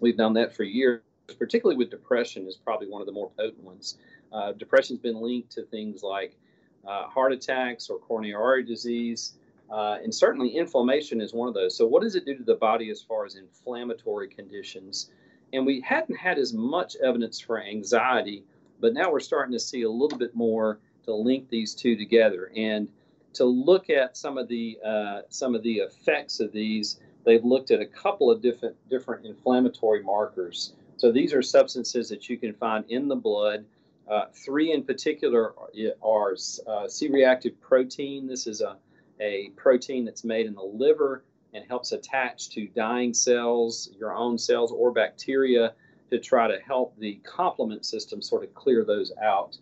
We've 0.00 0.16
known 0.16 0.34
that 0.34 0.54
for 0.54 0.64
years, 0.64 1.00
particularly 1.38 1.76
with 1.76 1.90
depression 1.90 2.46
is 2.46 2.56
probably 2.56 2.88
one 2.88 3.00
of 3.00 3.06
the 3.06 3.12
more 3.12 3.30
potent 3.36 3.64
ones. 3.64 3.96
Uh, 4.32 4.52
depression's 4.52 4.98
been 4.98 5.16
linked 5.16 5.50
to 5.52 5.62
things 5.62 6.02
like 6.02 6.36
uh, 6.86 7.04
heart 7.08 7.32
attacks 7.32 7.88
or 7.88 7.98
coronary 7.98 8.34
artery 8.34 8.64
disease. 8.64 9.32
Uh, 9.70 9.98
and 10.02 10.14
certainly 10.14 10.50
inflammation 10.50 11.20
is 11.20 11.32
one 11.32 11.48
of 11.48 11.54
those. 11.54 11.76
So, 11.76 11.86
what 11.86 12.02
does 12.02 12.14
it 12.14 12.24
do 12.24 12.36
to 12.36 12.44
the 12.44 12.54
body 12.54 12.90
as 12.90 13.02
far 13.02 13.24
as 13.24 13.34
inflammatory 13.34 14.28
conditions? 14.28 15.10
And 15.52 15.64
we 15.64 15.80
hadn't 15.80 16.16
had 16.16 16.38
as 16.38 16.52
much 16.52 16.96
evidence 16.96 17.40
for 17.40 17.62
anxiety, 17.62 18.44
but 18.80 18.92
now 18.92 19.10
we're 19.10 19.20
starting 19.20 19.52
to 19.52 19.60
see 19.60 19.82
a 19.82 19.90
little 19.90 20.18
bit 20.18 20.34
more 20.34 20.78
to 21.04 21.14
link 21.14 21.48
these 21.48 21.74
two 21.74 21.96
together 21.96 22.50
and 22.56 22.88
to 23.34 23.44
look 23.44 23.90
at 23.90 24.16
some 24.16 24.38
of 24.38 24.48
the 24.48 24.78
uh, 24.84 25.20
some 25.28 25.54
of 25.54 25.62
the 25.62 25.76
effects 25.76 26.40
of 26.40 26.52
these. 26.52 27.00
They've 27.24 27.44
looked 27.44 27.70
at 27.70 27.80
a 27.80 27.86
couple 27.86 28.30
of 28.30 28.40
different 28.40 28.76
different 28.88 29.26
inflammatory 29.26 30.02
markers. 30.02 30.72
So 30.96 31.12
these 31.12 31.34
are 31.34 31.42
substances 31.42 32.08
that 32.08 32.28
you 32.28 32.38
can 32.38 32.54
find 32.54 32.84
in 32.88 33.08
the 33.08 33.16
blood. 33.16 33.64
Uh, 34.08 34.26
three 34.32 34.72
in 34.72 34.84
particular 34.84 35.52
are, 36.02 36.36
uh, 36.66 36.88
C-reactive 36.88 37.60
protein. 37.60 38.26
This 38.26 38.46
is 38.46 38.60
a, 38.60 38.76
a 39.20 39.50
protein 39.56 40.04
that's 40.04 40.24
made 40.24 40.46
in 40.46 40.54
the 40.54 40.62
liver 40.62 41.24
and 41.54 41.64
helps 41.66 41.92
attach 41.92 42.50
to 42.50 42.66
dying 42.68 43.14
cells, 43.14 43.90
your 43.98 44.14
own 44.14 44.38
cells, 44.38 44.72
or 44.72 44.92
bacteria 44.92 45.74
to 46.10 46.18
try 46.18 46.46
to 46.46 46.58
help 46.60 46.96
the 46.98 47.14
complement 47.24 47.84
system 47.84 48.22
sort 48.22 48.44
of 48.44 48.54
clear 48.54 48.84
those 48.84 49.12
out. 49.22 49.56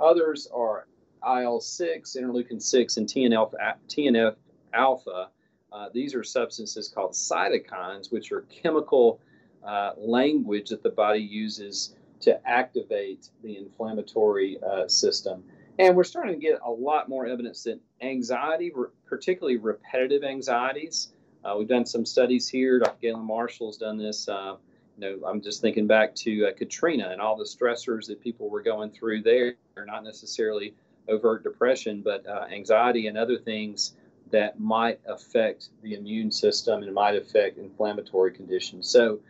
Others 0.00 0.48
are 0.52 0.86
IL 1.26 1.60
6, 1.60 2.16
interleukin 2.18 2.60
6, 2.60 2.96
and 2.96 3.08
TNF 3.08 4.36
alpha. 4.72 5.28
Uh, 5.72 5.88
these 5.92 6.14
are 6.14 6.22
substances 6.22 6.88
called 6.88 7.12
cytokines, 7.12 8.12
which 8.12 8.32
are 8.32 8.42
chemical 8.42 9.20
uh, 9.64 9.92
language 9.96 10.68
that 10.68 10.82
the 10.82 10.90
body 10.90 11.20
uses 11.20 11.94
to 12.20 12.48
activate 12.48 13.30
the 13.42 13.56
inflammatory 13.56 14.58
uh, 14.62 14.86
system. 14.88 15.42
And 15.78 15.96
we're 15.96 16.04
starting 16.04 16.34
to 16.34 16.40
get 16.40 16.60
a 16.64 16.70
lot 16.70 17.08
more 17.08 17.26
evidence 17.26 17.64
that 17.64 17.80
anxiety, 18.00 18.72
particularly 19.06 19.56
repetitive 19.56 20.22
anxieties, 20.22 21.13
uh, 21.44 21.54
we've 21.56 21.68
done 21.68 21.86
some 21.86 22.06
studies 22.06 22.48
here. 22.48 22.78
Dr. 22.78 22.98
Gailen 23.00 23.24
Marshall 23.24 23.68
has 23.68 23.76
done 23.76 23.98
this 23.98 24.28
uh, 24.28 24.56
you 24.98 25.00
know, 25.00 25.26
I'm 25.26 25.40
just 25.40 25.60
thinking 25.60 25.86
back 25.86 26.14
to 26.16 26.46
uh, 26.46 26.52
Katrina 26.52 27.08
and 27.10 27.20
all 27.20 27.36
the 27.36 27.44
stressors 27.44 28.06
that 28.06 28.20
people 28.20 28.48
were 28.48 28.62
going 28.62 28.90
through 28.90 29.22
there. 29.22 29.54
Not 29.76 30.04
necessarily 30.04 30.74
overt 31.08 31.42
depression, 31.42 32.02
but 32.02 32.26
uh, 32.26 32.46
anxiety 32.50 33.08
and 33.08 33.18
other 33.18 33.36
things 33.36 33.94
that 34.30 34.58
might 34.58 35.00
affect 35.06 35.68
the 35.82 35.94
immune 35.94 36.30
system 36.30 36.82
and 36.82 36.94
might 36.94 37.16
affect 37.16 37.58
inflammatory 37.58 38.32
conditions. 38.32 38.88
So, 38.88 39.20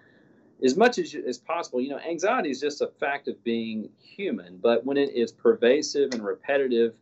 as 0.62 0.76
much 0.76 0.98
as, 0.98 1.14
as 1.14 1.36
possible, 1.36 1.80
you 1.80 1.90
know, 1.90 1.98
anxiety 1.98 2.50
is 2.50 2.60
just 2.60 2.80
a 2.80 2.86
fact 2.86 3.26
of 3.26 3.42
being 3.42 3.88
human, 4.00 4.58
but 4.58 4.84
when 4.84 4.96
it 4.96 5.10
is 5.10 5.32
pervasive 5.32 6.14
and 6.14 6.24
repetitive, 6.24 6.94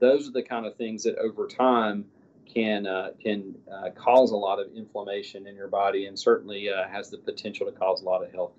those 0.00 0.28
are 0.28 0.32
the 0.32 0.42
kind 0.42 0.66
of 0.66 0.74
things 0.76 1.04
that 1.04 1.16
over 1.16 1.46
time 1.46 2.06
can 2.52 2.86
uh, 2.86 3.10
can 3.22 3.54
uh, 3.70 3.90
cause 3.90 4.30
a 4.30 4.36
lot 4.36 4.58
of 4.58 4.74
inflammation 4.74 5.46
in 5.46 5.54
your 5.54 5.68
body 5.68 6.06
and 6.06 6.18
certainly 6.18 6.68
uh, 6.70 6.88
has 6.88 7.10
the 7.10 7.18
potential 7.18 7.66
to 7.66 7.72
cause 7.72 8.02
a 8.02 8.04
lot 8.04 8.22
of 8.22 8.32
health 8.32 8.52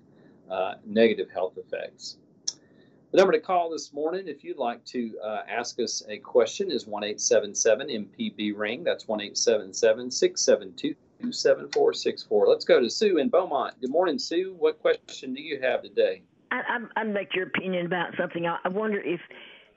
uh, 0.50 0.74
negative 0.84 1.30
health 1.30 1.56
effects. 1.56 2.16
The 3.10 3.18
number 3.18 3.32
to 3.32 3.40
call 3.40 3.70
this 3.70 3.92
morning, 3.92 4.28
if 4.28 4.44
you'd 4.44 4.56
like 4.56 4.84
to 4.86 5.18
uh, 5.24 5.42
ask 5.48 5.80
us 5.80 6.02
a 6.08 6.18
question, 6.18 6.70
is 6.70 6.86
one 6.86 7.02
eight 7.02 7.20
seven 7.20 7.54
seven 7.54 7.88
MPB 7.88 8.56
ring. 8.56 8.84
That's 8.84 9.08
one 9.08 9.20
eight 9.20 9.36
seven 9.36 9.74
seven 9.74 10.10
six 10.10 10.40
seven 10.40 10.72
two 10.74 10.94
seven 11.30 11.68
four 11.68 11.92
six 11.92 12.22
four. 12.22 12.46
Let's 12.46 12.64
go 12.64 12.80
to 12.80 12.88
Sue 12.88 13.18
in 13.18 13.28
Beaumont. 13.28 13.80
Good 13.80 13.90
morning, 13.90 14.18
Sue. 14.18 14.54
What 14.58 14.80
question 14.80 15.34
do 15.34 15.42
you 15.42 15.60
have 15.60 15.82
today? 15.82 16.22
I, 16.52 16.78
I'd 16.96 17.12
like 17.12 17.34
your 17.34 17.46
opinion 17.46 17.86
about 17.86 18.16
something. 18.16 18.46
I 18.46 18.68
wonder 18.68 19.00
if 19.00 19.20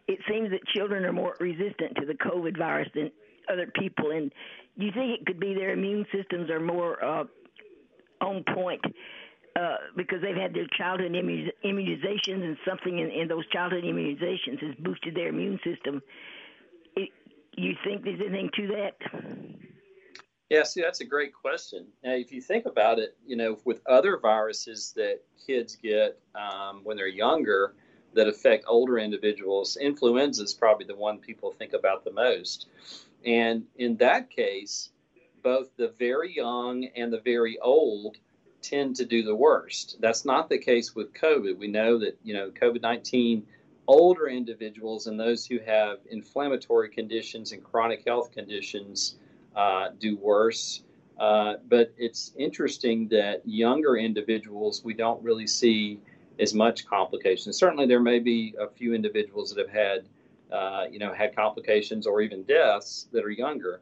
it 0.07 0.19
seems 0.29 0.51
that 0.51 0.65
children 0.67 1.05
are 1.05 1.13
more 1.13 1.35
resistant 1.39 1.95
to 1.99 2.05
the 2.05 2.13
COVID 2.13 2.57
virus 2.57 2.89
than 2.93 3.11
other 3.51 3.71
people, 3.79 4.11
and 4.11 4.31
do 4.77 4.85
you 4.85 4.91
think 4.91 5.19
it 5.19 5.25
could 5.25 5.39
be 5.39 5.53
their 5.53 5.71
immune 5.71 6.05
systems 6.11 6.49
are 6.49 6.59
more 6.59 7.03
uh, 7.03 7.23
on 8.21 8.43
point 8.53 8.81
uh, 9.55 9.75
because 9.95 10.21
they've 10.21 10.35
had 10.35 10.53
their 10.53 10.67
childhood 10.77 11.11
immunizations, 11.11 12.43
and 12.43 12.57
something 12.67 12.99
in, 12.99 13.09
in 13.11 13.27
those 13.27 13.47
childhood 13.47 13.83
immunizations 13.83 14.59
has 14.59 14.75
boosted 14.79 15.15
their 15.15 15.27
immune 15.27 15.59
system? 15.63 16.01
It, 16.95 17.09
you 17.55 17.75
think 17.83 18.03
there's 18.03 18.19
anything 18.19 18.49
to 18.55 18.67
that? 18.67 18.95
Yeah, 20.49 20.63
see, 20.63 20.81
that's 20.81 21.01
a 21.01 21.05
great 21.05 21.33
question. 21.33 21.87
Now, 22.03 22.13
if 22.13 22.31
you 22.31 22.41
think 22.41 22.65
about 22.65 22.99
it, 22.99 23.17
you 23.25 23.35
know, 23.35 23.57
with 23.65 23.81
other 23.87 24.19
viruses 24.19 24.93
that 24.95 25.21
kids 25.47 25.75
get 25.75 26.19
um, 26.35 26.81
when 26.83 26.97
they're 26.97 27.07
younger 27.07 27.73
that 28.13 28.27
affect 28.27 28.65
older 28.67 28.99
individuals, 28.99 29.77
influenza 29.77 30.43
is 30.43 30.53
probably 30.53 30.85
the 30.85 30.95
one 30.95 31.17
people 31.17 31.51
think 31.51 31.73
about 31.73 32.03
the 32.03 32.11
most. 32.11 32.67
And 33.25 33.63
in 33.77 33.97
that 33.97 34.29
case, 34.29 34.89
both 35.43 35.75
the 35.77 35.93
very 35.99 36.35
young 36.35 36.85
and 36.95 37.11
the 37.11 37.19
very 37.19 37.57
old 37.59 38.17
tend 38.61 38.95
to 38.95 39.05
do 39.05 39.23
the 39.23 39.35
worst. 39.35 39.97
That's 39.99 40.25
not 40.25 40.49
the 40.49 40.57
case 40.57 40.95
with 40.95 41.13
COVID. 41.13 41.57
We 41.57 41.67
know 41.67 41.99
that, 41.99 42.17
you 42.23 42.33
know, 42.33 42.49
COVID 42.49 42.81
19, 42.81 43.45
older 43.87 44.27
individuals 44.27 45.07
and 45.07 45.19
those 45.19 45.45
who 45.45 45.59
have 45.59 45.99
inflammatory 46.09 46.89
conditions 46.89 47.51
and 47.51 47.63
chronic 47.63 48.03
health 48.07 48.31
conditions 48.31 49.17
uh, 49.55 49.89
do 49.99 50.15
worse. 50.17 50.83
Uh, 51.19 51.55
but 51.67 51.93
it's 51.97 52.33
interesting 52.37 53.07
that 53.09 53.41
younger 53.45 53.97
individuals, 53.97 54.83
we 54.83 54.93
don't 54.93 55.21
really 55.21 55.45
see 55.45 55.99
as 56.39 56.53
much 56.53 56.87
complications. 56.87 57.57
Certainly, 57.57 57.85
there 57.85 57.99
may 57.99 58.19
be 58.19 58.55
a 58.59 58.67
few 58.67 58.93
individuals 58.93 59.53
that 59.53 59.59
have 59.59 59.75
had 59.75 60.05
uh, 60.53 60.85
you 60.89 60.99
know, 60.99 61.11
had 61.11 61.35
complications 61.35 62.05
or 62.05 62.21
even 62.21 62.43
deaths 62.43 63.07
that 63.11 63.25
are 63.25 63.31
younger. 63.31 63.81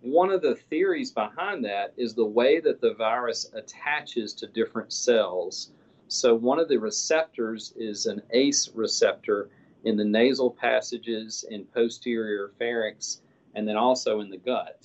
One 0.00 0.30
of 0.30 0.40
the 0.40 0.54
theories 0.54 1.10
behind 1.10 1.64
that 1.66 1.92
is 1.96 2.14
the 2.14 2.24
way 2.24 2.58
that 2.60 2.80
the 2.80 2.94
virus 2.94 3.50
attaches 3.52 4.32
to 4.34 4.46
different 4.46 4.92
cells. 4.92 5.72
So, 6.08 6.34
one 6.34 6.58
of 6.58 6.68
the 6.68 6.78
receptors 6.78 7.74
is 7.76 8.06
an 8.06 8.22
ACE 8.30 8.70
receptor 8.74 9.50
in 9.84 9.96
the 9.96 10.04
nasal 10.04 10.50
passages 10.50 11.44
and 11.50 11.70
posterior 11.72 12.52
pharynx 12.58 13.20
and 13.54 13.68
then 13.68 13.76
also 13.76 14.20
in 14.20 14.30
the 14.30 14.36
gut. 14.36 14.80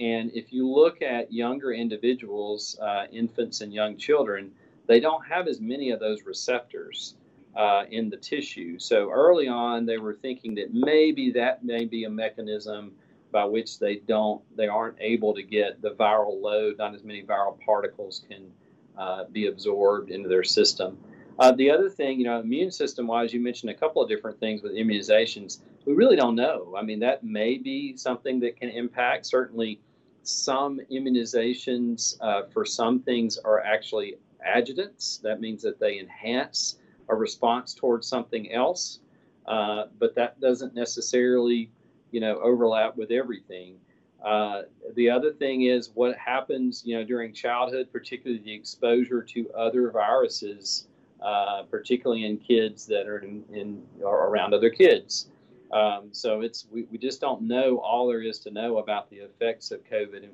And 0.00 0.32
if 0.34 0.52
you 0.52 0.68
look 0.68 1.02
at 1.02 1.32
younger 1.32 1.72
individuals, 1.72 2.76
uh, 2.80 3.06
infants 3.12 3.60
and 3.60 3.72
young 3.72 3.96
children, 3.96 4.52
they 4.86 4.98
don't 4.98 5.24
have 5.26 5.46
as 5.46 5.60
many 5.60 5.90
of 5.90 6.00
those 6.00 6.22
receptors 6.24 7.14
uh, 7.56 7.84
in 7.90 8.10
the 8.10 8.16
tissue. 8.16 8.78
So 8.78 9.10
early 9.10 9.48
on, 9.48 9.86
they 9.86 9.98
were 9.98 10.14
thinking 10.14 10.54
that 10.56 10.72
maybe 10.72 11.32
that 11.32 11.64
may 11.64 11.84
be 11.84 12.04
a 12.04 12.10
mechanism 12.10 12.92
by 13.30 13.44
which 13.44 13.78
they 13.78 13.96
don't, 13.96 14.42
they 14.56 14.68
aren't 14.68 14.96
able 15.00 15.34
to 15.34 15.42
get 15.42 15.82
the 15.82 15.90
viral 15.90 16.40
load. 16.40 16.78
Not 16.78 16.94
as 16.94 17.04
many 17.04 17.22
viral 17.22 17.58
particles 17.64 18.22
can 18.28 18.50
uh, 18.96 19.24
be 19.24 19.46
absorbed 19.46 20.10
into 20.10 20.28
their 20.28 20.44
system. 20.44 20.98
Uh, 21.38 21.50
the 21.50 21.68
other 21.68 21.90
thing, 21.90 22.18
you 22.18 22.24
know, 22.24 22.38
immune 22.38 22.70
system 22.70 23.08
wise, 23.08 23.32
you 23.32 23.40
mentioned 23.40 23.70
a 23.70 23.74
couple 23.74 24.00
of 24.00 24.08
different 24.08 24.38
things 24.38 24.62
with 24.62 24.72
immunizations. 24.72 25.60
We 25.84 25.94
really 25.94 26.14
don't 26.14 26.36
know. 26.36 26.74
I 26.78 26.82
mean, 26.82 27.00
that 27.00 27.24
may 27.24 27.58
be 27.58 27.96
something 27.96 28.38
that 28.40 28.56
can 28.56 28.68
impact. 28.70 29.26
Certainly, 29.26 29.80
some 30.22 30.80
immunizations 30.90 32.16
uh, 32.20 32.42
for 32.52 32.64
some 32.64 33.00
things 33.00 33.36
are 33.36 33.60
actually 33.60 34.14
adjuvants. 34.46 35.20
That 35.22 35.40
means 35.40 35.62
that 35.62 35.80
they 35.80 35.98
enhance 35.98 36.76
a 37.08 37.14
response 37.14 37.74
towards 37.74 38.06
something 38.06 38.52
else, 38.52 39.00
uh, 39.46 39.84
but 39.98 40.14
that 40.14 40.40
doesn't 40.40 40.74
necessarily, 40.74 41.70
you 42.10 42.20
know, 42.20 42.40
overlap 42.40 42.96
with 42.96 43.10
everything. 43.10 43.76
Uh, 44.24 44.62
the 44.94 45.10
other 45.10 45.32
thing 45.32 45.62
is 45.62 45.90
what 45.94 46.16
happens, 46.16 46.82
you 46.86 46.96
know, 46.96 47.04
during 47.04 47.32
childhood, 47.32 47.88
particularly 47.92 48.42
the 48.42 48.54
exposure 48.54 49.22
to 49.22 49.50
other 49.50 49.90
viruses, 49.90 50.86
uh, 51.22 51.62
particularly 51.70 52.24
in 52.24 52.38
kids 52.38 52.86
that 52.86 53.06
are 53.06 53.18
in, 53.18 53.44
in 53.52 53.82
around 54.02 54.54
other 54.54 54.70
kids. 54.70 55.28
Um, 55.72 56.08
so 56.12 56.40
it's 56.40 56.66
we, 56.70 56.84
we 56.84 56.98
just 56.98 57.20
don't 57.20 57.42
know 57.42 57.78
all 57.78 58.06
there 58.06 58.22
is 58.22 58.38
to 58.40 58.50
know 58.50 58.78
about 58.78 59.10
the 59.10 59.16
effects 59.16 59.70
of 59.70 59.84
COVID. 59.84 60.28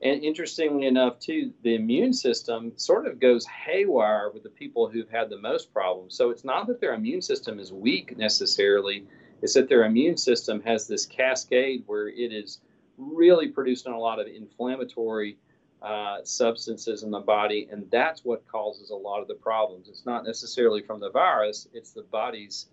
And 0.00 0.22
interestingly 0.22 0.86
enough, 0.86 1.18
too, 1.18 1.52
the 1.62 1.74
immune 1.74 2.12
system 2.12 2.72
sort 2.76 3.06
of 3.06 3.18
goes 3.18 3.44
haywire 3.46 4.30
with 4.32 4.44
the 4.44 4.48
people 4.48 4.88
who've 4.88 5.10
had 5.10 5.28
the 5.28 5.38
most 5.38 5.72
problems. 5.72 6.14
So 6.14 6.30
it's 6.30 6.44
not 6.44 6.68
that 6.68 6.80
their 6.80 6.94
immune 6.94 7.22
system 7.22 7.58
is 7.58 7.72
weak 7.72 8.16
necessarily, 8.16 9.06
it's 9.42 9.54
that 9.54 9.68
their 9.68 9.84
immune 9.84 10.16
system 10.16 10.60
has 10.62 10.86
this 10.86 11.04
cascade 11.06 11.82
where 11.86 12.08
it 12.08 12.32
is 12.32 12.60
really 12.96 13.48
producing 13.48 13.92
a 13.92 13.98
lot 13.98 14.20
of 14.20 14.26
inflammatory 14.26 15.36
uh, 15.82 16.18
substances 16.24 17.02
in 17.02 17.10
the 17.10 17.20
body, 17.20 17.68
and 17.70 17.88
that's 17.90 18.24
what 18.24 18.46
causes 18.48 18.90
a 18.90 18.96
lot 18.96 19.20
of 19.20 19.28
the 19.28 19.34
problems. 19.34 19.88
It's 19.88 20.06
not 20.06 20.24
necessarily 20.24 20.82
from 20.82 20.98
the 20.98 21.10
virus, 21.10 21.68
it's 21.72 21.92
the 21.92 22.02
body's 22.02 22.66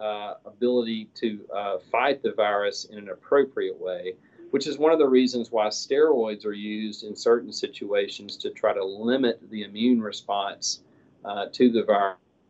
uh, 0.00 0.34
ability 0.46 1.10
to 1.14 1.40
uh, 1.54 1.78
fight 1.90 2.22
the 2.22 2.32
virus 2.32 2.84
in 2.84 2.98
an 2.98 3.08
appropriate 3.08 3.80
way 3.80 4.14
which 4.52 4.66
is 4.66 4.76
one 4.76 4.92
of 4.92 4.98
the 4.98 5.08
reasons 5.08 5.50
why 5.50 5.66
steroids 5.68 6.44
are 6.44 6.52
used 6.52 7.04
in 7.04 7.16
certain 7.16 7.50
situations 7.50 8.36
to 8.36 8.50
try 8.50 8.74
to 8.74 8.84
limit 8.84 9.40
the 9.50 9.62
immune 9.62 10.00
response 10.02 10.82
uh, 11.24 11.46
to 11.50 11.70
the 11.70 11.82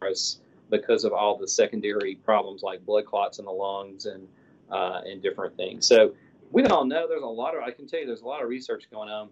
virus 0.01 0.41
because 0.69 1.05
of 1.05 1.13
all 1.13 1.39
the 1.39 1.47
secondary 1.47 2.17
problems 2.17 2.65
like 2.65 2.85
blood 2.85 3.07
clots 3.07 3.39
in 3.39 3.45
the 3.45 3.53
lungs 3.53 4.07
and 4.07 4.27
uh, 4.73 5.03
and 5.07 5.23
different 5.23 5.57
things. 5.57 5.87
So 5.87 6.13
we 6.51 6.63
don't 6.63 6.89
know. 6.89 7.07
There's 7.07 7.23
a 7.23 7.27
lot 7.27 7.57
of 7.57 7.63
I 7.63 7.71
can 7.71 7.87
tell 7.87 8.01
you 8.01 8.07
there's 8.07 8.23
a 8.23 8.27
lot 8.27 8.43
of 8.43 8.49
research 8.49 8.89
going 8.91 9.09
on. 9.09 9.29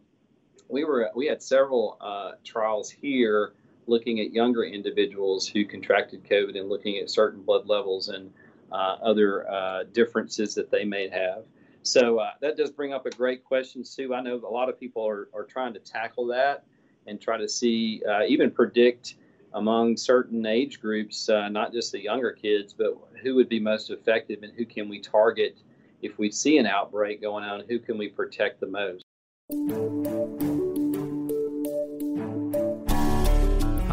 We 0.69 0.85
were 0.85 1.11
we 1.17 1.27
had 1.27 1.43
several 1.43 1.99
uh, 2.01 2.33
trials 2.45 2.89
here 2.89 3.53
looking 3.89 4.21
at 4.21 4.33
younger 4.33 4.63
individuals 4.63 5.49
who 5.49 5.65
contracted 5.65 6.23
COVID 6.23 6.57
and 6.57 6.69
looking 6.69 6.99
at 6.99 7.11
certain 7.11 7.43
blood 7.43 7.67
levels 7.67 8.11
and 8.11 8.33
uh, 8.71 8.99
other 9.03 9.51
uh, 9.51 9.83
differences 9.93 10.55
that 10.55 10.71
they 10.71 10.85
may 10.85 11.09
have. 11.09 11.43
So 11.83 12.19
uh, 12.19 12.33
that 12.41 12.57
does 12.57 12.71
bring 12.71 12.93
up 12.93 13.07
a 13.07 13.11
great 13.11 13.45
question, 13.45 13.85
Sue. 13.85 14.15
I 14.15 14.21
know 14.21 14.37
a 14.37 14.53
lot 14.53 14.69
of 14.69 14.79
people 14.79 15.07
are, 15.07 15.29
are 15.35 15.45
trying 15.45 15.73
to 15.75 15.81
tackle 15.81 16.27
that 16.27 16.65
and 17.07 17.21
try 17.21 17.39
to 17.39 17.49
see, 17.49 18.03
uh, 18.09 18.25
even 18.29 18.51
predict 18.51 19.15
among 19.55 19.97
certain 19.97 20.45
age 20.47 20.81
groups, 20.81 21.29
uh, 21.29 21.49
not 21.49 21.73
just 21.73 21.93
the 21.93 22.01
younger 22.01 22.33
kids, 22.33 22.73
but 22.73 22.95
who 23.23 23.35
would 23.35 23.49
be 23.49 23.59
most 23.59 23.91
effective 23.91 24.43
and 24.43 24.53
who 24.57 24.65
can 24.65 24.89
we 24.89 25.01
target 25.01 25.59
if 26.03 26.19
we 26.19 26.31
see 26.31 26.59
an 26.59 26.67
outbreak 26.67 27.21
going 27.21 27.45
on, 27.45 27.65
who 27.69 27.79
can 27.79 27.99
we 27.99 28.09
protect 28.09 28.61
the 28.61 28.67
most. 28.67 29.05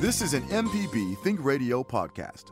This 0.00 0.20
is 0.20 0.34
an 0.34 0.42
MPB 0.48 1.16
Think 1.22 1.42
Radio 1.42 1.82
podcast. 1.82 2.50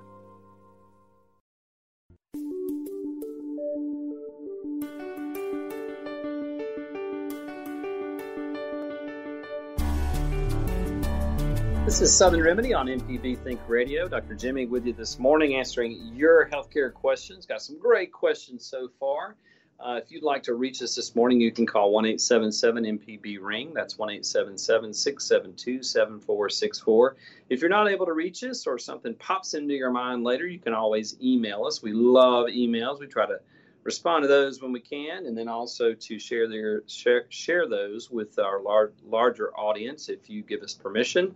This 11.84 12.00
is 12.00 12.16
Southern 12.16 12.42
Remedy 12.42 12.72
on 12.72 12.86
MPB 12.86 13.42
Think 13.42 13.60
Radio. 13.68 14.08
Dr. 14.08 14.34
Jimmy 14.34 14.64
with 14.64 14.86
you 14.86 14.94
this 14.94 15.18
morning 15.18 15.56
answering 15.56 16.12
your 16.14 16.48
healthcare 16.48 16.90
questions. 16.94 17.44
Got 17.44 17.60
some 17.60 17.78
great 17.78 18.12
questions 18.12 18.64
so 18.64 18.88
far. 18.98 19.36
Uh, 19.82 19.96
if 19.96 20.12
you'd 20.12 20.22
like 20.22 20.44
to 20.44 20.54
reach 20.54 20.80
us 20.80 20.94
this 20.94 21.16
morning, 21.16 21.40
you 21.40 21.50
can 21.50 21.66
call 21.66 21.90
1 21.90 22.04
877 22.04 22.84
MPB 22.84 23.38
Ring. 23.40 23.72
That's 23.74 23.98
1 23.98 24.10
877 24.10 24.94
672 24.94 25.82
7464. 25.82 27.16
If 27.48 27.60
you're 27.60 27.68
not 27.68 27.90
able 27.90 28.06
to 28.06 28.12
reach 28.12 28.44
us 28.44 28.64
or 28.68 28.78
something 28.78 29.14
pops 29.14 29.54
into 29.54 29.74
your 29.74 29.90
mind 29.90 30.22
later, 30.22 30.46
you 30.46 30.60
can 30.60 30.72
always 30.72 31.16
email 31.20 31.64
us. 31.64 31.82
We 31.82 31.92
love 31.92 32.46
emails. 32.46 33.00
We 33.00 33.08
try 33.08 33.26
to 33.26 33.40
respond 33.84 34.22
to 34.22 34.28
those 34.28 34.62
when 34.62 34.72
we 34.72 34.80
can, 34.80 35.26
and 35.26 35.36
then 35.36 35.48
also 35.48 35.94
to 35.94 36.18
share 36.18 36.48
their 36.48 36.82
share, 36.86 37.26
share 37.28 37.68
those 37.68 38.10
with 38.10 38.38
our 38.38 38.60
lar- 38.60 38.92
larger 39.04 39.52
audience 39.56 40.08
if 40.08 40.30
you 40.30 40.42
give 40.42 40.62
us 40.62 40.74
permission. 40.74 41.34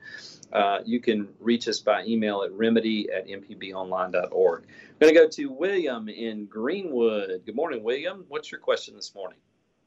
Uh, 0.53 0.79
you 0.85 1.01
can 1.01 1.29
reach 1.41 1.67
us 1.69 1.81
by 1.81 2.05
email 2.05 2.43
at 2.43 2.53
remedy 2.53 3.11
at 3.11 3.27
mpbonline.org. 3.27 4.63
I'm 4.63 4.95
going 5.01 5.15
to 5.15 5.21
go 5.21 5.29
to 5.29 5.47
William 5.51 6.09
in 6.09 6.47
Greenwood. 6.47 7.43
Good 7.45 7.57
morning, 7.57 7.83
William. 7.83 8.25
What's 8.29 8.51
your 8.51 8.61
question 8.61 8.95
this 8.95 9.15
morning? 9.15 9.39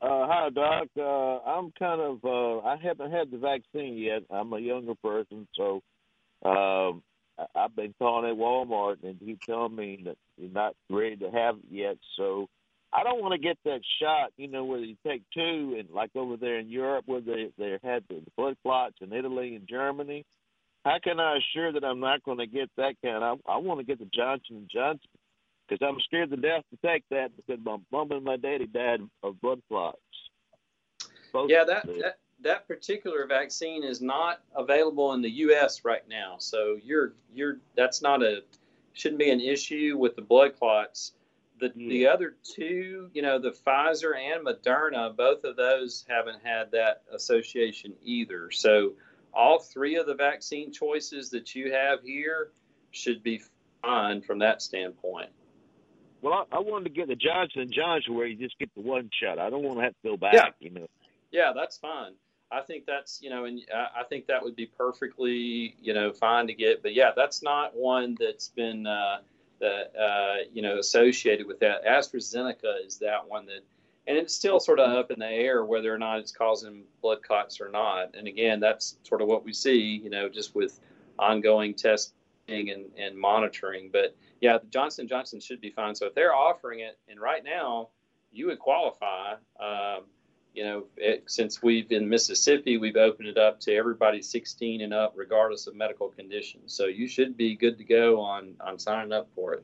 Uh, 0.01 0.27
hi, 0.27 0.49
Doc. 0.49 0.87
Uh, 0.97 1.39
I'm 1.39 1.71
kind 1.71 1.99
of, 1.99 2.23
uh, 2.23 2.59
I 2.59 2.77
haven't 2.77 3.11
had 3.11 3.31
the 3.31 3.37
vaccine 3.37 3.97
yet. 3.97 4.23
I'm 4.29 4.53
a 4.53 4.59
younger 4.59 4.95
person, 4.95 5.47
so 5.55 5.81
um, 6.43 7.03
I've 7.55 7.75
been 7.75 7.93
calling 7.99 8.29
at 8.29 8.37
Walmart, 8.37 9.03
and 9.03 9.17
he 9.23 9.37
telling 9.45 9.75
me 9.75 10.01
that 10.05 10.17
you're 10.37 10.51
not 10.51 10.75
ready 10.89 11.15
to 11.17 11.31
have 11.31 11.55
it 11.55 11.63
yet. 11.69 11.97
So 12.17 12.47
I 12.91 13.03
don't 13.03 13.21
want 13.21 13.33
to 13.33 13.39
get 13.39 13.57
that 13.65 13.81
shot, 14.01 14.31
you 14.37 14.47
know, 14.47 14.65
where 14.65 14.79
you 14.79 14.95
take 15.05 15.23
two, 15.33 15.75
and 15.77 15.89
like 15.89 16.11
over 16.15 16.37
there 16.37 16.59
in 16.59 16.69
Europe, 16.69 17.05
where 17.07 17.21
they 17.21 17.49
they 17.57 17.77
had 17.83 18.03
the 18.09 18.21
blood 18.37 18.55
clots 18.63 18.95
in 19.01 19.13
Italy 19.13 19.55
and 19.55 19.67
Germany. 19.67 20.25
How 20.85 20.97
can 21.03 21.19
I 21.19 21.37
assure 21.37 21.73
that 21.73 21.83
I'm 21.83 21.99
not 21.99 22.23
going 22.23 22.37
to 22.37 22.47
get 22.47 22.69
that 22.77 22.95
kind? 23.03 23.23
I, 23.23 23.35
I 23.47 23.57
want 23.57 23.79
to 23.79 23.85
get 23.85 23.99
the 23.99 24.09
Johnson 24.13 24.55
and 24.57 24.69
Johnson 24.73 25.09
because 25.67 25.85
I'm 25.85 25.99
scared 26.05 26.31
to 26.31 26.37
death 26.37 26.63
to 26.71 26.87
take 26.87 27.03
that 27.11 27.29
because 27.35 27.63
my 27.63 27.77
mom 27.91 28.11
and 28.11 28.23
my 28.23 28.37
daddy 28.37 28.65
died 28.65 29.01
of 29.21 29.39
blood 29.41 29.61
clots. 29.67 29.97
Both 31.31 31.49
yeah, 31.49 31.63
that, 31.65 31.85
that 31.85 32.17
that 32.41 32.67
particular 32.67 33.25
vaccine 33.27 33.83
is 33.83 34.01
not 34.01 34.41
available 34.55 35.13
in 35.13 35.21
the 35.21 35.29
U.S. 35.29 35.83
right 35.83 36.07
now. 36.07 36.35
So 36.39 36.77
you're 36.83 37.13
you're 37.33 37.59
that's 37.75 38.01
not 38.01 38.23
a 38.23 38.43
shouldn't 38.93 39.19
be 39.19 39.29
an 39.29 39.41
issue 39.41 39.97
with 39.97 40.15
the 40.15 40.21
blood 40.21 40.57
clots. 40.57 41.13
The 41.59 41.71
yeah. 41.75 41.89
the 41.89 42.07
other 42.07 42.35
two, 42.43 43.09
you 43.13 43.21
know, 43.21 43.39
the 43.39 43.51
Pfizer 43.51 44.15
and 44.15 44.45
Moderna, 44.45 45.15
both 45.15 45.43
of 45.43 45.55
those 45.55 46.05
haven't 46.07 46.41
had 46.43 46.71
that 46.71 47.03
association 47.11 47.93
either. 48.03 48.51
So 48.51 48.93
all 49.33 49.59
three 49.59 49.95
of 49.95 50.05
the 50.05 50.15
vaccine 50.15 50.71
choices 50.71 51.29
that 51.31 51.55
you 51.55 51.71
have 51.73 52.01
here 52.03 52.51
should 52.91 53.21
be 53.21 53.41
fine 53.81 54.21
from 54.21 54.39
that 54.39 54.61
standpoint. 54.61 55.29
Well, 56.21 56.47
I, 56.51 56.57
I 56.57 56.59
wanted 56.59 56.85
to 56.85 56.89
get 56.89 57.07
the 57.07 57.15
Johnson 57.15 57.61
and 57.61 57.71
Johnson 57.71 58.13
where 58.13 58.25
you 58.25 58.35
just 58.35 58.57
get 58.59 58.73
the 58.75 58.81
one 58.81 59.09
shot. 59.21 59.39
I 59.39 59.49
don't 59.49 59.63
want 59.63 59.79
to 59.79 59.83
have 59.83 59.93
to 60.03 60.09
go 60.09 60.17
back. 60.17 60.33
Yeah. 60.33 60.49
You 60.59 60.69
know. 60.71 60.87
Yeah, 61.31 61.53
that's 61.55 61.77
fine. 61.77 62.13
I 62.51 62.61
think 62.61 62.85
that's 62.85 63.21
you 63.21 63.29
know, 63.29 63.45
and 63.45 63.61
I 63.73 64.03
think 64.03 64.27
that 64.27 64.43
would 64.43 64.55
be 64.55 64.65
perfectly 64.65 65.75
you 65.81 65.93
know 65.93 66.11
fine 66.11 66.47
to 66.47 66.53
get. 66.53 66.81
But 66.81 66.93
yeah, 66.93 67.11
that's 67.15 67.43
not 67.43 67.75
one 67.75 68.17
that's 68.19 68.49
been 68.49 68.87
uh, 68.87 69.19
that 69.59 69.93
uh, 69.99 70.43
you 70.51 70.61
know 70.61 70.79
associated 70.79 71.47
with 71.47 71.59
that. 71.59 71.85
AstraZeneca 71.85 72.85
is 72.85 72.97
that 72.99 73.27
one 73.27 73.45
that 73.47 73.61
and 74.07 74.17
it's 74.17 74.33
still 74.33 74.59
sort 74.59 74.79
of 74.79 74.89
up 74.89 75.11
in 75.11 75.19
the 75.19 75.27
air 75.27 75.63
whether 75.63 75.93
or 75.93 75.99
not 75.99 76.19
it's 76.19 76.31
causing 76.31 76.83
blood 77.01 77.21
clots 77.21 77.61
or 77.61 77.69
not. 77.69 78.15
And 78.15 78.27
again, 78.27 78.59
that's 78.59 78.97
sort 79.03 79.21
of 79.21 79.27
what 79.27 79.45
we 79.45 79.53
see, 79.53 80.01
you 80.03 80.09
know, 80.09 80.27
just 80.27 80.55
with 80.55 80.79
ongoing 81.19 81.75
testing 81.75 82.13
and, 82.47 82.85
and 82.97 83.15
monitoring. 83.15 83.91
But 83.93 84.15
yeah, 84.41 84.57
Johnson 84.71 85.07
Johnson 85.07 85.39
should 85.39 85.61
be 85.61 85.69
fine. 85.69 85.93
So 85.93 86.07
if 86.07 86.15
they're 86.15 86.33
offering 86.33 86.79
it, 86.79 86.97
and 87.07 87.19
right 87.19 87.43
now 87.43 87.89
you 88.31 88.47
would 88.47 88.59
qualify. 88.59 89.33
Um, 89.59 90.05
you 90.53 90.63
know, 90.63 90.85
it, 90.97 91.23
since 91.27 91.61
we've 91.61 91.91
in 91.91 92.09
Mississippi, 92.09 92.77
we've 92.77 92.95
opened 92.95 93.27
it 93.27 93.37
up 93.37 93.59
to 93.61 93.75
everybody 93.75 94.21
16 94.21 94.81
and 94.81 94.93
up, 94.93 95.13
regardless 95.15 95.67
of 95.67 95.75
medical 95.75 96.09
conditions. 96.09 96.73
So 96.73 96.85
you 96.85 97.07
should 97.07 97.37
be 97.37 97.55
good 97.55 97.77
to 97.77 97.83
go 97.83 98.19
on 98.19 98.55
on 98.59 98.79
signing 98.79 99.11
up 99.11 99.29
for 99.35 99.53
it 99.53 99.63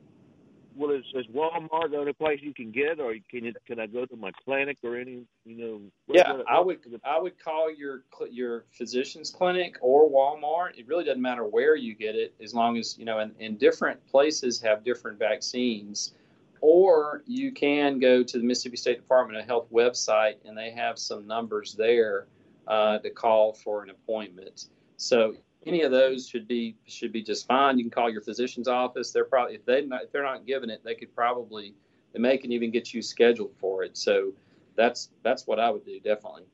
well, 0.76 0.90
is, 0.90 1.04
is 1.14 1.26
Walmart 1.34 1.90
the 1.90 1.96
only 1.96 2.12
place 2.12 2.40
you 2.42 2.52
can 2.52 2.70
get, 2.70 3.00
or 3.00 3.14
can 3.30 3.44
you 3.44 3.54
can 3.66 3.80
I 3.80 3.86
go 3.86 4.04
to 4.04 4.16
my 4.16 4.30
clinic 4.44 4.76
or 4.84 4.96
any 4.96 5.22
you 5.44 5.56
know? 5.56 5.80
yeah, 6.08 6.32
what, 6.32 6.38
what, 6.38 6.48
I 6.48 6.60
would 6.60 6.78
I 7.04 7.18
would 7.18 7.42
call 7.42 7.72
your 7.72 8.02
your 8.30 8.64
physician's 8.70 9.30
clinic 9.30 9.76
or 9.80 10.08
Walmart. 10.08 10.78
It 10.78 10.86
really 10.86 11.04
doesn't 11.04 11.22
matter 11.22 11.44
where 11.44 11.76
you 11.76 11.94
get 11.94 12.14
it, 12.14 12.34
as 12.42 12.54
long 12.54 12.76
as 12.76 12.98
you 12.98 13.04
know. 13.04 13.18
And, 13.18 13.34
and 13.40 13.58
different 13.58 14.06
places 14.06 14.60
have 14.60 14.84
different 14.84 15.18
vaccines, 15.18 16.14
or 16.60 17.22
you 17.26 17.52
can 17.52 17.98
go 17.98 18.22
to 18.22 18.38
the 18.38 18.44
Mississippi 18.44 18.76
State 18.76 18.96
Department 18.96 19.38
of 19.38 19.46
Health 19.46 19.68
website, 19.72 20.36
and 20.44 20.56
they 20.56 20.70
have 20.70 20.98
some 20.98 21.26
numbers 21.26 21.74
there 21.74 22.26
uh, 22.66 22.98
to 22.98 23.10
call 23.10 23.52
for 23.52 23.82
an 23.82 23.90
appointment. 23.90 24.66
So 24.96 25.34
any 25.66 25.82
of 25.82 25.90
those 25.90 26.28
should 26.28 26.46
be 26.46 26.76
should 26.86 27.12
be 27.12 27.22
just 27.22 27.46
fine. 27.46 27.78
You 27.78 27.84
can 27.84 27.90
call 27.90 28.10
your 28.10 28.22
physician's 28.22 28.68
office. 28.68 29.10
They're 29.10 29.24
probably 29.24 29.56
if 29.56 29.64
they 29.64 29.84
not, 29.84 30.04
if 30.04 30.12
they're 30.12 30.22
not 30.22 30.46
giving 30.46 30.70
it, 30.70 30.82
they 30.84 30.94
could 30.94 31.14
probably 31.14 31.74
they 32.12 32.20
may 32.20 32.38
can 32.38 32.52
even 32.52 32.70
get 32.70 32.94
you 32.94 33.02
scheduled 33.02 33.54
for 33.58 33.82
it. 33.82 33.96
So 33.96 34.32
that's 34.76 35.10
that's 35.22 35.46
what 35.46 35.58
I 35.58 35.70
would 35.70 35.84
do 35.84 36.00
definitely. 36.00 36.44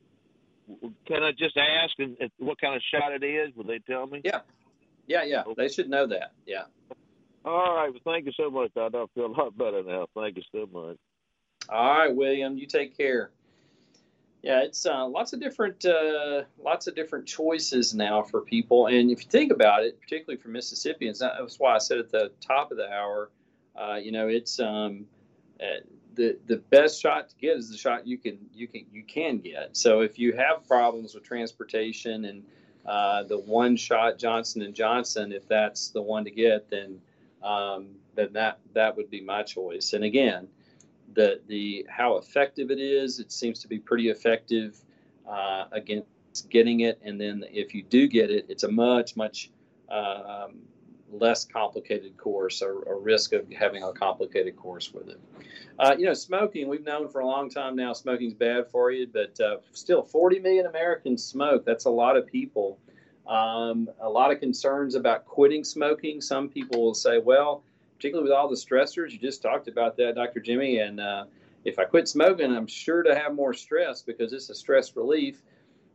Can 1.06 1.22
I 1.22 1.32
just 1.32 1.56
ask 1.56 1.94
what 2.38 2.60
kind 2.60 2.74
of 2.74 2.82
shot 2.82 3.12
it 3.12 3.24
is? 3.24 3.54
Will 3.54 3.64
they 3.64 3.80
tell 3.80 4.06
me? 4.06 4.22
Yeah, 4.24 4.40
yeah, 5.06 5.24
yeah. 5.24 5.42
They 5.56 5.68
should 5.68 5.90
know 5.90 6.06
that. 6.06 6.32
Yeah. 6.46 6.64
All 7.44 7.74
right. 7.74 7.90
Well, 7.90 8.00
thank 8.04 8.26
you 8.26 8.32
so 8.32 8.50
much. 8.50 8.70
I 8.76 8.88
feel 8.90 9.26
a 9.26 9.26
lot 9.26 9.56
better 9.56 9.82
now. 9.82 10.06
Thank 10.14 10.36
you 10.36 10.42
so 10.52 10.68
much. 10.72 10.96
All 11.68 11.98
right, 11.98 12.14
William. 12.14 12.56
You 12.56 12.66
take 12.66 12.96
care. 12.96 13.30
Yeah, 14.42 14.62
it's 14.62 14.86
uh, 14.86 15.06
lots 15.06 15.32
of 15.32 15.40
different 15.40 15.84
uh, 15.84 16.42
lots 16.62 16.88
of 16.88 16.96
different 16.96 17.26
choices 17.26 17.94
now 17.94 18.22
for 18.22 18.40
people, 18.40 18.88
and 18.88 19.08
if 19.08 19.22
you 19.22 19.30
think 19.30 19.52
about 19.52 19.84
it, 19.84 20.00
particularly 20.00 20.40
for 20.40 20.48
Mississippians, 20.48 21.20
that's 21.20 21.60
why 21.60 21.76
I 21.76 21.78
said 21.78 21.98
at 21.98 22.10
the 22.10 22.32
top 22.40 22.72
of 22.72 22.76
the 22.76 22.90
hour, 22.90 23.30
uh, 23.76 23.94
you 23.94 24.10
know, 24.10 24.26
it's 24.26 24.58
um, 24.58 25.06
uh, 25.60 25.82
the 26.14 26.38
the 26.46 26.56
best 26.56 27.00
shot 27.00 27.28
to 27.28 27.36
get 27.36 27.56
is 27.56 27.70
the 27.70 27.76
shot 27.76 28.04
you 28.04 28.18
can 28.18 28.38
you 28.52 28.66
can 28.66 28.84
you 28.92 29.04
can 29.04 29.38
get. 29.38 29.76
So 29.76 30.00
if 30.00 30.18
you 30.18 30.32
have 30.32 30.66
problems 30.66 31.14
with 31.14 31.22
transportation 31.22 32.24
and 32.24 32.42
uh, 32.84 33.22
the 33.22 33.38
one 33.38 33.76
shot 33.76 34.18
Johnson 34.18 34.62
and 34.62 34.74
Johnson, 34.74 35.30
if 35.30 35.46
that's 35.46 35.90
the 35.90 36.02
one 36.02 36.24
to 36.24 36.32
get, 36.32 36.68
then 36.68 37.00
um, 37.42 37.88
then 38.14 38.32
that 38.32 38.60
that 38.74 38.96
would 38.96 39.10
be 39.10 39.20
my 39.20 39.42
choice. 39.42 39.92
And 39.92 40.04
again 40.04 40.48
the 41.14 41.40
the 41.46 41.86
how 41.88 42.16
effective 42.16 42.70
it 42.70 42.80
is. 42.80 43.18
It 43.18 43.32
seems 43.32 43.60
to 43.60 43.68
be 43.68 43.78
pretty 43.78 44.10
effective 44.10 44.78
uh, 45.28 45.64
against 45.72 46.06
getting 46.48 46.80
it, 46.80 47.00
and 47.02 47.20
then 47.20 47.44
if 47.50 47.74
you 47.74 47.82
do 47.82 48.06
get 48.06 48.30
it, 48.30 48.46
it's 48.48 48.62
a 48.62 48.70
much 48.70 49.16
much 49.16 49.50
um, 49.90 50.60
less 51.10 51.44
complicated 51.44 52.16
course 52.16 52.62
or, 52.62 52.72
or, 52.72 52.98
risk 52.98 53.34
of 53.34 53.44
having 53.52 53.82
a 53.82 53.92
complicated 53.92 54.56
course 54.56 54.94
with 54.94 55.10
it. 55.10 55.20
Uh, 55.78 55.94
you 55.98 56.06
know, 56.06 56.14
smoking, 56.14 56.66
we've 56.68 56.86
known 56.86 57.06
for 57.06 57.20
a 57.20 57.26
long 57.26 57.50
time 57.50 57.76
now 57.76 57.92
smoking's 57.92 58.32
bad 58.32 58.66
for 58.70 58.90
you, 58.90 59.06
but 59.06 59.38
uh, 59.38 59.58
still 59.72 60.02
40 60.02 60.38
million 60.38 60.64
Americans 60.64 61.22
smoke. 61.22 61.66
That's 61.66 61.84
a 61.84 61.90
lot 61.90 62.16
of 62.16 62.26
people. 62.26 62.78
Um, 63.26 63.88
a 64.00 64.08
lot 64.08 64.32
of 64.32 64.40
concerns 64.40 64.94
about 64.94 65.24
quitting 65.24 65.64
smoking. 65.64 66.20
Some 66.20 66.48
people 66.48 66.82
will 66.82 66.94
say, 66.94 67.18
well, 67.18 67.62
particularly 67.96 68.28
with 68.28 68.36
all 68.36 68.48
the 68.48 68.56
stressors. 68.56 69.12
You 69.12 69.18
just 69.18 69.42
talked 69.42 69.68
about 69.68 69.96
that, 69.98 70.16
Dr. 70.16 70.40
Jimmy. 70.40 70.78
And 70.78 71.00
uh, 71.00 71.24
if 71.64 71.78
I 71.78 71.84
quit 71.84 72.08
smoking, 72.08 72.54
I'm 72.54 72.66
sure 72.66 73.02
to 73.02 73.14
have 73.14 73.34
more 73.34 73.54
stress 73.54 74.02
because 74.02 74.32
it's 74.32 74.50
a 74.50 74.54
stress 74.54 74.96
relief. 74.96 75.42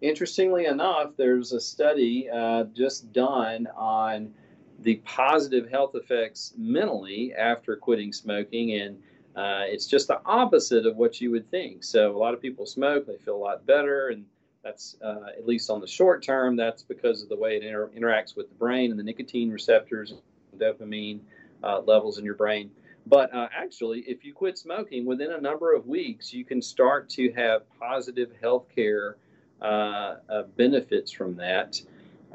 Interestingly 0.02 0.66
enough, 0.66 1.12
there's 1.18 1.52
a 1.52 1.60
study 1.60 2.30
uh, 2.30 2.66
just 2.74 3.12
done 3.12 3.68
on 3.76 4.34
the 4.80 4.96
positive 4.98 5.70
health 5.70 5.96
effects 5.96 6.54
mentally 6.56 7.34
after 7.34 7.76
quitting 7.76 8.14
smoking 8.14 8.80
and 8.80 8.98
uh, 9.38 9.66
it's 9.68 9.86
just 9.86 10.08
the 10.08 10.20
opposite 10.26 10.88
of 10.88 10.98
what 10.98 11.22
you 11.22 11.30
would 11.30 11.50
think. 11.52 11.84
So 11.84 12.16
a 12.16 12.18
lot 12.18 12.34
of 12.34 12.42
people 12.42 12.66
smoke, 12.66 13.06
they 13.06 13.18
feel 13.18 13.36
a 13.36 13.38
lot 13.38 13.68
better, 13.68 14.08
and 14.08 14.26
that's 14.68 14.98
uh, 15.02 15.30
at 15.38 15.48
least 15.48 15.70
on 15.70 15.80
the 15.80 15.88
short 15.88 16.22
term. 16.22 16.56
That's 16.56 16.84
because 16.84 17.24
of 17.24 17.30
the 17.30 17.36
way 17.36 17.56
it 17.56 17.64
inter- 17.64 17.90
interacts 17.98 18.36
with 18.36 18.50
the 18.50 18.56
brain 18.56 18.92
and 18.92 19.00
the 19.00 19.04
nicotine 19.04 19.50
receptors, 19.50 20.14
dopamine 20.58 21.20
uh, 21.64 21.80
levels 21.82 22.18
in 22.18 22.26
your 22.26 22.36
brain. 22.36 22.70
But 23.06 23.34
uh, 23.34 23.48
actually, 23.56 24.00
if 24.02 24.26
you 24.26 24.34
quit 24.34 24.58
smoking 24.58 25.06
within 25.06 25.32
a 25.32 25.40
number 25.40 25.74
of 25.74 25.88
weeks, 25.88 26.34
you 26.34 26.44
can 26.44 26.62
start 26.62 27.10
to 27.12 27.32
have 27.32 27.62
positive 27.80 28.32
health 28.42 28.66
care 28.76 29.16
uh, 29.62 30.16
uh, 30.30 30.44
benefits 30.58 31.12
from 31.12 31.36
that. 31.38 31.82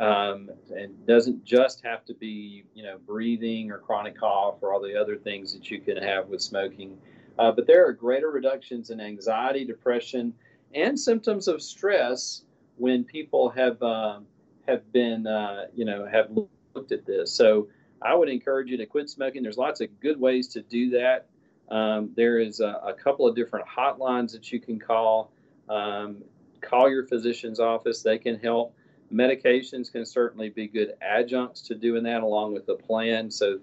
Um, 0.01 0.51
and 0.75 1.07
doesn't 1.07 1.45
just 1.45 1.85
have 1.85 2.07
to 2.07 2.15
be, 2.15 2.65
you 2.75 2.83
know, 2.83 2.97
breathing 3.07 3.71
or 3.71 3.77
chronic 3.77 4.19
cough 4.19 4.57
or 4.63 4.73
all 4.73 4.81
the 4.81 4.99
other 4.99 5.17
things 5.17 5.53
that 5.53 5.71
you 5.71 5.81
can 5.81 5.99
have 5.99 6.29
with 6.29 6.41
smoking. 6.41 6.97
Uh, 7.39 7.53
but 7.53 7.67
there 7.67 7.87
are 7.87 7.93
greater 7.93 8.31
reductions 8.31 8.89
in 8.89 9.01
anxiety, 9.01 9.67
depression, 9.67 10.33
and 10.75 10.99
symptoms 10.99 11.49
of 11.49 11.63
stress 11.63 12.43
when 12.77 13.05
people 13.05 13.51
have 13.51 13.83
uh, 13.83 14.21
have 14.67 14.91
been, 14.93 15.27
uh, 15.27 15.67
you 15.75 15.85
know, 15.85 16.07
have 16.07 16.31
looked 16.75 16.93
at 16.93 17.05
this. 17.05 17.33
So 17.33 17.69
I 18.01 18.15
would 18.15 18.29
encourage 18.29 18.71
you 18.71 18.77
to 18.77 18.87
quit 18.87 19.11
smoking. 19.11 19.43
There's 19.43 19.59
lots 19.59 19.81
of 19.81 19.89
good 20.01 20.19
ways 20.21 20.49
to 20.49 20.63
do 20.63 20.91
that. 20.91 21.27
Um, 21.71 22.11
there 22.17 22.39
is 22.39 22.61
a, 22.61 22.81
a, 22.85 22.93
couple 22.93 23.27
of 23.27 23.35
different 23.35 23.67
hotlines 23.67 24.33
that 24.33 24.53
you 24.53 24.61
can 24.61 24.79
call. 24.79 25.33
Um, 25.69 26.19
call 26.61 26.91
your 26.91 27.07
physician's 27.07 27.61
office; 27.61 28.03
they 28.03 28.19
can 28.19 28.39
help. 28.39 28.75
Medications 29.13 29.91
can 29.91 30.05
certainly 30.05 30.49
be 30.49 30.67
good 30.67 30.95
adjuncts 31.01 31.61
to 31.63 31.75
doing 31.75 32.03
that 32.05 32.23
along 32.23 32.55
with 32.55 32.67
the 32.67 32.75
plan. 32.75 33.31
So 33.31 33.59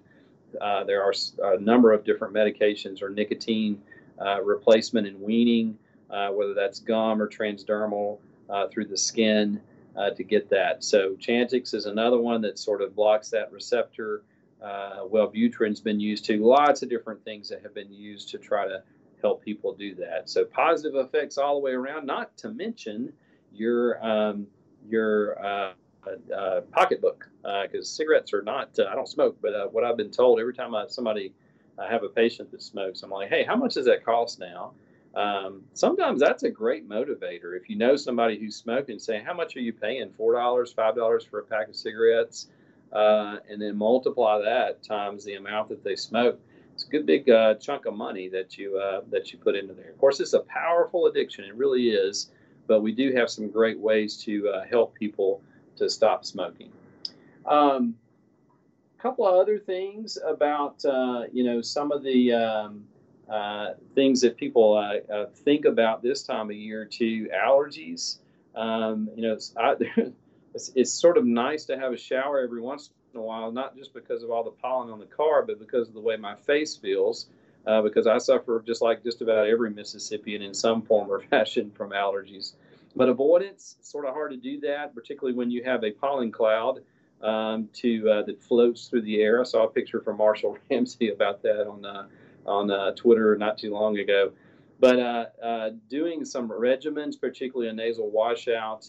uh, 0.60 0.84
there 0.84 1.02
are 1.02 1.12
a 1.54 1.60
number 1.60 1.92
of 1.92 2.04
different 2.04 2.34
medications 2.34 3.02
or 3.02 3.10
nicotine 3.10 3.80
uh, 4.20 4.42
replacement 4.42 5.06
and 5.06 5.20
weaning, 5.20 5.78
whether 6.32 6.54
that's 6.54 6.80
gum 6.80 7.20
or 7.20 7.28
transdermal 7.28 8.18
uh, 8.48 8.68
through 8.68 8.86
the 8.86 8.96
skin 8.96 9.60
uh, 9.96 10.10
to 10.10 10.24
get 10.24 10.48
that. 10.50 10.84
So 10.84 11.16
Chantix 11.16 11.74
is 11.74 11.86
another 11.86 12.18
one 12.18 12.40
that 12.42 12.58
sort 12.58 12.82
of 12.82 12.94
blocks 12.94 13.30
that 13.30 13.52
receptor. 13.52 14.22
Uh, 14.62 15.04
Wellbutrin's 15.04 15.80
been 15.80 16.00
used 16.00 16.24
to. 16.26 16.44
Lots 16.44 16.82
of 16.82 16.90
different 16.90 17.24
things 17.24 17.48
that 17.48 17.62
have 17.62 17.74
been 17.74 17.92
used 17.92 18.28
to 18.30 18.38
try 18.38 18.66
to 18.66 18.82
help 19.20 19.42
people 19.44 19.74
do 19.74 19.94
that. 19.96 20.28
So 20.28 20.44
positive 20.44 20.94
effects 20.96 21.38
all 21.38 21.54
the 21.54 21.60
way 21.60 21.72
around. 21.72 22.06
Not 22.06 22.36
to 22.38 22.50
mention 22.50 23.12
your 23.52 24.04
um, 24.04 24.46
your 24.88 25.44
uh, 25.44 25.72
uh, 26.34 26.60
pocketbook 26.72 27.28
because 27.42 27.86
uh, 27.86 27.96
cigarettes 27.96 28.32
are 28.32 28.42
not. 28.42 28.78
Uh, 28.78 28.86
I 28.90 28.94
don't 28.94 29.08
smoke, 29.08 29.38
but 29.40 29.54
uh, 29.54 29.66
what 29.66 29.84
I've 29.84 29.96
been 29.96 30.10
told 30.10 30.40
every 30.40 30.54
time 30.54 30.74
I 30.74 30.86
somebody 30.88 31.32
I 31.78 31.90
have 31.90 32.02
a 32.02 32.08
patient 32.08 32.50
that 32.50 32.62
smokes, 32.62 33.02
I'm 33.02 33.10
like, 33.10 33.28
hey, 33.28 33.44
how 33.44 33.56
much 33.56 33.74
does 33.74 33.86
that 33.86 34.04
cost 34.04 34.38
now? 34.38 34.72
Um, 35.14 35.62
sometimes 35.74 36.20
that's 36.20 36.44
a 36.44 36.50
great 36.50 36.88
motivator. 36.88 37.56
If 37.56 37.68
you 37.68 37.76
know 37.76 37.96
somebody 37.96 38.38
who's 38.38 38.56
smoking, 38.56 38.98
say, 38.98 39.22
how 39.24 39.34
much 39.34 39.56
are 39.56 39.60
you 39.60 39.72
paying? 39.72 40.10
Four 40.12 40.34
dollars, 40.34 40.72
five 40.72 40.94
dollars 40.94 41.24
for 41.24 41.40
a 41.40 41.44
pack 41.44 41.68
of 41.68 41.76
cigarettes, 41.76 42.48
uh, 42.92 43.38
and 43.48 43.60
then 43.60 43.76
multiply 43.76 44.40
that 44.40 44.82
times 44.82 45.24
the 45.24 45.34
amount 45.34 45.68
that 45.70 45.82
they 45.82 45.96
smoke. 45.96 46.40
It's 46.74 46.84
a 46.84 46.88
good 46.88 47.06
big 47.06 47.28
uh, 47.28 47.54
chunk 47.54 47.86
of 47.86 47.94
money 47.94 48.28
that 48.28 48.56
you 48.56 48.78
uh, 48.78 49.02
that 49.10 49.32
you 49.32 49.38
put 49.38 49.56
into 49.56 49.74
there. 49.74 49.90
Of 49.90 49.98
course, 49.98 50.20
it's 50.20 50.32
a 50.32 50.40
powerful 50.40 51.06
addiction. 51.06 51.44
It 51.44 51.54
really 51.56 51.90
is 51.90 52.30
but 52.70 52.82
we 52.82 52.92
do 52.92 53.12
have 53.16 53.28
some 53.28 53.50
great 53.50 53.80
ways 53.80 54.16
to 54.16 54.48
uh, 54.48 54.64
help 54.64 54.94
people 54.94 55.42
to 55.74 55.90
stop 55.90 56.24
smoking. 56.24 56.70
Um, 57.44 57.96
a 58.96 59.02
couple 59.02 59.26
of 59.26 59.34
other 59.34 59.58
things 59.58 60.16
about 60.24 60.84
uh, 60.84 61.24
you 61.32 61.42
know 61.42 61.62
some 61.62 61.90
of 61.90 62.04
the 62.04 62.32
um, 62.32 62.84
uh, 63.30 63.74
things 63.94 64.20
that 64.22 64.36
people 64.36 64.76
uh, 64.76 65.12
uh, 65.12 65.26
think 65.26 65.64
about 65.64 66.02
this 66.02 66.22
time 66.22 66.50
of 66.50 66.56
year 66.56 66.84
too. 66.84 67.28
Allergies. 67.34 68.18
Um, 68.54 69.08
you 69.14 69.22
know, 69.22 69.34
it's, 69.34 69.54
I, 69.56 69.74
it's, 70.54 70.72
it's, 70.74 70.90
sort 70.92 71.16
of 71.16 71.24
nice 71.24 71.64
to 71.66 71.78
have 71.78 71.92
a 71.92 71.96
shower 71.96 72.40
every 72.40 72.60
once 72.60 72.90
in 73.14 73.20
a 73.20 73.22
while, 73.22 73.52
not 73.52 73.76
just 73.76 73.94
because 73.94 74.24
of 74.24 74.30
all 74.30 74.42
the 74.42 74.50
pollen 74.50 74.90
on 74.90 74.98
the 74.98 75.06
car, 75.06 75.44
but 75.44 75.60
because 75.60 75.86
of 75.86 75.94
the 75.94 76.00
way 76.00 76.16
my 76.16 76.34
face 76.34 76.76
feels 76.76 77.28
uh, 77.66 77.82
because 77.82 78.06
I 78.06 78.18
suffer 78.18 78.62
just 78.66 78.82
like 78.82 79.02
just 79.02 79.20
about 79.22 79.46
every 79.46 79.70
Mississippian 79.70 80.42
in 80.42 80.54
some 80.54 80.82
form 80.82 81.10
or 81.10 81.20
fashion 81.30 81.70
from 81.70 81.90
allergies. 81.90 82.54
But 82.96 83.08
avoidance, 83.08 83.76
sort 83.82 84.06
of 84.06 84.14
hard 84.14 84.32
to 84.32 84.36
do 84.36 84.60
that, 84.60 84.94
particularly 84.94 85.36
when 85.36 85.50
you 85.50 85.62
have 85.64 85.84
a 85.84 85.92
pollen 85.92 86.32
cloud 86.32 86.80
um, 87.22 87.68
to 87.74 88.10
uh, 88.10 88.22
that 88.22 88.42
floats 88.42 88.88
through 88.88 89.02
the 89.02 89.20
air. 89.20 89.40
I 89.40 89.44
saw 89.44 89.64
a 89.64 89.68
picture 89.68 90.00
from 90.00 90.16
Marshall 90.16 90.58
Ramsey 90.70 91.10
about 91.10 91.42
that 91.42 91.68
on 91.68 92.10
on 92.46 92.70
uh, 92.70 92.92
Twitter 92.92 93.36
not 93.36 93.58
too 93.58 93.72
long 93.72 93.98
ago. 93.98 94.32
But 94.78 94.98
uh, 94.98 95.26
uh, 95.42 95.70
doing 95.88 96.24
some 96.24 96.48
regimens, 96.48 97.20
particularly 97.20 97.68
a 97.70 97.72
nasal 97.72 98.10
washout, 98.10 98.88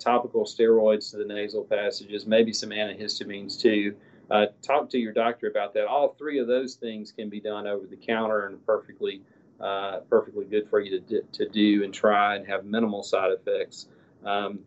topical 0.00 0.44
steroids 0.44 1.10
to 1.10 1.18
the 1.18 1.24
nasal 1.24 1.64
passages, 1.64 2.26
maybe 2.26 2.52
some 2.52 2.70
antihistamines 2.70 3.60
too 3.60 3.94
uh, 4.30 4.46
talk 4.62 4.90
to 4.90 4.98
your 4.98 5.12
doctor 5.12 5.48
about 5.48 5.74
that. 5.74 5.86
All 5.86 6.14
three 6.18 6.38
of 6.38 6.46
those 6.46 6.74
things 6.74 7.12
can 7.12 7.28
be 7.28 7.40
done 7.40 7.66
over 7.66 7.86
the 7.86 7.96
counter 7.96 8.46
and 8.46 8.64
perfectly 8.66 9.22
uh, 9.60 10.00
perfectly 10.10 10.44
good 10.44 10.68
for 10.68 10.80
you 10.80 11.00
to, 11.00 11.22
to 11.32 11.48
do 11.48 11.82
and 11.82 11.94
try 11.94 12.36
and 12.36 12.46
have 12.46 12.66
minimal 12.66 13.02
side 13.02 13.30
effects. 13.32 13.88
Um, 14.22 14.58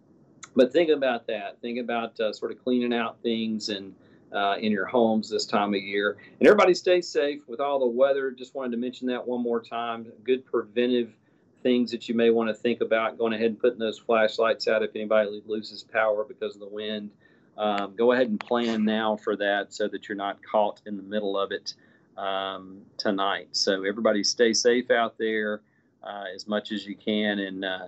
but 0.56 0.74
think 0.74 0.90
about 0.90 1.28
that. 1.28 1.62
Think 1.62 1.78
about 1.80 2.20
uh, 2.20 2.34
sort 2.34 2.52
of 2.52 2.64
cleaning 2.64 2.92
out 2.92 3.22
things 3.22 3.70
and 3.70 3.94
uh, 4.34 4.56
in 4.60 4.72
your 4.72 4.86
homes 4.86 5.30
this 5.30 5.46
time 5.46 5.74
of 5.74 5.82
year. 5.82 6.18
And 6.40 6.48
everybody 6.48 6.74
stay 6.74 7.02
safe 7.02 7.42
with 7.48 7.60
all 7.60 7.80
the 7.80 7.88
weather. 7.88 8.32
Just 8.32 8.56
wanted 8.56 8.72
to 8.72 8.78
mention 8.78 9.08
that 9.08 9.28
one 9.28 9.42
more 9.42 9.62
time. 9.62 10.06
Good 10.24 10.46
preventive 10.46 11.12
things 11.64 11.92
that 11.92 12.08
you 12.08 12.16
may 12.16 12.30
want 12.30 12.50
to 12.50 12.54
think 12.54 12.82
about 12.82 13.18
going 13.18 13.34
ahead 13.34 13.48
and 13.48 13.60
putting 13.60 13.80
those 13.80 14.00
flashlights 14.00 14.68
out 14.68 14.82
if 14.82 14.96
anybody 14.96 15.42
loses 15.46 15.84
power 15.84 16.24
because 16.24 16.56
of 16.56 16.62
the 16.62 16.68
wind 16.68 17.12
um, 17.60 17.94
go 17.98 18.14
ahead 18.14 18.30
and 18.30 18.40
plan 18.40 18.86
now 18.86 19.18
for 19.18 19.36
that 19.36 19.74
so 19.74 19.88
that 19.90 20.08
you're 20.08 20.16
not 20.16 20.40
caught 20.42 20.82
in 20.86 20.96
the 20.96 21.04
middle 21.04 21.38
of 21.38 21.52
it 21.52 21.74
um, 22.18 22.82
tonight. 22.98 23.50
So 23.52 23.84
everybody 23.84 24.24
stay 24.24 24.54
safe 24.54 24.90
out 24.90 25.18
there 25.18 25.62
uh, 26.02 26.24
as 26.34 26.48
much 26.48 26.72
as 26.72 26.88
you 26.88 26.96
can 26.96 27.40
and 27.40 27.66
uh, 27.66 27.88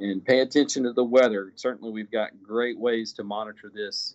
and 0.00 0.24
pay 0.24 0.38
attention 0.38 0.84
to 0.84 0.92
the 0.92 1.02
weather. 1.02 1.52
Certainly, 1.56 1.90
we've 1.90 2.10
got 2.10 2.30
great 2.40 2.78
ways 2.78 3.12
to 3.14 3.24
monitor 3.24 3.72
this 3.74 4.14